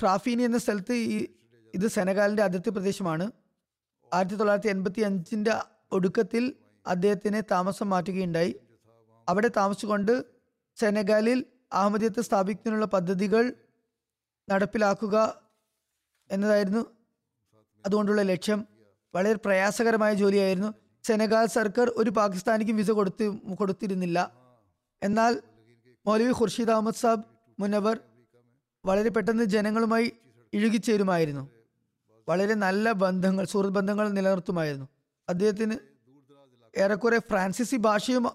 ട്രാഫീനി 0.00 0.42
എന്ന 0.42 0.58
സ്ഥലത്ത് 0.58 0.92
ഈ 0.92 1.26
ഇത് 1.74 1.88
സെനഗാലിന്റെ 1.88 2.42
അതിർത്തി 2.42 2.70
പ്രദേശമാണ്. 2.70 3.30
ആയിരത്തി 4.14 4.34
തൊള്ളായിരത്തി 4.34 4.68
എൺപത്തി 4.68 5.00
അഞ്ചിന്റെ 5.00 5.52
ഒടുക്കത്തിൽ 5.92 6.54
അദ്ദേഹത്തിനെ 6.86 7.40
താമസം 7.40 7.90
മാറ്റുകയുണ്ടായി. 7.90 8.60
അവിടെ 9.28 9.50
താമസിച്ചുകൊണ്ട് 9.56 10.24
സെനഗാലിൽ 10.76 11.44
അഹമ്മദിയത്ത് 11.72 12.20
സ്ഥാപിക്കുന്നതിനുള്ള 12.20 12.86
പദ്ധതികൾ 12.86 13.52
നടപ്പിലാക്കുക 14.50 15.42
എന്നതായിരുന്നു 16.30 16.99
അതുകൊണ്ടുള്ള 17.86 18.22
ലക്ഷ്യം 18.22 18.64
വളരെ 19.14 19.34
പ്രയാസകരമായ 19.34 20.14
ജോലിയായിരുന്നു. 20.14 20.74
സെനഗാൽ 21.04 21.46
സർക്കാർ 21.46 21.92
ഒരു 21.96 22.10
പാകിസ്ഥാനിക്കും 22.10 22.76
വിസ 22.76 22.90
കൊടുത്തി 22.90 23.26
കൊടുത്തിരുന്നില്ല. 23.54 24.32
എന്നാൽ 25.02 25.42
മൗലവി 26.06 26.30
ഖുർഷീദ് 26.30 26.70
അഹമ്മദ് 26.70 26.94
സാബ് 26.94 27.24
മുന്നവർ 27.60 28.00
വളരെ 28.84 29.08
പെട്ടെന്ന് 29.08 29.44
ജനങ്ങളുമായി 29.44 30.12
ഇഴുകിച്ചേരുമായിരുന്നു. 30.52 31.50
വളരെ 32.28 32.54
നല്ല 32.54 32.92
ബന്ധങ്ങൾ 32.92 33.44
സുഹൃത്ത് 33.44 33.74
ബന്ധങ്ങൾ 33.74 34.08
നിലനിർത്തുമായിരുന്നു. 34.08 34.86
അദ്ദേഹത്തിന് 35.28 35.76
ഏറെക്കുറെ 36.78 37.18
ഫ്രാൻസിസി 37.18 37.76
ഭാഷയും 37.76 38.30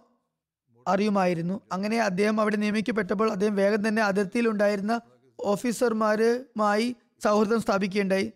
അറിയുമായിരുന്നു. 0.87 1.61
അങ്ങനെ 1.71 2.01
അദ്ദേഹം 2.01 2.41
അവിടെ 2.41 2.55
നിയമിക്കപ്പെട്ടപ്പോൾ 2.55 3.31
അദ്ദേഹം 3.31 3.55
വേഗം 3.55 3.87
തന്നെ 3.87 4.01
അതിർത്തിയിൽ 4.01 4.47
ഉണ്ടായിരുന്ന 4.47 5.01
ഓഫീസർമാരുമായി 5.39 6.95
സൗഹൃദം 7.23 7.61
സ്ഥാപിക്കുകയുണ്ടായി. 7.61 8.33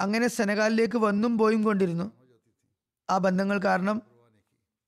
അങ്ങനെ 0.00 0.28
സെനഗാലിലേക്ക് 0.28 0.98
വന്നും 0.98 1.38
പോയും 1.38 1.62
കൊണ്ടിരുന്നു. 1.62 2.12
ആ 3.10 3.18
ബന്ധങ്ങൾ 3.18 3.58
കാരണം 3.58 4.02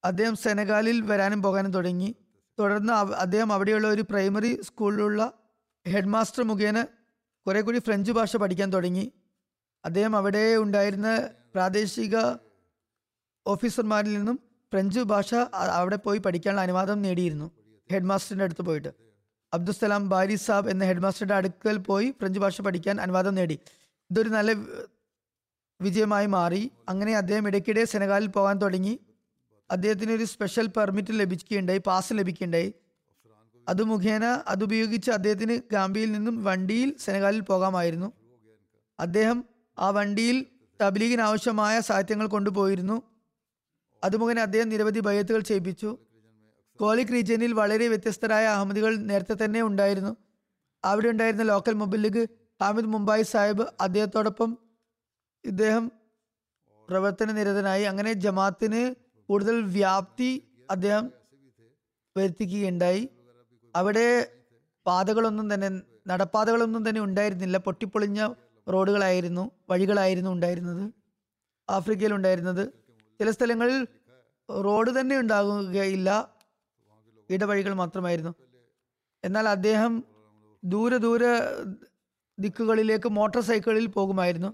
അദ്ദേഹം 0.05 0.37
സെനഗാലിൽ 0.37 1.01
വരാനും 1.01 1.43
പോകാനും 1.43 1.73
തുടങ്ങി. 1.73 2.17
തുടർന്ന് 2.59 2.93
അദ്ദേഹം 2.93 3.53
അവിടെയുള്ള 3.53 3.89
ഒരു 3.89 4.03
പ്രൈമറി 4.03 4.61
സ്കൂളിലുള്ള 4.63 5.33
ഹെഡ് 5.89 6.13
മാസ്റ്റർ 6.15 6.43
മുഖേന 6.43 6.83
കുറെ 7.47 7.61
കൂടി 7.61 7.79
ഫ്രഞ്ച് 7.79 8.13
ഭാഷ 8.13 8.37
പഠിക്കാൻ 8.37 8.73
തുടങ്ങി. 8.73 9.13
അദ്ദേഹം 9.85 10.17
അവിടെ 10.17 10.57
ഉണ്ടായിരുന്ന 10.57 11.29
പ്രാദേശിക 11.55 12.17
ഓഫീസർമാരിൽ 13.47 14.15
നിന്നും 14.15 14.39
ഫ്രഞ്ച് 14.73 15.01
ഭാഷ 15.01 15.35
അവിടെ 15.55 15.97
പോയി 15.97 16.19
പഠിക്കാനുള്ള 16.19 16.61
അനുവാദം 16.61 17.03
നേടിയിരുന്നു 17.03 17.51
ഹെഡ് 17.93 18.05
മാസ്റ്ററിന്റെ 18.05 18.45
അടുത്ത് 18.45 18.63
പോയിട്ട്. 18.63 18.89
അബ്ദുസ്സലാം 19.55 20.09
ബാരി 20.09 20.35
സാബ് 20.35 20.71
എന്ന 20.71 20.85
ഹെഡ് 20.85 21.33
അടുക്കൽ 21.33 21.77
പോയി 21.77 22.11
ഫ്രഞ്ച് 22.11 22.41
ഭാഷ 22.41 22.61
പഠിക്കാൻ 22.61 23.01
അനുവാദം 23.01 23.35
നേടി. 23.35 23.59
ഇതൊരു 24.11 24.29
നല്ല 24.29 24.53
വിജയമായി 25.81 26.27
മാറി. 26.27 26.71
അങ്ങനെ 26.89 27.17
അദ്ദേഹം 27.17 27.47
ഇടയ്ക്കിടെ 27.47 27.85
സെനഗാലിൽ 27.85 28.27
പോകാൻ 28.27 28.59
തുടങ്ങി. 28.59 29.01
അദ്ദേഹത്തിന് 29.71 30.13
ഒരു 30.13 30.25
സ്പെഷ്യൽ 30.25 30.67
പെർമിറ്റ് 30.67 31.09
ലഭിക്കുകയുണ്ടായി 31.11 31.79
പാസ് 31.79 32.13
ലഭിക്കുകയുണ്ടായി. 32.13 32.75
അത് 33.69 33.83
മുഖേന 33.83 34.25
അതുപയോഗിച്ച് 34.25 35.11
അദ്ദേഹത്തിന് 35.11 35.61
ഗാംബിയിൽ 35.73 36.13
നിന്നും 36.13 36.45
വണ്ടിയിൽ 36.45 36.95
സെനഗാലിൽ 36.99 37.41
പോകാമായിരുന്നു. 37.41 38.13
അദ്ദേഹം 39.01 39.45
ആ 39.79 39.91
വണ്ടിയിൽ 39.91 40.47
തബ്ലീഗിന് 40.83 41.21
ആവശ്യമായ 41.21 41.81
സാഹിത്യങ്ങൾ 41.81 42.27
കൊണ്ടുപോയിരുന്നു. 42.27 43.03
അത് 44.05 44.17
മുഖേന 44.17 44.39
അദ്ദേഹം 44.39 44.69
നിരവധി 44.69 45.01
ബയ്യത്തുകൾ 45.01 45.41
ചെയ്യിപ്പിച്ചു. 45.41 45.99
കോലിക് 46.81 47.09
റീജിയനിൽ 47.09 47.53
വളരെ 47.53 47.89
വ്യത്യസ്തരായ 47.89 48.47
അഹമ്മദികൾ 48.47 48.97
നേരത്തെ 48.97 49.45
തന്നെ 49.45 49.63
ഉണ്ടായിരുന്നു. 49.63 50.17
അവിടെ 50.85 51.09
ഉണ്ടായിരുന്ന 51.09 51.43
ലോക്കൽ 51.43 51.73
മൊബൈൽ 51.73 52.29
ഹാമിദ് 52.63 52.87
മുംബൈ 52.87 53.23
സാഹിബ് 53.23 53.67
അദ്ദേഹത്തോടൊപ്പം 53.81 54.59
ഇദ്ദേഹം 55.45 55.85
പ്രവർത്തന 56.89 57.33
നിരതനായി 57.33 57.83
അങ്ങനെ 57.83 58.13
ജമാത്തിന് 58.13 58.95
കൂടുതൽ 59.29 59.57
വ്യാപ്തി 59.77 60.31
അദ്ദേഹം 60.71 61.13
വരുത്തിക്കുകയുണ്ടായി. 62.17 63.09
അവിടെ 63.75 64.09
പാതകളൊന്നും 64.87 65.55
തന്നെ 65.55 65.69
നടപ്പാതകളൊന്നും 66.07 66.89
തന്നെ 66.89 67.01
ഉണ്ടായിരുന്നില്ല. 67.01 67.57
പൊട്ടിപ്പൊളിഞ്ഞ 67.57 68.21
റോഡുകളായിരുന്നു 68.67 69.51
വഴികളായിരുന്നു 69.71 70.31
ഉണ്ടായിരുന്നത് 70.31 70.85
ആഫ്രിക്കയിൽ 71.69 72.15
ഉണ്ടായിരുന്നത് 72.15 72.65
ചില 73.21 73.31
സ്ഥലങ്ങളിൽ 73.31 73.87
റോഡ് 74.49 75.01
തന്നെ 75.01 75.19
ഉണ്ടാകുകയില്ല 75.21 76.11
ഇടവഴികൾ 77.31 77.73
മാത്രമായിരുന്നു. 77.75 78.33
എന്നാൽ 79.25 79.49
അദ്ദേഹം 79.49 79.93
ദൂരെ 80.63 80.99
ദൂരെ 80.99 81.33
ദിക്കുകളിലേക്ക് 82.39 83.09
മോട്ടോർ 83.09 83.43
സൈക്കിളിൽ 83.43 83.87
പോകുമായിരുന്നു. 83.87 84.51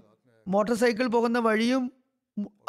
മോട്ടോർ 0.47 0.75
സൈക്കിൾ 0.75 1.07
പോകുന്ന 1.07 1.39
വഴിയും 1.39 1.91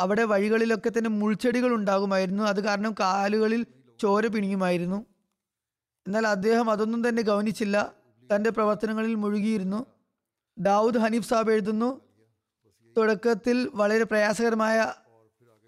അവിടെ 0.00 0.24
വഴികളിലൊക്കെ 0.24 0.92
തന്നെ 0.98 1.10
മുൾച്ചെടികൾ 1.10 1.74
ഉണ്ടാകുമായിരുന്നു. 1.74 2.42
അത് 2.44 2.64
കാരണം 2.64 2.94
കാലുകളിൽ 3.00 3.66
ചോര 4.00 4.26
പിണിയുമായിരുന്നു. 4.26 5.06
എന്നാൽ 6.06 6.26
അദ്ദേഹം 6.26 6.70
അതൊന്നും 6.70 7.08
തന്നെ 7.08 7.22
ഗൗനിച്ചില്ല. 7.22 7.92
തന്റെ 8.34 8.50
പ്രവർത്തനങ്ങളിൽ 8.50 9.14
മുഴുകിയിരുന്നു. 9.14 9.86
ദാവൂദ് 10.58 10.98
ഹനീഫ് 10.98 11.28
സാബ് 11.28 11.50
എഴുതുന്നു 11.50 12.00
തുടക്കത്തിൽ 12.98 13.70
വളരെ 13.74 14.04
പ്രയാസകരമായ 14.04 14.92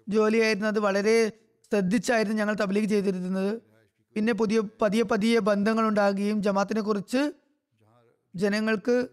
ജോലിയായിരുന്നു. 0.09 0.67
അത് 0.67 0.79
വളരെ 0.79 1.29
ശ്രദ്ധിച്ചായിരുന്നു 1.71 2.37
ഞങ്ങൾ 2.37 2.53
തബ്ലീഗ് 2.53 2.89
ചെയ്തിരുന്നത്. 2.89 3.61
പിന്നെ 4.15 4.33
പുതിയ 4.33 4.61
പതിയെ 4.81 5.03
പതിയെ 5.03 5.39
ബന്ധങ്ങൾ 5.39 5.87
ഉണ്ടാകുകയും 5.87 6.43
ജമാത്തിനെ 6.43 6.81
കുറിച്ച് 6.81 7.31
ജനങ്ങൾക്ക് 8.35 9.07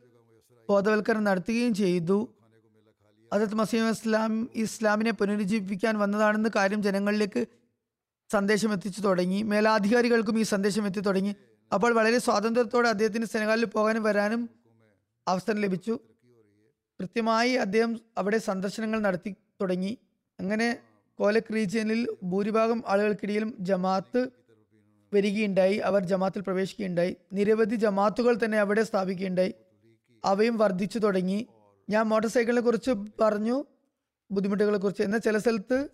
ബോധവൽക്കരണം 0.69 1.25
നടത്തുകയും 1.25 1.75
ചെയ്തു. 1.75 2.36
അതത് 3.37 3.55
മസീം 3.55 3.91
ഇസ്ലാം 3.91 4.51
ഇസ്ലാമിനെ 4.55 5.11
പുനരുജ്ജീവിപ്പിക്കാൻ 5.11 5.99
വന്നതാണെന്ന് 5.99 6.51
കാര്യം 6.57 6.83
ജനങ്ങളിലേക്ക് 6.83 7.47
സന്ദേശം 8.33 8.73
എത്തിച്ചു 8.73 9.01
തുടങ്ങി. 9.01 9.43
മേലാധികാരികൾക്കും 9.43 10.39
ഈ 10.39 10.43
സന്ദേശം 10.43 10.87
എത്തി 10.87 11.01
തുടങ്ങി. 11.01 11.37
അപ്പോൾ 11.75 11.93
വളരെ 11.93 12.19
സ്വാതന്ത്ര്യത്തോടെ 12.19 12.89
അദ്ദേഹത്തിന് 12.89 13.25
സെനഗാലിൽ 13.25 13.65
പോകാനും 13.65 14.03
വരാനും 14.03 14.51
അവസരം 15.29 15.61
ലഭിച്ചു. 15.61 15.99
കൃത്യമായി 17.01 17.51
അദ്ദേഹം 17.51 18.01
അവിടെ 18.19 18.39
സന്ദർശനങ്ങൾ 18.39 19.01
നടത്തി 19.01 19.35
തുടങ്ങി. 19.61 19.99
അങ്ങനെ 20.41 20.79
കോലക് 21.19 21.55
റീജിയനിൽ 21.55 22.17
ഭൂരിഭാഗം 22.23 22.85
ആളുകൾക്കിടയിലും 22.87 23.55
ജമാഅത്ത് 23.61 24.29
വരികയുണ്ടായി. 25.15 25.77
അവർ 25.77 26.05
ജമാത്തിൽ 26.05 26.41
പ്രവേശിക്കുകയുണ്ടായി. 26.41 27.17
നിരവധി 27.33 27.77
ജമാത്തുകൾ 27.77 28.39
തന്നെ 28.45 28.59
അവിടെ 28.59 28.83
സ്ഥാപിക്കുകയുണ്ടായി. 28.83 29.55
അവയും 30.25 30.57
വർദ്ധിച്ചു 30.57 30.99
തുടങ്ങി. 30.99 31.47
ഞാൻ 31.89 32.07
മോട്ടോർ 32.07 32.31
സൈക്കിളിനെ 32.31 32.61
കുറിച്ച് 32.61 32.91
പറഞ്ഞു 33.21 33.65
ബുദ്ധിമുട്ടുകളെ 34.31 34.79
കുറിച്ച്. 34.79 35.03
എന്നാൽ 35.03 35.19
ചില 35.19 35.39
സ്ഥലത്ത് 35.39 35.89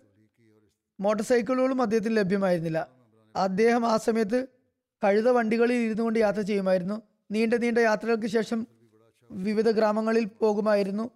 മോട്ടോർ 0.99 1.25
സൈക്കിളുകളും 1.25 1.81
അദ്ദേഹത്തിന് 1.81 2.17
ലഭ്യമായിരുന്നില്ല. 2.17 2.87
അദ്ദേഹം 3.35 3.85
ആ 3.85 3.97
സമയത്ത് 3.97 4.47
കഴുത 5.03 5.29
വണ്ടികളിൽ 5.29 5.73
ഇരുന്നു 5.73 6.03
കൊണ്ട് 6.03 6.19
യാത്ര 6.19 6.41
ചെയ്യുമായിരുന്നു. 6.41 7.01
നീണ്ട 7.31 7.53
നീണ്ട 7.53 7.77
യാത്രകൾക്ക് 7.77 8.27
ശേഷം 8.27 8.67
വിവിധ 9.31 9.69
ഗ്രാമങ്ങളിൽ 9.69 10.25
പോകുമായിരുന്നു. 10.25 11.09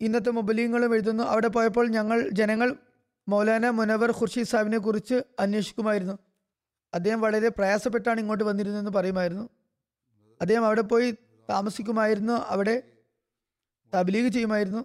ഇന്നത്തെ 0.00 0.30
മൊബൈലിങ്ങളും 0.30 0.94
എഴുതുന്നു. 0.94 1.24
അവിടെ 1.24 1.48
പോയപ്പോൾ 1.48 1.88
ഞങ്ങൾ 1.88 2.28
ജനങ്ങൾ 2.28 2.76
മൗലാന 3.28 3.70
മുനവർ 3.70 4.10
ഖുർഷീദ് 4.10 4.46
സാഹിബിനെ 4.46 4.78
കുറിച്ച് 4.78 5.22
അന്വേഷിക്കുമായിരുന്നു. 5.40 6.18
അദ്ദേഹം 6.94 7.20
വളരെ 7.20 7.48
പ്രയാസപ്പെട്ടാണ് 7.48 8.20
ഇങ്ങോട്ട് 8.20 8.44
വന്നിരുന്നതെന്ന് 8.44 8.90
പറയുമായിരുന്നു. 8.90 9.48
അദ്ദേഹം 10.40 10.66
അവിടെ 10.66 10.80
പോയി 10.82 11.10
താമസിക്കുമായിരുന്നു. 11.50 12.32
അവിടെ 12.32 12.82
തബ്ലീഗ് 13.94 14.28
ചെയ്യുമായിരുന്നു. 14.28 14.84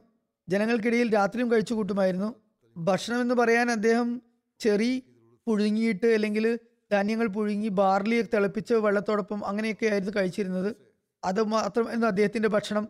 ജനങ്ങൾക്കിടയിൽ 0.50 1.14
രാത്രിയും 1.14 1.52
കഴിച്ചു 1.52 1.74
കൂട്ടുമായിരുന്നു. 1.74 2.36
ഭക്ഷണം 2.78 3.22
എന്ന് 3.22 3.36
പറയാൻ 3.36 3.72
അദ്ദേഹം 3.72 4.22
ചെറി 4.60 5.04
പുഴുങ്ങിയിട്ട് 5.48 6.08
അല്ലെങ്കിൽ 6.08 6.60
ധാന്യങ്ങൾ 6.92 7.28
പുഴുങ്ങി 7.28 7.68
ബാർലി 7.68 8.22
തിളപ്പിച്ച് 8.22 8.74
വെള്ളത്തോടൊപ്പം 8.74 9.46
അങ്ങനെയൊക്കെ 9.46 9.86
ആയിരുന്നു 9.86 10.14
കഴിച്ചിരുന്നത്. 10.16 10.76
അത് 11.24 11.44
മാത്രമായിരുന്നു 11.44 12.08
അദ്ദേഹത്തിന്റെ 12.08 12.50
ഭക്ഷണം. 12.50 12.88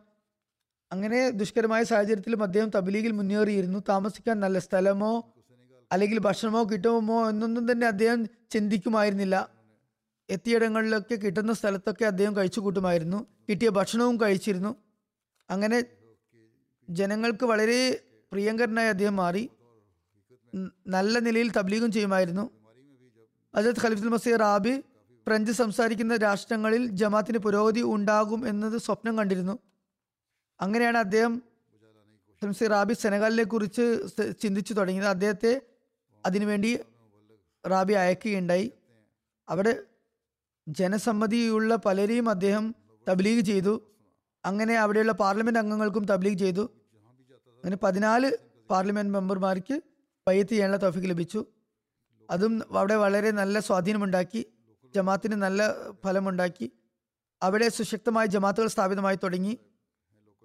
അങ്ങനെ 0.92 1.30
ദുഷ്കരമായ 1.30 1.84
സാഹചര്യത്തിലും 1.84 2.44
അദ്ദേഹം 2.44 2.70
തബ്ലീഗിൽ 2.76 3.12
മുന്നേറിയിരുന്നു. 3.12 3.80
താമസിക്കാൻ 3.90 4.40
നല്ല 4.40 4.60
സ്ഥലമോ 4.60 5.34
അല്ലെങ്കിൽ 5.92 6.20
ഭക്ഷണമോ 6.20 6.64
കിട്ടുമോ 6.64 7.30
എന്നൊന്നും 7.30 7.72
തന്നെ 7.72 7.88
അദ്ദേഹം 7.88 8.26
ചിന്തിക്കുമായിരുന്നില്ല. 8.26 9.50
എത്തിയിടങ്ങളിലൊക്കെ 10.30 11.16
കിട്ടുന്ന 11.16 11.54
സ്ഥലത്തൊക്കെ 11.54 12.06
അദ്ദേഹം 12.06 12.38
കഴിച്ചു 12.38 12.60
കൂട്ടുമായിരുന്നു. 12.60 13.26
കിട്ടിയ 13.50 13.70
ഭക്ഷണവും 13.70 14.22
കഴിച്ചിരുന്നു. 14.22 14.76
അങ്ങനെ 15.50 15.84
ജനങ്ങൾക്ക് 16.90 17.46
വളരെ 17.46 18.04
പ്രിയങ്കരനായി 18.32 18.88
അദ്ദേഹം 18.88 19.16
മാറി. 19.16 19.50
നല്ല 20.88 21.20
നിലയിൽ 21.20 21.52
തബ്ലീഗും 21.52 21.92
ചെയ്യുമായിരുന്നു. 21.92 22.50
അജത് 23.56 23.82
ഖലീഫുൽ 23.84 24.10
മസീർ 24.10 24.40
റാബി 24.40 24.84
ഫ്രഞ്ച് 25.28 25.52
സംസാരിക്കുന്ന 25.52 26.16
രാഷ്ട്രങ്ങളിൽ 26.16 26.88
ജമാത്തിന് 26.88 27.38
പുരോഗതി 27.38 27.82
ഉണ്ടാകും 27.82 28.48
എന്നത് 28.48 28.78
സ്വപ്നം 28.78 29.18
കണ്ടിരുന്നു. 29.18 29.60
അങ്ങനെയാണ് 30.62 30.98
അദ്ദേഹം 30.98 31.42
മസീർ 32.44 32.70
റാബി 32.70 32.94
സെനഗാലിനെ 32.94 33.44
കുറിച്ച് 33.44 34.04
ചിന്തിച്ചു 34.42 34.74
തുടങ്ങിയത്. 34.74 35.08
അദ്ദേഹത്തെ 35.08 35.62
അതിനുവേണ്ടി 36.26 36.80
റാബി 37.68 37.94
അയക്കുകയുണ്ടായി. 37.94 38.72
അവിടെ 39.50 39.84
ജനസമ്മതിയുള്ള 40.68 41.76
പലരെയും 41.76 42.30
അദ്ദേഹം 42.30 42.76
തബ്ലീഗ് 43.10 43.46
ചെയ്തു. 43.46 43.97
അങ്ങനെ 44.48 44.76
അവിടെയുള്ള 44.76 45.12
പാർലമെന്റ് 45.12 45.60
അംഗങ്ങൾക്കും 45.60 46.06
തബ്ലീഗ് 46.06 46.40
ചെയ്തു. 46.40 46.64
അങ്ങനെ 47.56 47.78
പതിനാല് 47.84 48.32
പാർലമെന്റ് 48.70 49.14
മെമ്പർമാർക്ക് 49.14 49.82
പയ്യത്ത് 50.28 50.52
ചെയ്യാനുള്ള 50.52 50.80
തോഫിക്ക് 50.84 51.10
ലഭിച്ചു. 51.10 51.46
അതും 52.30 52.54
അവിടെ 52.78 52.96
വളരെ 52.96 53.32
നല്ല 53.32 53.60
സ്വാധീനമുണ്ടാക്കി 53.60 54.46
ജമാത്തിന് 54.96 55.36
നല്ല 55.36 55.62
ഫലമുണ്ടാക്കി. 56.06 56.72
അവിടെ 57.44 57.70
സുശക്തമായ 57.70 58.26
ജമാത്തുകൾ 58.26 58.68
സ്ഥാപിതമായി 58.68 59.18
തുടങ്ങി. 59.24 59.58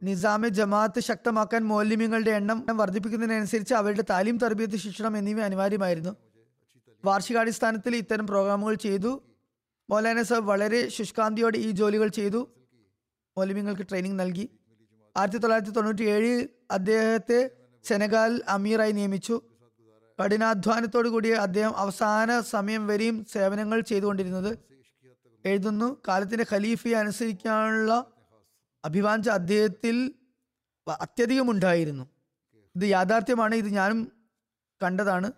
നിസാമെ 0.03 0.49
ജമാഅത്ത് 0.49 1.01
ശക്തമാക്കാൻ 1.01 1.63
മൗല്യമ്യങ്ങളുടെ 1.65 2.31
എണ്ണം 2.31 2.77
വർദ്ധിപ്പിക്കുന്നതിനനുസരിച്ച് 2.77 3.75
അവരുടെ 3.75 4.05
താലീം 4.11 4.39
തർബീയത്ത് 4.39 4.77
ശിക്ഷണം 4.77 5.17
എന്നിവ 5.19 5.41
അനിവാര്യമായിരുന്നു. 5.41 6.17
വാർഷികാടിസ്ഥാനത്തിൽ 7.05 7.97
ഇത്തരം 7.97 8.27
പ്രോഗ്രാമുകൾ 8.27 8.75
ചെയ്തു. 8.75 9.23
മൗലാന 9.91 10.23
സാബ് 10.23 10.47
വളരെ 10.47 10.89
ശുഷ്കാന്തിയോടെ 10.89 11.59
ഈ 11.59 11.71
ജോലികൾ 11.71 12.09
ചെയ്തു. 12.09 12.41
മൗലമ്യങ്ങൾക്ക് 13.39 13.83
ട്രെയിനിങ് 13.83 14.21
നൽകി. 14.21 14.51
ആയിരത്തി 15.17 15.39
തൊള്ളായിരത്തി 15.39 15.71
തൊണ്ണൂറ്റി 15.71 16.03
ഏഴിൽ 16.03 16.49
അദ്ദേഹത്തെ 16.71 17.51
സെനഗാൽ 17.85 18.43
അമീറായി 18.49 18.93
നിയമിച്ചു. 18.93 19.41
കഠിനാധ്വാനത്തോടു 20.25 21.09
കൂടി 21.09 21.29
അദ്ദേഹം 21.29 21.77
അവസാന 21.77 22.41
സമയം 22.41 22.87
വരെയും 22.87 23.25
സേവനങ്ങൾ 23.25 23.81
ചെയ്തുകൊണ്ടിരുന്നത്. 23.81 24.59
എഴുതുന്നു 25.45 25.97
കാലത്തിന്റെ 26.09 26.47
ഖലീഫയെ 26.53 26.95
അനുസരിക്കാനുള്ള 26.95 28.07
അഭിവാഞ്ച 28.85 29.29
അദ്ദേഹത്തിൽ 29.29 30.15
വ- 30.89 30.97
അത്യധികം 31.01 31.51
ഉണ്ടായിരുന്നു 31.51 32.09
ഇത് 32.77 32.85
യാഥാർത്ഥ്യമാണ് 32.85 33.55
ഇത് 33.55 33.69
ഞാനും 33.69 34.13
കണ്ടതാണ്. 34.83 35.33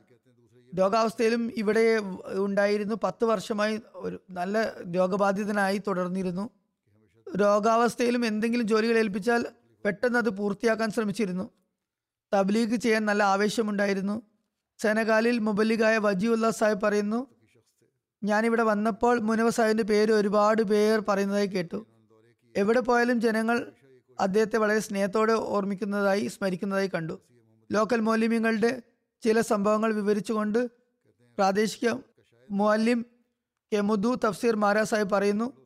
രോഗാവസ്ഥയിലും 0.78 1.53
ഇവിടെ 1.57 2.01
ഉണ്ടായിരുന്നു. 2.32 2.95
പത്ത് 3.05 3.24
വർഷമായി 3.24 3.80
ഒരു 3.95 4.22
നല്ല 4.30 4.72
രോഗബാധിതനായി 4.95 5.82
തുടർന്നിരുന്നു. 5.86 6.51
രോഗാവസ്ഥയിലും 7.27 8.27
എന്തെങ്കിലും 8.27 8.66
ജോലികൾ 8.66 8.99
ഏൽപ്പിച്ചാൽ 8.99 9.47
പെട്ടെന്ന് 9.85 10.18
അത് 10.18 10.31
പൂർത്തിയാക്കാൻ 10.31 10.91
ശ്രമിച്ചിരുന്നു. 10.91 11.51
തബ്ലീഗ് 12.35 12.77
ചെയ്യാൻ 12.77 13.05
നല്ല 13.07 13.22
ആവേശമുണ്ടായിരുന്നു. 13.22 14.22
സെനഗാലിൽ 14.79 15.39
മുബല്ലിഗായ 15.39 15.99
വജിഉല്ല 15.99 16.51
സാഹിബ് 16.51 16.81
പറയുന്നു 16.81 17.27
ഞാനിവിടെ 18.25 18.62
വന്നപ്പോൾ 18.62 19.20
മുനവ 19.20 19.51
സാഹിബിന്റെ 19.51 19.83
പേര് 19.83 20.12
ഒരുപാട് 20.12 20.62
പേർ 20.62 21.05
പറയുന്നതായി 21.09 21.47
കേട്ടു. 21.47 21.87
എവിടെ 22.57 22.81
പോയാലും 22.81 23.20
ജനങ്ങൾ 23.20 23.72
അദ്ദേഹത്തെ 24.20 24.57
വളരെ 24.59 24.79
സ്നേഹത്തോടെ 24.79 25.33
ഓർമ്മിക്കുന്നതായി 25.33 26.27
സ്മരിക്കുന്നതായി 26.27 26.91
കണ്ടു. 26.95 27.20
ലോക്കൽ 27.72 28.01
മൗലിമ്യങ്ങളുടെ 28.01 28.83
ചില 29.22 29.41
സംഭവങ്ങൾ 29.41 29.93
വിവരിച്ചുകൊണ്ട് 29.95 30.70
പ്രാദേശിക 31.39 31.91
മുഅല്ലിം 32.51 33.07
കെമുദു 33.72 34.18
തഫ്സീർ 34.25 34.57
മാരാ 34.57 34.85
സാഹിബ് 34.85 35.11
പറയുന്നു 35.11 35.63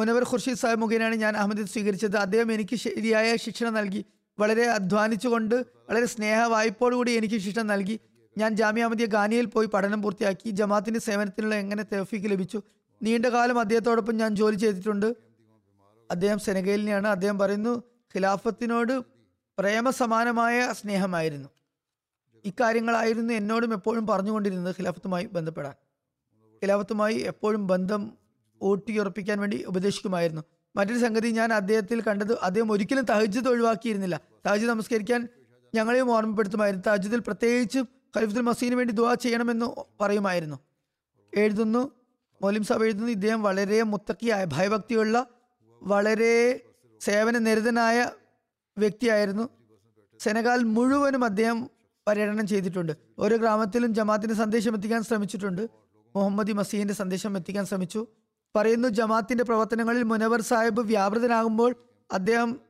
മുനവർ 0.00 0.22
ഖുർഷീദ് 0.22 0.56
സാഹിബ് 0.56 0.80
മുഖേനയാണ് 0.80 1.14
ഞാൻ 1.14 1.36
അഹമ്മദ് 1.36 1.66
സ്വീകരിച്ചത്. 1.66 2.16
അദ്ദേഹം 2.16 2.52
എനിക്ക് 2.52 2.76
ശരിയായ 2.76 3.36
ശിക്ഷണം 3.36 3.74
നൽകി. 3.74 4.04
വളരെ 4.38 4.64
അധ്വാനിച്ചുകൊണ്ട് 4.66 5.54
വളരെ 5.90 6.06
സ്നേഹ 6.06 6.40
വായ്പോടുകൂടി 6.40 7.10
എനിക്ക് 7.10 7.34
ശിക്ഷണം 7.34 7.66
നൽകി. 7.66 8.00
ഞാൻ 8.38 8.56
ജാമ്യ 8.56 8.82
അഹമ്മദിയ 8.82 9.06
ഗാനിയിൽ 9.06 9.44
പോയി 9.44 9.66
പഠനം 9.66 10.02
പൂർത്തിയാക്കി. 10.02 10.50
ജമാത്തിന്റെ 10.50 11.00
സേവനത്തിനുള്ള 11.00 11.54
എങ്ങനെ 11.54 11.82
തെഫീക്ക് 11.82 12.30
ലഭിച്ചു? 12.30 12.62
നീണ്ടകാലം 13.02 13.60
അദ്ദേഹത്തോടൊപ്പം 13.60 14.16
ഞാൻ 14.16 14.36
ജോലി 14.36 14.56
ചെയ്തിട്ടുണ്ട്. 14.56 15.16
അദ്ദേഹം 16.10 16.38
സെനഗലിനെയാണ് 16.38 17.08
അദ്ദേഹം 17.08 17.38
പറയുന്നു 17.38 17.82
ഖിലാഫത്തിനോട് 18.16 19.00
പ്രേമസമാനമായ 19.58 20.72
സ്നേഹമായിരുന്നു. 20.72 21.48
ഇക്കാര്യങ്ങളായിരുന്നു 22.44 23.34
എന്നോടും 23.34 23.72
എപ്പോഴും 23.72 24.06
പറഞ്ഞുകൊണ്ടിരുന്നത് 24.06 24.74
ഖിലാഫത്തുമായി 24.78 25.26
ബന്ധപ്പെടാൻ. 25.32 25.72
ഖിലാഫത്തുമായി 26.64 27.14
എപ്പോഴും 27.14 27.66
ബന്ധം 27.66 28.19
ഊട്ടിയുറപ്പിക്കാൻ 28.62 29.40
വേണ്ടി 29.40 29.64
ഉപദേശിക്കുമായിരുന്നു. 29.64 30.42
മറ്റൊരു 30.76 30.98
സംഗതി 30.98 31.28
ഞാൻ 31.28 31.52
അദ്ദേഹത്തിൽ 31.52 32.00
കണ്ടത് 32.00 32.38
അദ്ദേഹം 32.38 32.72
ഒരിക്കലും 32.72 33.04
തഹജിദ് 33.04 33.48
ഒഴിവാക്കിയിരുന്നില്ല. 33.48 34.20
തഹജിദ് 34.46 34.68
നമസ്കരിക്കാൻ 34.68 35.28
ഞങ്ങളെയും 35.74 36.10
ഓർമ്മപ്പെടുത്തുമായിരുന്നു. 36.10 36.90
തഹജിദിൽ 36.90 37.18
പ്രത്യേകിച്ച് 37.18 37.78
ഖലീഫുൽ 38.16 38.40
മസീന് 38.40 38.74
വേണ്ടി 38.74 38.94
ദുവാ 38.94 39.14
ചെയ്യണമെന്ന് 39.14 39.66
പറയുമായിരുന്നു. 40.00 40.58
എഴുതുന്നു 41.36 41.90
മൗലിം 42.42 42.64
സാബ് 42.64 42.84
എഴുതുന്നു 42.84 43.08
ഇദ്ദേഹം 43.08 43.42
വളരെ 43.42 43.82
മുത്തക്കിയായ 43.82 44.44
ഭയഭക്തിയുള്ള 44.44 45.26
വളരെ 45.82 46.60
സേവന 47.00 47.38
നിരതനായ 47.38 48.10
വ്യക്തിയായിരുന്നു. 48.78 49.48
സെനഗാൽ 50.18 50.64
മുഴുവനും 50.64 51.24
അദ്ദേഹം 51.24 51.70
പര്യടനം 52.06 52.46
ചെയ്തിട്ടുണ്ട്. 52.46 52.92
ഓരോ 53.18 53.36
ഗ്രാമത്തിലും 53.36 53.94
ജമാത്തിന്റെ 53.94 54.34
സന്ദേശം 54.34 54.74
എത്തിക്കാൻ 54.74 55.02
ശ്രമിച്ചിട്ടുണ്ട്. 55.02 55.68
മുഹമ്മദ് 56.16 56.52
മസീഹിന്റെ 56.52 56.94
സന്ദേശം 56.94 57.36
എത്തിക്കാൻ 57.36 57.66
ശ്രമിച്ചു. 57.66 58.06
പറയുന്നു 58.56 58.88
ജമാത്തിന്റെ 58.88 59.44
പ്രവർത്തനങ്ങളിൽ 59.44 60.02
മുനവർ 60.02 60.40
സാഹിബ് 60.40 60.80
വ്യാപൃതനാകുമ്പോൾ 60.80 61.74
അദ്ദേഹം 62.12 62.60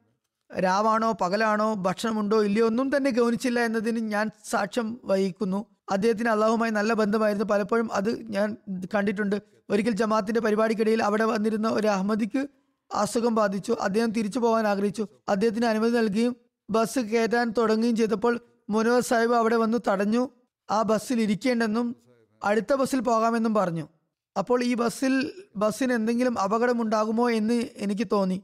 രാവാണോ 0.63 1.13
പകലാണോ 1.13 1.75
ഭക്ഷണമുണ്ടോ 1.75 2.45
ഇല്ലയോ 2.45 2.67
ഒന്നും 2.67 2.97
തന്നെ 2.97 3.11
ഗൗനിച്ചില്ല 3.11 3.61
എന്നതിന് 3.61 3.99
ഞാൻ 3.99 4.31
സാക്ഷ്യം 4.45 5.01
വഹിക്കുന്നു. 5.05 5.67
അദ്ദേഹത്തിന് 5.91 6.29
അള്ളാഹുമായി 6.29 6.71
നല്ല 6.71 6.93
ബന്ധമായിരുന്നു. 6.93 7.45
പലപ്പോഴും 7.45 7.93
അത് 7.93 8.23
ഞാൻ 8.23 8.57
കണ്ടിട്ടുണ്ട്. 8.95 9.43
ഒരിക്കൽ 9.71 9.91
ജമാത്തിന്റെ 9.91 10.41
പരിപാടിക്കിടയിൽ 10.41 11.03
അവിടെ 11.03 11.25
വന്നിരുന്ന 11.25 11.69
ഒരു 11.69 11.89
അഹമ്മദിക്ക് 11.89 12.47
അസുഖം 12.95 13.35
ബാധിച്ചു. 13.35 13.77
അദ്ദേഹം 13.81 14.11
തിരിച്ചു 14.13 14.39
പോകാൻ 14.39 14.67
ആഗ്രഹിച്ചു. 14.67 15.07
അദ്ദേഹത്തിന് 15.29 15.67
അനുമതി 15.67 15.91
നൽകുകയും 15.91 16.37
ബസ് 16.71 16.99
കയറ്റാൻ 16.99 17.55
തുടങ്ങുകയും 17.59 17.97
ചെയ്തപ്പോൾ 17.97 18.41
മുനവർ 18.71 19.01
സാഹിബ് 19.01 19.35
അവിടെ 19.35 19.57
വന്ന് 19.57 19.79
തടഞ്ഞു. 19.89 20.31
ആ 20.71 20.83
ബസ്സിൽ 20.83 21.21
ഇരിക്കേണ്ടെന്നും 21.21 21.97
അടുത്ത 22.45 22.75
ബസ്സിൽ 22.75 23.01
പോകാമെന്നും 23.01 23.55
പറഞ്ഞു. 23.55 23.89
അപ്പോൾ 24.37 24.65
ഈ 24.65 24.75
ബസ്സിൽ 24.75 25.33
ബസ്സിന് 25.57 25.93
എന്തെങ്കിലും 25.93 26.41
അപകടം 26.41 26.83
ഉണ്ടാകുമോ 26.83 27.31
എന്ന് 27.31 27.65
എനിക്ക് 27.77 28.07
തോന്നി. 28.13 28.43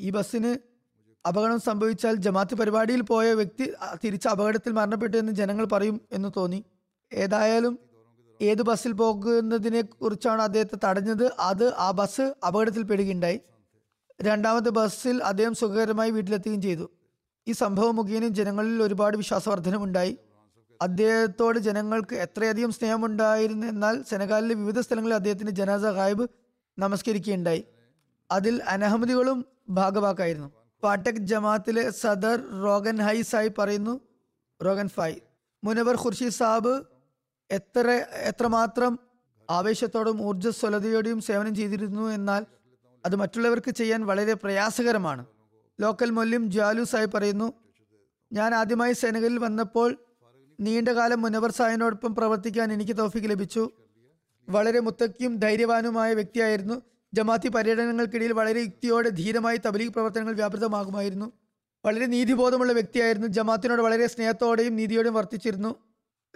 ഈ 0.00 0.10
ബസ്സിന് 0.10 0.56
അപകടം 1.26 1.60
സംഭവിച്ചാൽ 1.60 2.14
ജമാത്ത് 2.14 2.54
പരിപാടിയിൽ 2.54 3.02
പോയ 3.02 3.32
വ്യക്തി 3.32 3.72
തിരിച്ച് 4.04 4.28
അപകടത്തിൽ 4.28 4.72
മരണപ്പെട്ടു 4.72 5.16
എന്ന് 5.16 5.32
ജനങ്ങൾ 5.32 5.64
പറയും 5.64 6.00
എന്ന് 6.12 6.28
തോന്നി. 6.36 6.64
ഏതായാലും 7.12 7.78
ഏത് 8.40 8.62
ബസ്സിൽ 8.62 8.92
പോകുന്നതിനെ 8.92 9.82
കുറിച്ചാണ് 9.82 10.42
അദ്ദേഹത്തെ 10.42 10.78
തടഞ്ഞത് 10.84 11.32
അത് 11.40 11.74
ആ 11.74 11.90
ബസ് 11.90 12.34
അപകടത്തിൽ 12.46 12.82
പെടുകയുണ്ടായി 12.82 13.40
രണ്ടാമത്തെ 14.22 14.70
ബസ്സിൽ 14.70 15.22
അദ്ദേഹം 15.22 15.54
സുഖകരമായി 15.54 16.10
വീട്ടിലെത്തുകയും 16.10 16.62
ചെയ്തു. 16.62 16.90
ഈ 17.48 17.52
സംഭവം 17.52 17.96
മുഖേന 17.96 18.28
ജനങ്ങളിൽ 18.28 18.82
ഒരുപാട് 18.82 19.16
വിശ്വാസവർദ്ധനമുണ്ടായി. 19.16 20.18
അദ്ദേഹത്തോട് 20.82 21.58
ജനങ്ങൾക്ക് 21.58 22.14
എത്രയധികം 22.14 22.72
സ്നേഹമുണ്ടായിരുന്നു 22.72 23.66
എന്നാൽ 23.66 24.02
സെനഗാലിലെ 24.02 24.54
വിവിധ 24.54 24.80
സ്ഥലങ്ങളിൽ 24.80 25.14
അദ്ദേഹത്തിന്റെ 25.14 25.52
ജനാസ 25.52 25.84
ഖായിബ് 25.84 26.28
നമസ്കരിക്കുകയുണ്ടായി. 26.78 27.64
അതിൽ 28.30 28.62
അനഹമ്മദികളും 28.62 29.46
ഭാഗവാക്കായിരുന്നു. 29.68 30.48
പാട്ടക് 30.82 31.20
ജമാത്തിലെ 31.30 31.90
സദർ 31.90 32.62
റോഗൻ 32.62 32.96
ഹൈ 33.00 33.22
സായി 33.22 33.48
പറയുന്നു 33.48 34.00
റോഗൻ 34.64 34.88
ഫായ് 34.88 35.14
മുനവർ 35.64 35.96
ഖുർഷി 35.96 36.28
സാബ് 36.28 36.82
എത്ര 37.50 37.88
എത്രമാത്രം 38.30 38.98
ആവേശത്തോടും 39.50 40.22
ഊർജസ്വലതയോടെയും 40.22 41.20
സേവനം 41.20 41.54
ചെയ്തിരുന്നു 41.54 42.10
എന്നാൽ 42.10 42.46
അത് 43.06 43.16
മറ്റുള്ളവർക്ക് 43.16 43.70
ചെയ്യാൻ 43.70 44.06
വളരെ 44.06 44.34
പ്രയാസകരമാണ്. 44.34 45.26
ലോക്കൽ 45.80 46.10
മൊല്യം 46.10 46.50
ജാലു 46.50 46.84
സായി 46.84 47.06
പറയുന്നു 47.06 47.52
ഞാൻ 48.32 48.54
ആദ്യമായി 48.54 48.92
സെനഗലിൽ 48.92 49.38
വന്നപ്പോൾ 49.38 49.96
നീണ്ടകാലം 50.66 51.22
മുനവർ 51.22 51.50
സായനോടൊപ്പം 51.50 52.14
പ്രവർത്തിക്കാൻ 52.14 52.72
എനിക്ക് 52.72 52.94
തോഫിക്ക് 52.98 53.30
ലഭിച്ചു. 53.30 53.70
വളരെ 54.48 54.80
മുത്തക്കിയും 54.80 55.36
ധൈര്യവാനുമായ 55.36 56.14
വ്യക്തിയായിരുന്നു. 56.14 56.76
ജമാഅത്തി 57.14 57.48
പര്യടനങ്ങൾക്കിടയിൽ 57.48 58.32
വളരെ 58.32 58.60
യുക്തിയോടെ 58.60 59.08
ധീരമായി 59.08 59.58
തബലീഗ് 59.66 59.92
പ്രവർത്തനങ്ങൾ 59.92 60.34
വ്യാപൃതമാകുമായിരുന്നു. 60.34 61.32
വളരെ 61.84 62.06
നീതിബോധമുള്ള 62.06 62.72
വ്യക്തിയായിരുന്നു. 62.72 63.28
ജമാഅത്തിനോട് 63.28 63.82
വളരെ 63.82 64.06
സ്നേഹത്തോടെയും 64.06 64.76
നീതിയോടെയും 64.76 65.14
വർത്തിച്ചിരുന്നു. 65.14 65.74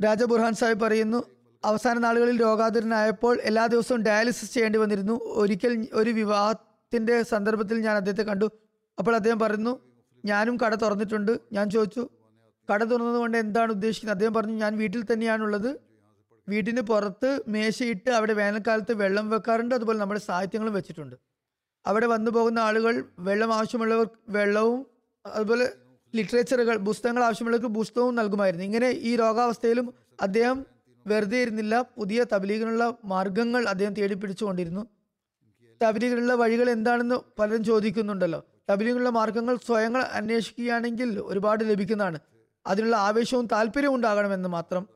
രാജ 0.04 0.22
ബുർഹാൻ 0.22 0.54
സാഹിബ് 0.54 0.80
പറയുന്നു 0.80 1.20
അവസാന 1.64 1.98
നാളുകളിൽ 1.98 2.40
രോഗാതുരനായപ്പോൾ 2.40 3.38
എല്ലാ 3.42 3.66
ദിവസവും 3.66 4.02
ഡയാലിസിസ് 4.02 4.54
ചെയ്യേണ്ടി 4.54 4.78
വന്നിരുന്നു. 4.78 5.14
ഒരിക്കൽ 5.24 5.88
ഒരു 5.92 6.10
വിവാഹത്തിന്റെ 6.10 7.22
സന്ദർഭത്തിൽ 7.22 7.76
ഞാൻ 7.80 7.96
അദ്ദേഹത്തെ 7.96 8.22
കണ്ടു. 8.22 8.48
അപ്പോൾ 8.98 9.14
അദ്ദേഹം 9.16 9.38
പറയുന്നു 9.38 9.72
ഞാനും 10.24 10.56
കട 10.56 10.74
തുറന്നിട്ടുണ്ട്. 10.74 11.32
ഞാൻ 11.52 11.70
ചോദിച്ചു 11.70 12.08
കട 12.70 12.84
തുറന്നത് 12.84 13.16
കൊണ്ട് 13.16 13.38
എന്താണ് 13.38 13.70
ഉദ്ദേശിക്കുന്നത്? 13.72 14.16
അദ്ദേഹം 14.16 14.34
പറഞ്ഞു 14.34 14.52
ഞാൻ 14.52 14.76
വീട്ടിൽ 14.76 15.02
തന്നെയാണുള്ളത്. 15.12 15.70
വീട്ടിന് 16.48 16.80
പുറത്ത് 16.80 17.40
മേശയിട്ട് 17.48 18.10
അവിടെ 18.10 18.32
വേനൽക്കാലത്ത് 18.32 18.92
വെള്ളം 18.92 19.30
വെക്കാറുണ്ട്. 19.30 19.74
അതുപോലെ 19.74 19.98
നമ്മുടെ 19.98 20.20
സാഹിത്യങ്ങളും 20.20 20.74
വെച്ചിട്ടുണ്ട്. 20.74 21.16
അവിടെ 21.86 22.06
വന്നു 22.06 22.30
പോകുന്ന 22.30 22.58
ആളുകൾ 22.58 23.04
വെള്ളം 23.18 23.52
ആവശ്യമുള്ളവർ 23.52 24.08
വെള്ളവും 24.28 24.86
അതുപോലെ 25.26 25.72
ലിറ്ററേച്ചറുകൾ 26.14 26.76
പുസ്തകങ്ങൾ 26.76 27.24
ആവശ്യമുള്ളവർക്ക് 27.24 27.70
പുസ്തകവും 27.74 28.14
നൽകുമായിരുന്നു. 28.14 28.64
ഇങ്ങനെ 28.64 28.88
ഈ 28.90 29.16
രോഗാവസ്ഥയിലും 29.16 29.94
അദ്ദേഹം 30.22 30.66
വെറുതെ 31.06 31.42
ഇരുന്നില്ല. 31.42 31.84
പുതിയ 31.96 32.26
തബലീഗിനുള്ള 32.34 32.84
മാർഗങ്ങൾ 33.04 33.68
അദ്ദേഹം 33.68 33.92
തേടി 33.92 34.14
പിടിച്ചുകൊണ്ടിരുന്നു 34.14 34.86
തബ്ലീഗിനുള്ള 35.82 36.34
വഴികൾ 36.34 36.70
എന്താണെന്ന് 36.70 37.16
പലരും 37.38 37.64
ചോദിക്കുന്നുണ്ടല്ലോ. 37.64 38.40
തബലീഗിനുള്ള 38.70 39.10
മാർഗങ്ങൾ 39.10 39.56
സ്വയങ്ങൾ 39.66 40.02
അന്വേഷിക്കുകയാണെങ്കിൽ 40.18 41.20
ഒരുപാട് 41.20 41.64
ലഭിക്കുന്നതാണ്. 41.70 42.18
അതിനുള്ള 42.66 42.96
ആവേശവും 42.96 43.46
താല്പര്യവും 43.46 43.94
ഉണ്ടാകണമെന്ന് 43.94 44.48
മാത്രം. 44.48 44.88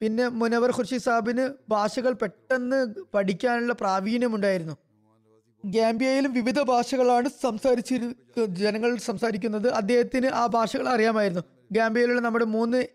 പിന്നെ 0.00 0.28
മുനവർ 0.28 0.70
ഖുർഷി 0.70 0.96
സാബിന് 0.96 1.50
ഭാഷകൾ 1.68 2.12
പെട്ടെന്ന് 2.12 2.94
പഠിക്കാനുള്ള 3.14 3.72
പ്രാവീണ്യമുണ്ടായിരുന്നു. 3.72 4.76
ഗാംബിയയിലും 5.64 6.32
വിവിധ 6.32 6.60
ഭാഷകളാണ് 6.62 7.28
സംസാരിച്ചിരു 7.42 8.12
ജനങ്ങൾ 8.46 8.96
സംസാരിക്കുന്നത്. 8.96 9.68
അദ്ദേഹത്തിന് 9.68 10.26
ആ 10.26 10.46
ഭാഷകൾ 10.46 10.88
അറിയാമായിരുന്നു. 10.88 11.42
ഗാംബിയയിലുള്ള 11.72 12.20
നമ്മുടെ 12.20 12.44
മൂന്ന് 12.44 12.86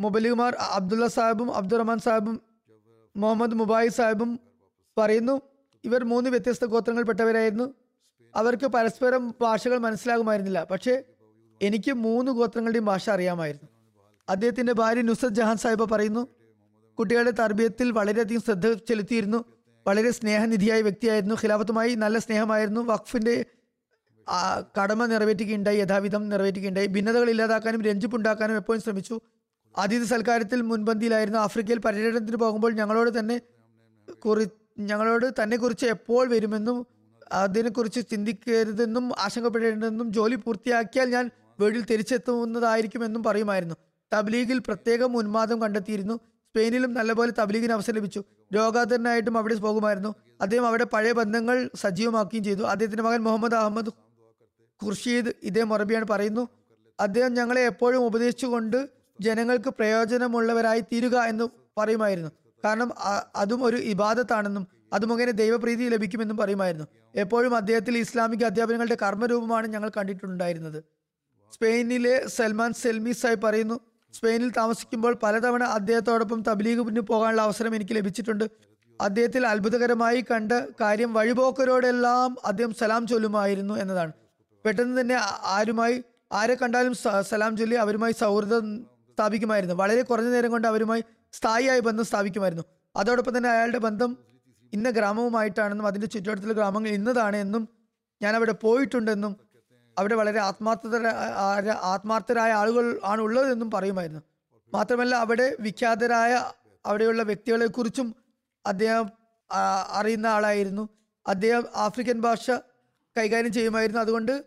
മുബലികുമാർ 0.00 0.56
അബ്ദുള്ള 0.72 1.06
സാഹിബും 1.06 1.54
അബ്ദുറഹ്മാൻ 1.54 1.98
സാഹിബും 1.98 2.42
മുഹമ്മദ് 3.16 3.54
മുബായി 3.54 3.88
സാഹിബും 3.88 4.40
പറയുന്നു 4.98 5.40
ഇവർ 5.84 6.04
മൂന്ന് 6.04 6.30
വ്യത്യസ്ത 6.30 6.64
ഗോത്രങ്ങളിൽപ്പെട്ടവരായിരുന്നു 6.64 7.74
അവർക്ക് 8.36 8.66
പരസ്പരം 8.66 9.34
ഭാഷകൾ 9.40 9.78
മനസ്സിലാകുമായിരുന്നില്ല. 9.78 10.64
പക്ഷേ 10.64 11.02
എനിക്ക് 11.66 11.92
മൂന്ന് 12.06 12.32
ഗോത്രങ്ങളുടെയും 12.32 12.84
ഭാഷ 12.84 13.10
അറിയാമായിരുന്നു. 13.10 13.68
അദ്ദേഹത്തിന്റെ 14.28 14.72
ഭാര്യ 14.72 15.02
നുസത് 15.02 15.34
ജഹാൻ 15.38 15.56
സാഹിബ 15.56 15.84
പറയുന്നു 15.84 16.22
കുട്ടികളുടെ 16.98 17.30
തർബീയത്തിൽ 17.30 17.90
വളരെയധികം 17.90 18.40
ശ്രദ്ധ 18.40 18.72
ചെലുത്തിയിരുന്നു. 18.88 19.44
വളരെ 19.86 20.10
സ്നേഹനിധിയായ 20.10 20.80
വ്യക്തിയായിരുന്നു. 20.82 21.34
ഖിലാഫത്തുമായി 21.34 21.94
നല്ല 21.94 22.18
സ്നേഹമായിരുന്നു. 22.18 22.80
വഖഫിന്റെ 22.80 23.34
കടമ 24.78 25.06
നിറവേറ്റുകയുണ്ടായി 25.06 25.78
യഥാവിധം 25.78 26.22
നിറവേറ്റുകയുണ്ടായി. 26.28 26.86
ഭിന്നതകൾ 26.86 27.30
ഇല്ലാതാക്കാനും 27.30 27.82
രഞ്ജിപ്പുണ്ടാക്കാനും 27.82 28.56
എപ്പോഴും 28.56 28.82
ശ്രമിച്ചു. 28.82 29.20
അതിഥി 29.78 30.04
സൽക്കാരത്തിൽ 30.04 30.60
മുൻപന്തിയിലായിരുന്നു. 30.62 31.38
ആഫ്രിക്കയിൽ 31.38 31.78
പര്യടനത്തിന് 31.78 32.36
പോകുമ്പോൾ 32.36 32.72
ഞങ്ങളോട് 32.72 33.10
തന്നെ 33.18 33.36
കുറി 34.24 34.46
ഞങ്ങളോട് 34.78 35.26
തന്നെ 35.42 35.56
കുറിച്ച് 35.56 35.86
എപ്പോൾ 35.86 36.24
വരുമെന്നും 36.28 36.78
അതിനെക്കുറിച്ച് 37.32 38.00
ചിന്തിക്കരുതെന്നും 38.10 39.04
ആശങ്കപ്പെടേണ്ടതെന്നും 39.18 40.12
ജോലി 40.12 40.36
പൂർത്തിയാക്കിയാൽ 40.36 41.08
ഞാൻ 41.10 41.30
വീട്ടിൽ 41.60 41.84
തിരിച്ചെത്തുന്നതായിരിക്കുമെന്നും 41.84 43.22
പറയുമായിരുന്നു. 43.22 43.74
തബ്ലീഗിൽ 44.12 44.58
പ്രത്യേകം 44.58 45.16
ഉന്മാദം 45.16 45.62
കണ്ടെത്തിയിരുന്നു. 45.62 46.14
സ്പെയിനിലും 46.14 46.94
നല്ലപോലെ 46.94 47.32
തബ്ലീഗിന് 47.38 47.72
അവസരം 47.72 47.96
ലഭിച്ചു. 47.96 48.22
രോഗാതുരനായിട്ടും 48.54 49.38
അവിടെ 49.38 49.54
പോകുമായിരുന്നു. 49.54 50.14
അദ്ദേഹം 50.40 50.66
അവിടെ 50.66 50.84
പഴയ 50.84 51.12
ബന്ധങ്ങൾ 51.12 51.70
സജീവമാക്കുകയും 51.74 52.44
ചെയ്തു. 52.44 52.62
അദ്ദേഹത്തിന്റെ 52.62 53.02
മകൻ 53.02 53.20
മുഹമ്മദ് 53.20 53.54
അഹമ്മദ് 53.54 53.86
ഖുർഷീദ് 54.84 55.32
ഇതേ 55.42 55.62
മൊറബിയാണ് 55.62 56.04
പറയുന്നു 56.10 56.48
അദ്ദേഹം 57.00 57.34
ഞങ്ങളെ 57.34 57.66
എപ്പോഴും 57.66 58.06
ഉപദേശിച്ചുകൊണ്ട് 58.06 58.88
ജനങ്ങൾക്ക് 59.20 59.68
പ്രയോജനമുള്ളവരായി 59.68 60.80
തീരുക 60.80 61.18
എന്ന് 61.18 61.48
പറയുമായിരുന്നു. 61.78 62.30
കാരണം 62.64 62.92
അതും 63.36 63.64
ഒരു 63.64 63.76
ഇബാദത്താണെന്നും 63.76 64.66
അത് 64.92 65.06
മുഖേന 65.06 65.30
ദൈവപ്രീതി 65.30 65.88
ലഭിക്കുമെന്നും 65.88 66.36
പറയുമായിരുന്നു. 66.36 66.86
എപ്പോഴും 67.14 67.56
അദ്ദേഹത്തിൽ 67.56 67.98
ഇസ്ലാമിക 67.98 68.44
അധ്യാപനങ്ങളുടെ 68.44 68.96
കർമ്മരൂപമാണ് 69.02 69.66
ഞങ്ങൾ 69.66 69.90
കണ്ടിട്ടുണ്ടായിരുന്നത്. 69.96 70.93
സ്പെയിനിലെ 71.54 72.26
സൽമാൻ 72.36 72.72
സെൽമി 72.72 73.12
സാഹിബ് 73.12 73.42
പറയുന്നു 73.42 73.80
സ്പെയിനിൽ 74.14 74.50
താമസിക്കുമ്പോൾ 74.50 75.18
പലതവണ 75.22 75.62
അദ്ദേഹത്തോടൊപ്പം 75.62 76.42
തബ്ലീഗിന് 76.48 77.00
പോകാനുള്ള 77.00 77.42
അവസരം 77.42 77.74
എനിക്ക് 77.74 77.94
ലഭിച്ചിട്ടുണ്ട്. 77.96 78.44
അദ്ദേഹത്തിൽ 79.00 79.46
അത്ഭുതകരമായി 79.46 80.24
കണ്ട 80.30 80.52
കാര്യം 80.80 81.12
വഴിപോക്കരോടെല്ലാം 81.14 82.36
അദ്ദേഹം 82.44 82.74
സലാം 82.74 83.06
ചൊല്ലുമായിരുന്നു 83.06 83.74
എന്നതാണ്. 83.74 84.12
പെട്ടെന്ന് 84.64 85.00
തന്നെ 85.00 85.16
ആരുമായി 85.44 86.04
ആരെ 86.32 86.54
കണ്ടാലും 86.54 86.94
സലാം 87.30 87.56
ചൊല്ലി 87.56 87.74
അവരുമായി 87.74 88.12
സൗഹൃദം 88.12 88.86
സ്ഥാപിക്കുമായിരുന്നു. 89.18 89.74
വളരെ 89.74 90.02
കുറഞ്ഞ 90.02 90.28
നേരം 90.28 90.50
കൊണ്ട് 90.50 90.68
അവരുമായി 90.68 91.04
സ്ഥായിയായ 91.32 91.80
ബന്ധം 91.80 92.04
സ്ഥാപിക്കുമായിരുന്നു. 92.04 92.64
അതോടൊപ്പം 92.96 93.38
തന്നെ 93.38 93.50
അയാളുടെ 93.50 93.78
ബന്ധം 93.78 94.18
ഇന്ന 94.72 94.90
ഗ്രാമവുമായിട്ടാണെന്നും 94.90 95.86
അതിന്റെ 95.86 96.06
ചുറ്റുവട്ടത്തിലെ 96.06 96.54
ഗ്രാമങ്ങൾ 96.54 96.88
ഇന്നതാണ് 96.88 97.36
എന്നും 97.36 97.68
ഞാൻ 98.22 98.34
അവിടെ 98.34 98.52
പോയിട്ടുണ്ടെന്നും 98.52 99.43
അവിടെ 99.98 100.14
വളരെ 100.14 100.40
ആത്മാർത്ഥത 100.40 101.06
ആത്മാർത്ഥരായ 101.92 102.52
ആളുകൾ 102.52 103.00
ആണ് 103.04 103.20
ഉള്ളതെന്നും 103.20 103.70
പറയുമായിരുന്നു. 103.70 104.22
മാത്രമല്ല 104.72 105.14
അവിടെ 105.14 105.56
വിഖ്യാതരായ 105.60 106.52
അവിടെയുള്ള 106.86 107.22
വ്യക്തികളെ 107.22 107.66
കുറിച്ചും 107.66 108.14
അദ്ദേഹം 108.66 109.06
അറിയുന്ന 109.90 110.26
ആളായിരുന്നു. 110.26 110.88
അദ്ദേഹം 111.26 111.64
ആഫ്രിക്കൻ 111.76 112.20
ഭാഷ 112.20 112.50
കൈകാര്യം 113.16 113.52
ചെയ്യുമായിരുന്നു. 113.52 114.00
അതുകൊണ്ട് 114.00 114.44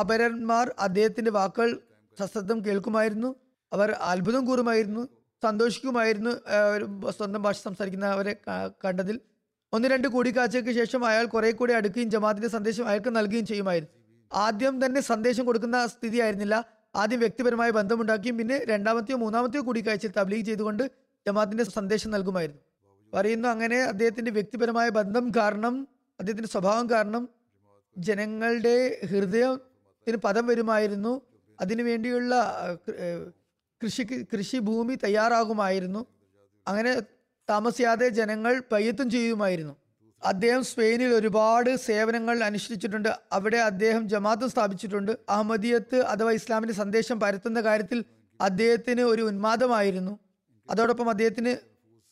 അപരന്മാർ 0.00 0.74
അദ്ദേഹത്തിന്റെ 0.78 1.30
വാക്കുകൾ 1.30 1.70
സശ്രദ്ധം 2.18 2.64
കേൾക്കുമായിരുന്നു. 2.64 3.34
അവർ 3.72 3.90
അത്ഭുതം 3.92 4.44
കൂറുമായിരുന്നു 4.44 5.08
സന്തോഷിക്കുമായിരുന്നു 5.44 6.30
സ്വന്തം 7.10 7.42
ഭാഷ 7.42 7.56
സംസാരിക്കുന്നവരെ 7.62 8.36
കണ്ടതിൽ. 8.84 9.20
ഒന്ന് 9.72 9.88
രണ്ട് 9.88 10.08
കൂടിക്കാഴ്ചയ്ക്ക് 10.08 10.70
ശേഷം 10.70 11.06
അയാൾ 11.06 11.24
കുറെ 11.24 11.50
കൂടി 11.50 11.72
അടുക്കുകയും 11.72 12.10
ജമാഅത്തിന്റെ 12.10 12.48
സന്ദേശം 12.48 12.88
അയാൾക്ക് 12.88 13.16
നൽകുകയും 13.16 13.46
ചെയ്യുമായിരുന്നു. 13.46 13.99
ആദ്യം 14.30 14.74
തന്നെ 14.84 15.00
സന്ദേശം 15.10 15.44
കൊടുക്കുന്ന 15.46 15.78
സ്ഥിതി 15.86 16.18
ആയിരുന്നില്ല 16.24 16.56
ആദ്യം 16.94 17.20
വ്യക്തിപരമായ 17.20 17.70
ബന്ധമുണ്ടാക്കിയും 17.70 18.36
പിന്നെ 18.38 18.56
രണ്ടാമത്തെയോ 18.70 19.16
മൂന്നാമത്തെയോ 19.18 19.62
കൂടിക്കാഴ്ചയിൽ 19.62 20.12
തബ്ലീഗ് 20.18 20.46
ചെയ്തുകൊണ്ട് 20.46 20.84
ജമാഅത്തിന്റെ 21.26 21.64
സന്ദേശം 21.64 22.10
നൽകുമായിരുന്നു. 22.10 22.62
പറയുന്നു 23.12 23.48
അങ്ങനെ 23.48 23.78
അദ്ദേഹത്തിന്റെ 23.82 24.30
വ്യക്തിപരമായ 24.30 24.88
ബന്ധം 24.98 25.24
കാരണം 25.36 25.74
അദ്ദേഹത്തിന്റെ 26.20 26.52
സ്വഭാവം 26.54 26.86
കാരണം 26.90 27.22
ജനങ്ങളുടെ 27.96 28.76
ഹൃദയത്തിന് 29.10 30.18
പദം 30.26 30.44
വരുമായിരുന്നു. 30.46 31.12
അതിനു 31.58 31.82
വേണ്ടിയുള്ള 31.82 32.34
കൃഷി 34.32 34.58
ഭൂമി 34.68 34.94
തയ്യാറാകുമായിരുന്നു. 35.04 36.02
അങ്ങനെ 36.66 36.92
താമസിയാതെ 37.48 38.08
ജനങ്ങൾ 38.18 38.52
പയ്യത്തും 38.72 39.10
ചെയ്യുമായിരുന്നു. 39.10 39.74
അദ്ദേഹം 40.22 40.64
സ്പെയിനിൽ 40.64 41.14
ഒരുപാട് 41.14 41.76
സേവനങ്ങൾ 41.76 42.44
അനുഷ്ഠിച്ചിട്ടുണ്ട്. 42.44 43.08
അവിടെ 43.32 43.56
അദ്ദേഹം 43.56 44.08
ജമാഅത്ത് 44.08 44.46
സ്ഥാപിച്ചിട്ടുണ്ട്. 44.46 45.12
അഹമ്മദിയത്ത് 45.28 46.00
അഥവാ 46.02 46.32
ഇസ്ലാമിന്റെ 46.32 46.74
സന്ദേശം 46.74 47.20
പരത്തുന്ന 47.20 47.60
കാര്യത്തിൽ 47.60 48.04
അദ്ദേഹത്തിന് 48.40 49.00
ഒരു 49.00 49.22
ഉന്മാദമായിരുന്നു. 49.22 50.18
അതോടൊപ്പം 50.70 51.10
അദ്ദേഹത്തിന് 51.10 51.56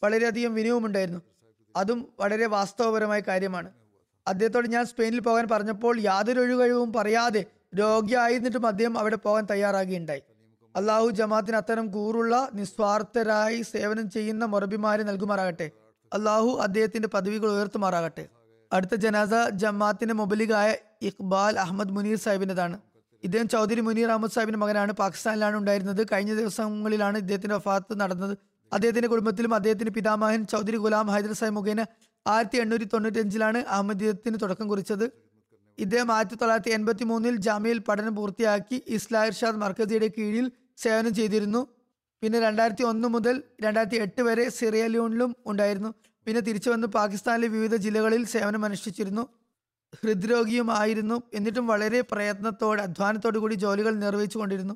വളരെയധികം 0.05 0.55
വിനയവുമുണ്ടായിരുന്നു 0.55 1.23
അതും 1.77 2.13
വളരെ 2.21 2.47
വാസ്തവപരമായ 2.47 3.21
കാര്യമാണ്. 3.21 3.71
അദ്ദേഹത്തോട് 4.29 4.69
ഞാൻ 4.69 4.87
സ്പെയിനിൽ 4.87 5.21
പോകാൻ 5.21 5.49
പറഞ്ഞപ്പോൾ 5.49 6.01
യാതൊരു 6.01 6.41
ഒഴികഴിവും 6.41 6.93
പറയാതെ 6.93 7.45
രോഗിയായിരുന്നിട്ടും 7.75 8.67
അദ്ദേഹം 8.67 8.99
അവിടെ 8.99 9.17
പോകാൻ 9.17 9.47
തയ്യാറാകുകയുണ്ടായി. 9.51 10.21
അള്ളാഹു 10.77 11.11
ജമാഅത്തിന് 11.11 11.57
അത്തരം 11.57 11.87
കൂറുള്ള 11.91 12.49
നിസ്വാർത്ഥരായി 12.55 13.63
സേവനം 13.63 14.11
ചെയ്യുന്ന 14.11 14.45
മൊറബിമാരെ 14.45 15.03
നൽകുമാറാകട്ടെ. 15.03 15.71
അള്ളാഹു 16.15 16.59
അദ്ദേഹത്തിന്റെ 16.63 17.09
പദവികൾ 17.09 17.51
ഉയർത്തുമാറാകട്ടെ. 17.53 18.29
അടുത്ത 18.73 18.95
ജനാസ 18.95 19.31
ജമാഅത്തിന്റെ 19.53 20.15
മൊബലികായ 20.15 20.75
ഇഖ്ബാൽ 21.03 21.59
അഹമ്മദ് 21.59 21.91
മുനീർ 21.91 22.17
സാഹിബിന്റെതാണ്. 22.17 22.81
ഇദ്ദേഹം 23.25 23.49
ചൗധരി 23.49 23.81
മുനീർ 23.81 24.11
അഹമ്മദ് 24.11 24.31
സാഹിബിന്റെ 24.31 24.59
മകനാണ്. 24.59 24.93
പാകിസ്ഥാനിലാണ് 24.93 25.57
ഉണ്ടായിരുന്നത്. 25.57 26.07
കഴിഞ്ഞ 26.13 26.35
ദിവസങ്ങളിലാണ് 26.35 27.19
ഇദ്ദേഹത്തിന്റെ 27.19 27.57
വഫാത്ത് 27.57 28.01
നടന്നത്. 28.01 28.39
അദ്ദേഹത്തിന്റെ 28.73 29.09
കുടുംബത്തിലും 29.09 29.55
അദ്ദേഹത്തിന്റെ 29.55 29.93
പിതാമഹൻ 29.93 30.47
ചൗധരി 30.47 30.77
ഗുലാം 30.77 31.07
ഹൈദർ 31.07 31.33
സാഹിബ് 31.33 31.57
മുഖേന 31.57 31.87
ആയിരത്തി 32.27 32.59
എണ്ണൂറ്റി 32.59 32.85
തൊണ്ണൂറ്റി 32.85 33.19
അഞ്ചിലാണ് 33.19 33.59
അഹമ്മദീയത്തിന് 33.59 34.37
തുടക്കം 34.43 34.69
കുറിച്ചത്. 34.69 35.11
ഇദ്ദേഹം 35.79 36.13
ആയിരത്തി 36.13 36.35
തൊള്ളായിരത്തി 36.35 36.71
എൺപത്തി 36.71 37.05
മൂന്നിൽ 37.05 37.37
ജാമ്യയിൽ 37.37 37.79
പഠനം 37.79 38.17
പൂർത്തിയാക്കി 38.17 38.83
ഇസ്ലാ 38.89 39.25
ഇർഷാദ് 39.25 39.57
മർക്കസിയുടെ 39.57 40.11
കീഴിൽ 40.19 40.53
സേവനം 40.77 41.15
ചെയ്തിരുന്നു. 41.15 41.67
പിന്നെ 42.23 42.41
രണ്ടായിരത്തി 42.41 42.83
ഒന്ന് 42.83 43.09
മുതൽ 43.09 43.43
രണ്ടായിരത്തി 43.61 43.97
എട്ട് 43.97 44.23
വരെ 44.23 44.49
സിറിയലിയോണിലും 44.49 45.37
ഉണ്ടായിരുന്നു. 45.47 45.95
പിന്നെ 46.27 46.41
തിരിച്ചു 46.41 46.71
വന്ന് 46.71 46.87
പാകിസ്ഥാനിലെ 46.87 47.49
വിവിധ 47.49 47.77
ജില്ലകളിൽ 47.77 48.25
സേവനം 48.25 48.64
അനുഷ്ഠിച്ചിരുന്നു 48.64 49.29
ഹൃദ്രോഗിയുമായിരുന്നു. 50.03 51.23
എന്നിട്ടും 51.35 51.66
വളരെ 51.66 52.01
പ്രയത്നത്തോടെ 52.01 52.83
അധ്വാനത്തോടു 52.83 53.39
കൂടി 53.39 53.55
ജോലികൾ 53.55 53.95
നിർവഹിച്ചു 53.95 54.39
കൊണ്ടിരുന്നു 54.39 54.75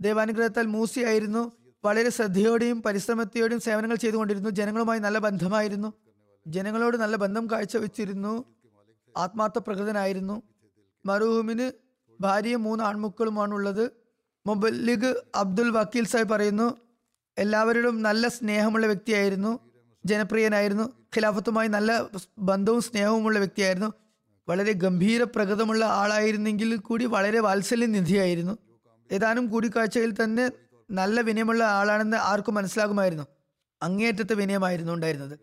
ദൈവാനുഗ്രഹത്താൽ 0.00 0.66
മൂസിയായിരുന്നു. 0.66 1.52
വളരെ 1.84 2.10
ശ്രദ്ധയോടെയും 2.10 2.82
പരിശ്രമത്തോടെയും 2.82 3.60
സേവനങ്ങൾ 3.60 3.96
ചെയ്തുകൊണ്ടിരുന്നു. 3.96 4.50
ജനങ്ങളുമായി 4.50 5.00
നല്ല 5.00 5.18
ബന്ധമായിരുന്നു. 5.18 5.92
ജനങ്ങളോട് 6.46 6.96
നല്ല 6.96 7.16
ബന്ധം 7.16 7.50
കാഴ്ചവെച്ചിരുന്നു. 7.50 8.44
ആത്മാർത്ഥ 9.16 9.58
പ്രകൃതനായിരുന്നു 9.58 10.42
മറുഹൂമിന് 11.06 11.72
ഭാര്യയും 12.20 12.62
മൂന്ന് 12.62 12.84
ആൺമക്കളുമാണുള്ളത്. 12.84 13.90
മൊബല്ലിഗ് 14.46 15.14
അബ്ദുൽ 15.34 15.70
വക്കീൽ 15.70 16.04
സാഹിബ് 16.04 16.28
പറയുന്നു 16.28 16.81
എല്ലാവരോടും 17.38 18.02
നല്ല 18.02 18.28
സ്നേഹമുള്ള 18.28 18.86
വ്യക്തിയായിരുന്നു 18.86 19.60
ജനപ്രിയനായിരുന്നു 20.06 20.84
ഖിലാഫത്തുമായി 20.84 21.68
നല്ല 21.68 22.04
ബന്ധവും 22.38 22.80
സ്നേഹവുമുള്ള 22.80 23.38
വ്യക്തിയായിരുന്നു. 23.38 23.92
വളരെ 24.48 24.72
ഗംഭീര 24.72 25.22
പ്രകൃതമുള്ള 25.22 25.84
ആളായിരുന്നെങ്കിൽ 25.84 26.76
കൂടി 26.76 27.04
വളരെ 27.04 27.40
വാത്സല്യ 27.40 27.86
നിധിയായിരുന്നു. 27.86 28.58
ഏതാനും 29.12 29.46
കൂടിക്കാഴ്ചയിൽ 29.46 30.14
തന്നെ 30.24 30.50
നല്ല 30.90 31.20
വിനയമുള്ള 31.20 31.64
ആളാണെന്ന് 31.64 32.16
ആർക്കും 32.16 32.54
മനസ്സിലാകുമായിരുന്നു. 32.54 33.26
അങ്ങേയറ്റത്തെ 33.82 34.34
വിനയമായിരുന്നു 34.34 34.92
ഉണ്ടായിരുന്നത്. 34.92 35.38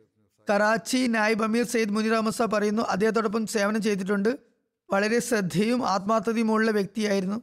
കറാച്ചി 0.50 1.08
നായിബ് 1.08 1.44
അമീർ 1.44 1.66
സെയ്ദ് 1.66 1.90
മുനീർ 1.90 2.14
അഹമ്മദ് 2.14 2.52
പറയുന്നു 2.52 2.82
അദ്ദേഹത്തോടൊപ്പം 2.82 3.48
സേവനം 3.48 3.82
ചെയ്തിട്ടുണ്ട്. 3.82 4.40
വളരെ 4.92 5.20
ശ്രദ്ധയും 5.20 5.90
ആത്മാർത്ഥതയുമുള്ള 5.90 6.72
വ്യക്തിയായിരുന്നു. 6.72 7.42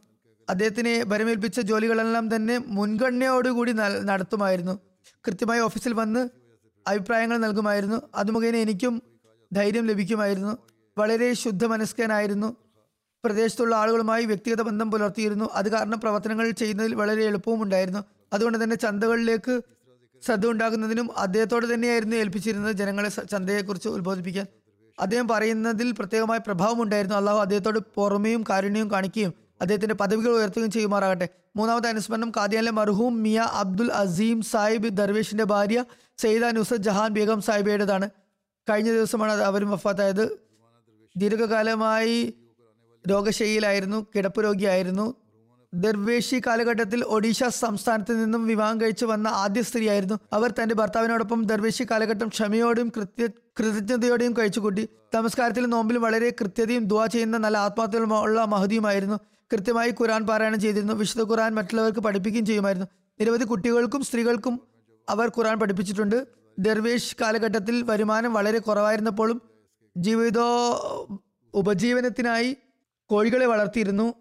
അദ്ദേഹത്തിനെ 0.49 1.05
ഭരമേൽപ്പിച്ച 1.05 1.61
ജോലികളെല്ലാം 1.61 2.37
തന്നെ 2.37 2.59
മുൻഗണനയോടുകൂടി 2.67 3.73
നടത്തുമായിരുന്നു. 4.05 4.79
കൃത്യമായി 5.27 5.61
ഓഫീസിൽ 5.61 5.93
വന്ന് 5.93 6.29
അഭിപ്രായങ്ങൾ 6.89 7.37
നൽകുമായിരുന്നു. 7.37 8.03
അത് 8.15 8.31
മുഖേന 8.31 8.57
എനിക്കും 8.57 9.03
ധൈര്യം 9.53 9.87
ലഭിക്കുമായിരുന്നു. 9.87 10.59
വളരെ 10.99 11.33
ശുദ്ധ 11.33 11.65
മനസ്കനായിരുന്നു 11.65 12.57
പ്രദേശത്തുള്ള 13.25 13.77
ആളുകളുമായി 13.77 14.25
വ്യക്തിഗത 14.25 14.63
ബന്ധം 14.63 14.91
പുലർത്തിയിരുന്നു. 14.91 15.45
അത് 15.53 15.69
കാരണം 15.73 16.01
പ്രവർത്തനങ്ങൾ 16.01 16.51
ചെയ്യുന്നതിൽ 16.51 16.95
വളരെ 16.95 17.25
എളുപ്പവും 17.25 17.63
ഉണ്ടായിരുന്നു. 17.63 18.05
അതുകൊണ്ട് 18.33 18.65
തന്നെ 18.65 18.77
ചന്തകളിലേക്ക് 18.77 19.61
ശ്രദ്ധ 20.23 20.47
ഉണ്ടാകുന്നതിനും 20.47 21.19
അദ്ദേഹത്തോട് 21.19 21.75
തന്നെയായിരുന്നു 21.75 22.17
ഏൽപ്പിച്ചിരുന്നത് 22.17 22.73
ജനങ്ങളെ 22.73 23.09
ചന്തയെക്കുറിച്ച് 23.09 23.89
ഉത്ബോധിപ്പിക്കാൻ. 23.89 24.47
അദ്ദേഹം 25.01 25.29
പറയുന്നതിൽ 25.29 25.93
പ്രത്യേകമായ 25.93 26.39
പ്രഭാവം 26.39 26.83
ഉണ്ടായിരുന്നു 26.83 27.17
അള്ളാഹു 27.17 27.39
അദ്ദേഹത്തോട് 27.39 27.79
പുറമെയും 27.95 28.45
കാരുണ്യവും 28.51 28.91
കാണിക്കുകയും 28.91 29.46
അദ്ദേഹത്തിന്റെ 29.61 29.95
പദവികൾ 29.95 30.31
ഉയർത്തുകയും 30.31 30.71
ചെയ്യുമാറാകട്ടെ. 30.71 31.29
മൂന്നാമത്തെ 31.57 31.89
അനുസ്മരണം 31.89 32.31
കാദിയാനിലെ 32.37 32.73
മർഹൂം 32.73 33.23
മിയ 33.23 33.41
അബ്ദുൽ 33.53 33.93
അസീം 33.93 34.43
സാഹിബ് 34.43 34.89
ദർവേഷിന്റെ 34.89 35.45
ഭാര്യ 35.45 35.85
സെയ്ദ 36.19 36.45
നുസത് 36.45 36.77
ജഹാൻ 36.77 37.11
ബേഗം 37.11 37.43
സാഹിബയുടേതാണ്. 37.43 38.11
കഴിഞ്ഞ 38.71 38.93
ദിവസമാണ് 38.93 39.33
അവരും 39.33 39.71
വഫാത്തായത്. 39.71 40.39
ദീർഘകാലമായി 41.17 42.35
രോഗശൈലിയിലായിരുന്നു 43.11 44.07
കിടപ്പ് 44.17 44.45
രോഗിയായിരുന്നു. 44.45 45.15
ദർവേഷി 45.75 46.43
കാലഘട്ടത്തിൽ 46.47 47.05
ഒഡീഷ 47.05 47.45
സംസ്ഥാനത്ത് 47.45 48.25
നിന്നും 48.25 48.47
വിവാഹം 48.47 48.81
കഴിച്ചു 48.81 49.07
വന്ന 49.07 49.29
ആദ്യ 49.29 49.63
സ്ത്രീയായിരുന്നു. 49.63 50.19
അവർ 50.33 50.51
തന്റെ 50.51 50.75
ഭർത്താവിനോടൊപ്പം 50.75 51.45
ദർവേഷി 51.45 51.85
കാലഘട്ടം 51.91 52.29
ക്ഷമയോടെയും 52.29 52.93
കൃത്യ 52.97 53.27
കൃതജ്ഞതയോടെയും 53.27 54.33
കഴിച്ചുകൂട്ടി. 54.33 54.89
നമസ്കാരത്തിലും 55.15 55.71
നോമ്പിലും 55.71 56.03
വളരെ 56.03 56.31
കൃത്യതയും 56.31 56.85
ദുവാ 56.85 57.07
ചെയ്യുന്ന 57.07 57.37
നല്ല 57.39 57.59
ആത്മാർത്ഥമുള്ള 57.59 58.45
മഹതിയുമായിരുന്നു. 58.45 59.21
കൃത്യമായി 59.53 59.91
ഖുറാൻ 59.91 60.27
പാരായണം 60.27 60.61
ചെയ്തിരുന്നു. 60.61 60.95
വിശുദ്ധ 60.95 61.31
ഖുറാൻ 61.31 61.55
മറ്റുള്ളവർക്ക് 61.55 62.01
പഠിപ്പിക്കുകയും 62.01 62.47
ചെയ്യുമായിരുന്നു. 62.47 62.87
നിരവധി 63.21 63.45
കുട്ടികൾക്കും 63.45 64.03
സ്ത്രീകൾക്കും 64.03 64.61
അവർ 65.09 65.29
ഖുറാൻ 65.29 65.59
പഠിപ്പിച്ചിട്ടുണ്ട്. 65.59 66.27
ദർവേഷ് 66.59 67.17
കാലഘട്ടത്തിൽ 67.21 67.83
വരുമാനം 67.83 68.35
വളരെ 68.35 68.59
കുറവായിരുന്നപ്പോഴും 68.59 69.43
ജീവിതോ 69.97 70.49
ഉപജീവനത്തിനായി 71.55 72.57
കോഴികളെ 73.07 73.47
വളർത്തിയിരുന്നു. 73.47 74.15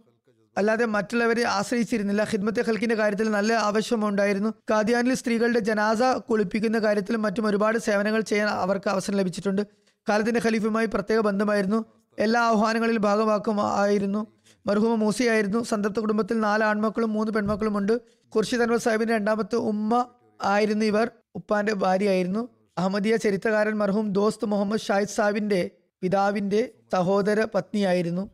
അല്ലാതെ 0.57 0.85
മറ്റുള്ളവരെ 0.85 1.43
ആശ്രയിച്ചിരുന്നില്ല. 1.43 2.23
ഹിദ്മത്തെ 2.23 2.63
ഹൽക്കിന്റെ 2.67 2.95
കാര്യത്തിൽ 2.95 3.31
നല്ല 3.31 3.53
ആവശ്യമുണ്ടായിരുന്നു. 3.53 4.53
കാദിയാനിൽ 4.69 5.13
സ്ത്രീകളുടെ 5.13 5.59
ജനാസ 5.59 6.01
കുളിപ്പിക്കുന്ന 6.01 6.79
കാര്യത്തിലും 6.79 7.21
മറ്റും 7.21 7.45
ഒരുപാട് 7.45 7.77
സേവനങ്ങൾ 7.77 8.21
ചെയ്യാൻ 8.21 8.47
അവർക്ക് 8.47 8.89
അവസരം 8.89 9.15
ലഭിച്ചിട്ടുണ്ട്. 9.15 9.61
കാലത്തിന്റെ 10.09 10.41
ഖലീഫുമായി 10.45 10.85
പ്രത്യേക 10.85 11.19
ബന്ധമായിരുന്നു. 11.19 11.85
എല്ലാ 12.19 12.41
ആഹ്വാനങ്ങളിൽ 12.41 12.97
ഭാഗമാക്കുമായിരുന്നു. 12.97 14.34
മർഹൂമ 14.67 14.95
മൂസിയായിരുന്നു. 14.95 15.63
സന്തപ്ത 15.63 15.99
കുടുംബത്തിൽ 15.99 16.39
നാല് 16.39 16.63
ആൺമക്കളും 16.63 17.13
മൂന്ന് 17.13 17.31
പെൺമക്കളും 17.31 17.77
ഉണ്ട്. 17.77 17.93
ഖുർഷിദ് 18.35 18.61
അൻവർ 18.61 18.77
സാഹിബിന്റെ 18.77 19.13
രണ്ടാമത്തെ 19.13 19.55
ഉമ്മ 19.55 20.09
ആയിരുന്നു 20.43 20.85
ഇവർ. 20.85 21.11
ഉപ്പാന്റെ 21.35 21.73
ഭാര്യയായിരുന്നു. 21.73 22.49
അഹമ്മദിയ 22.77 23.17
ചരിത്രകാരൻ 23.17 23.73
മർഹൂം 23.73 24.13
ദോസ്ത് 24.13 24.45
മുഹമ്മദ് 24.45 24.79
ഷാഹിദ് 24.79 25.09
സാഹിബിന്റെ 25.09 25.69
പിതാവിന്റെ 26.01 26.69
സഹോദര 26.93 27.47
പത്നിയായിരുന്നു. 27.55 28.29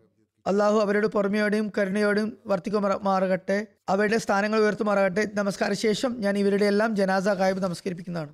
അള്ളാഹു 0.47 0.79
അവരുടെ 0.79 1.07
പുറമെയോടെയും 1.07 1.71
കരുണയോടെയും 1.77 2.37
വർത്തിക്കുമാറാകട്ടെ. 2.47 3.67
അവരുടെ 3.89 4.17
സ്ഥാനങ്ങൾ 4.17 4.59
ഉയർത്തുമാറാകട്ടെ. 4.59 5.27
നമസ്കാര 5.33 5.73
ശേഷം 5.73 6.15
ഞാൻ 6.19 6.37
ഇവരുടെ 6.37 6.65
എല്ലാം 6.65 6.95
ജനാസ 6.95 7.27
കായ്പ് 7.27 7.59
നമസ്കരിപ്പിക്കുന്നതാണ്. 7.59 8.33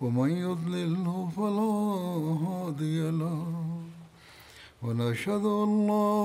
ومن 0.00 0.30
يضلله 0.30 1.28
فلا 1.36 1.72
هادي 2.46 3.10
له. 3.10 3.46
ونشهد 4.82 5.44
أن 5.44 5.86
لا 5.86 6.24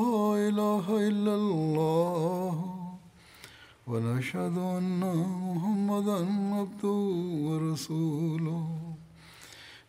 إله 0.49 1.07
إلا 1.07 1.36
الله. 1.36 2.53
ونشهد 3.88 4.57
أن 4.57 5.01
محمدا 5.47 6.19
عبده 6.59 6.99
ورسوله. 7.47 8.65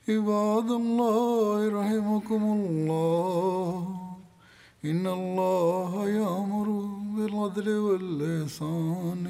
عباد 0.09 0.71
الله 0.71 1.69
رحمكم 1.81 2.43
الله. 2.45 3.97
إن 4.85 5.07
الله 5.07 6.09
يأمر 6.09 6.69
بالعدل 7.17 7.69
واللسان 7.79 9.25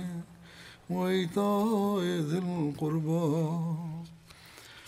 وإيتاء 0.91 2.01
ذي 2.01 2.39
القربى. 2.39 3.86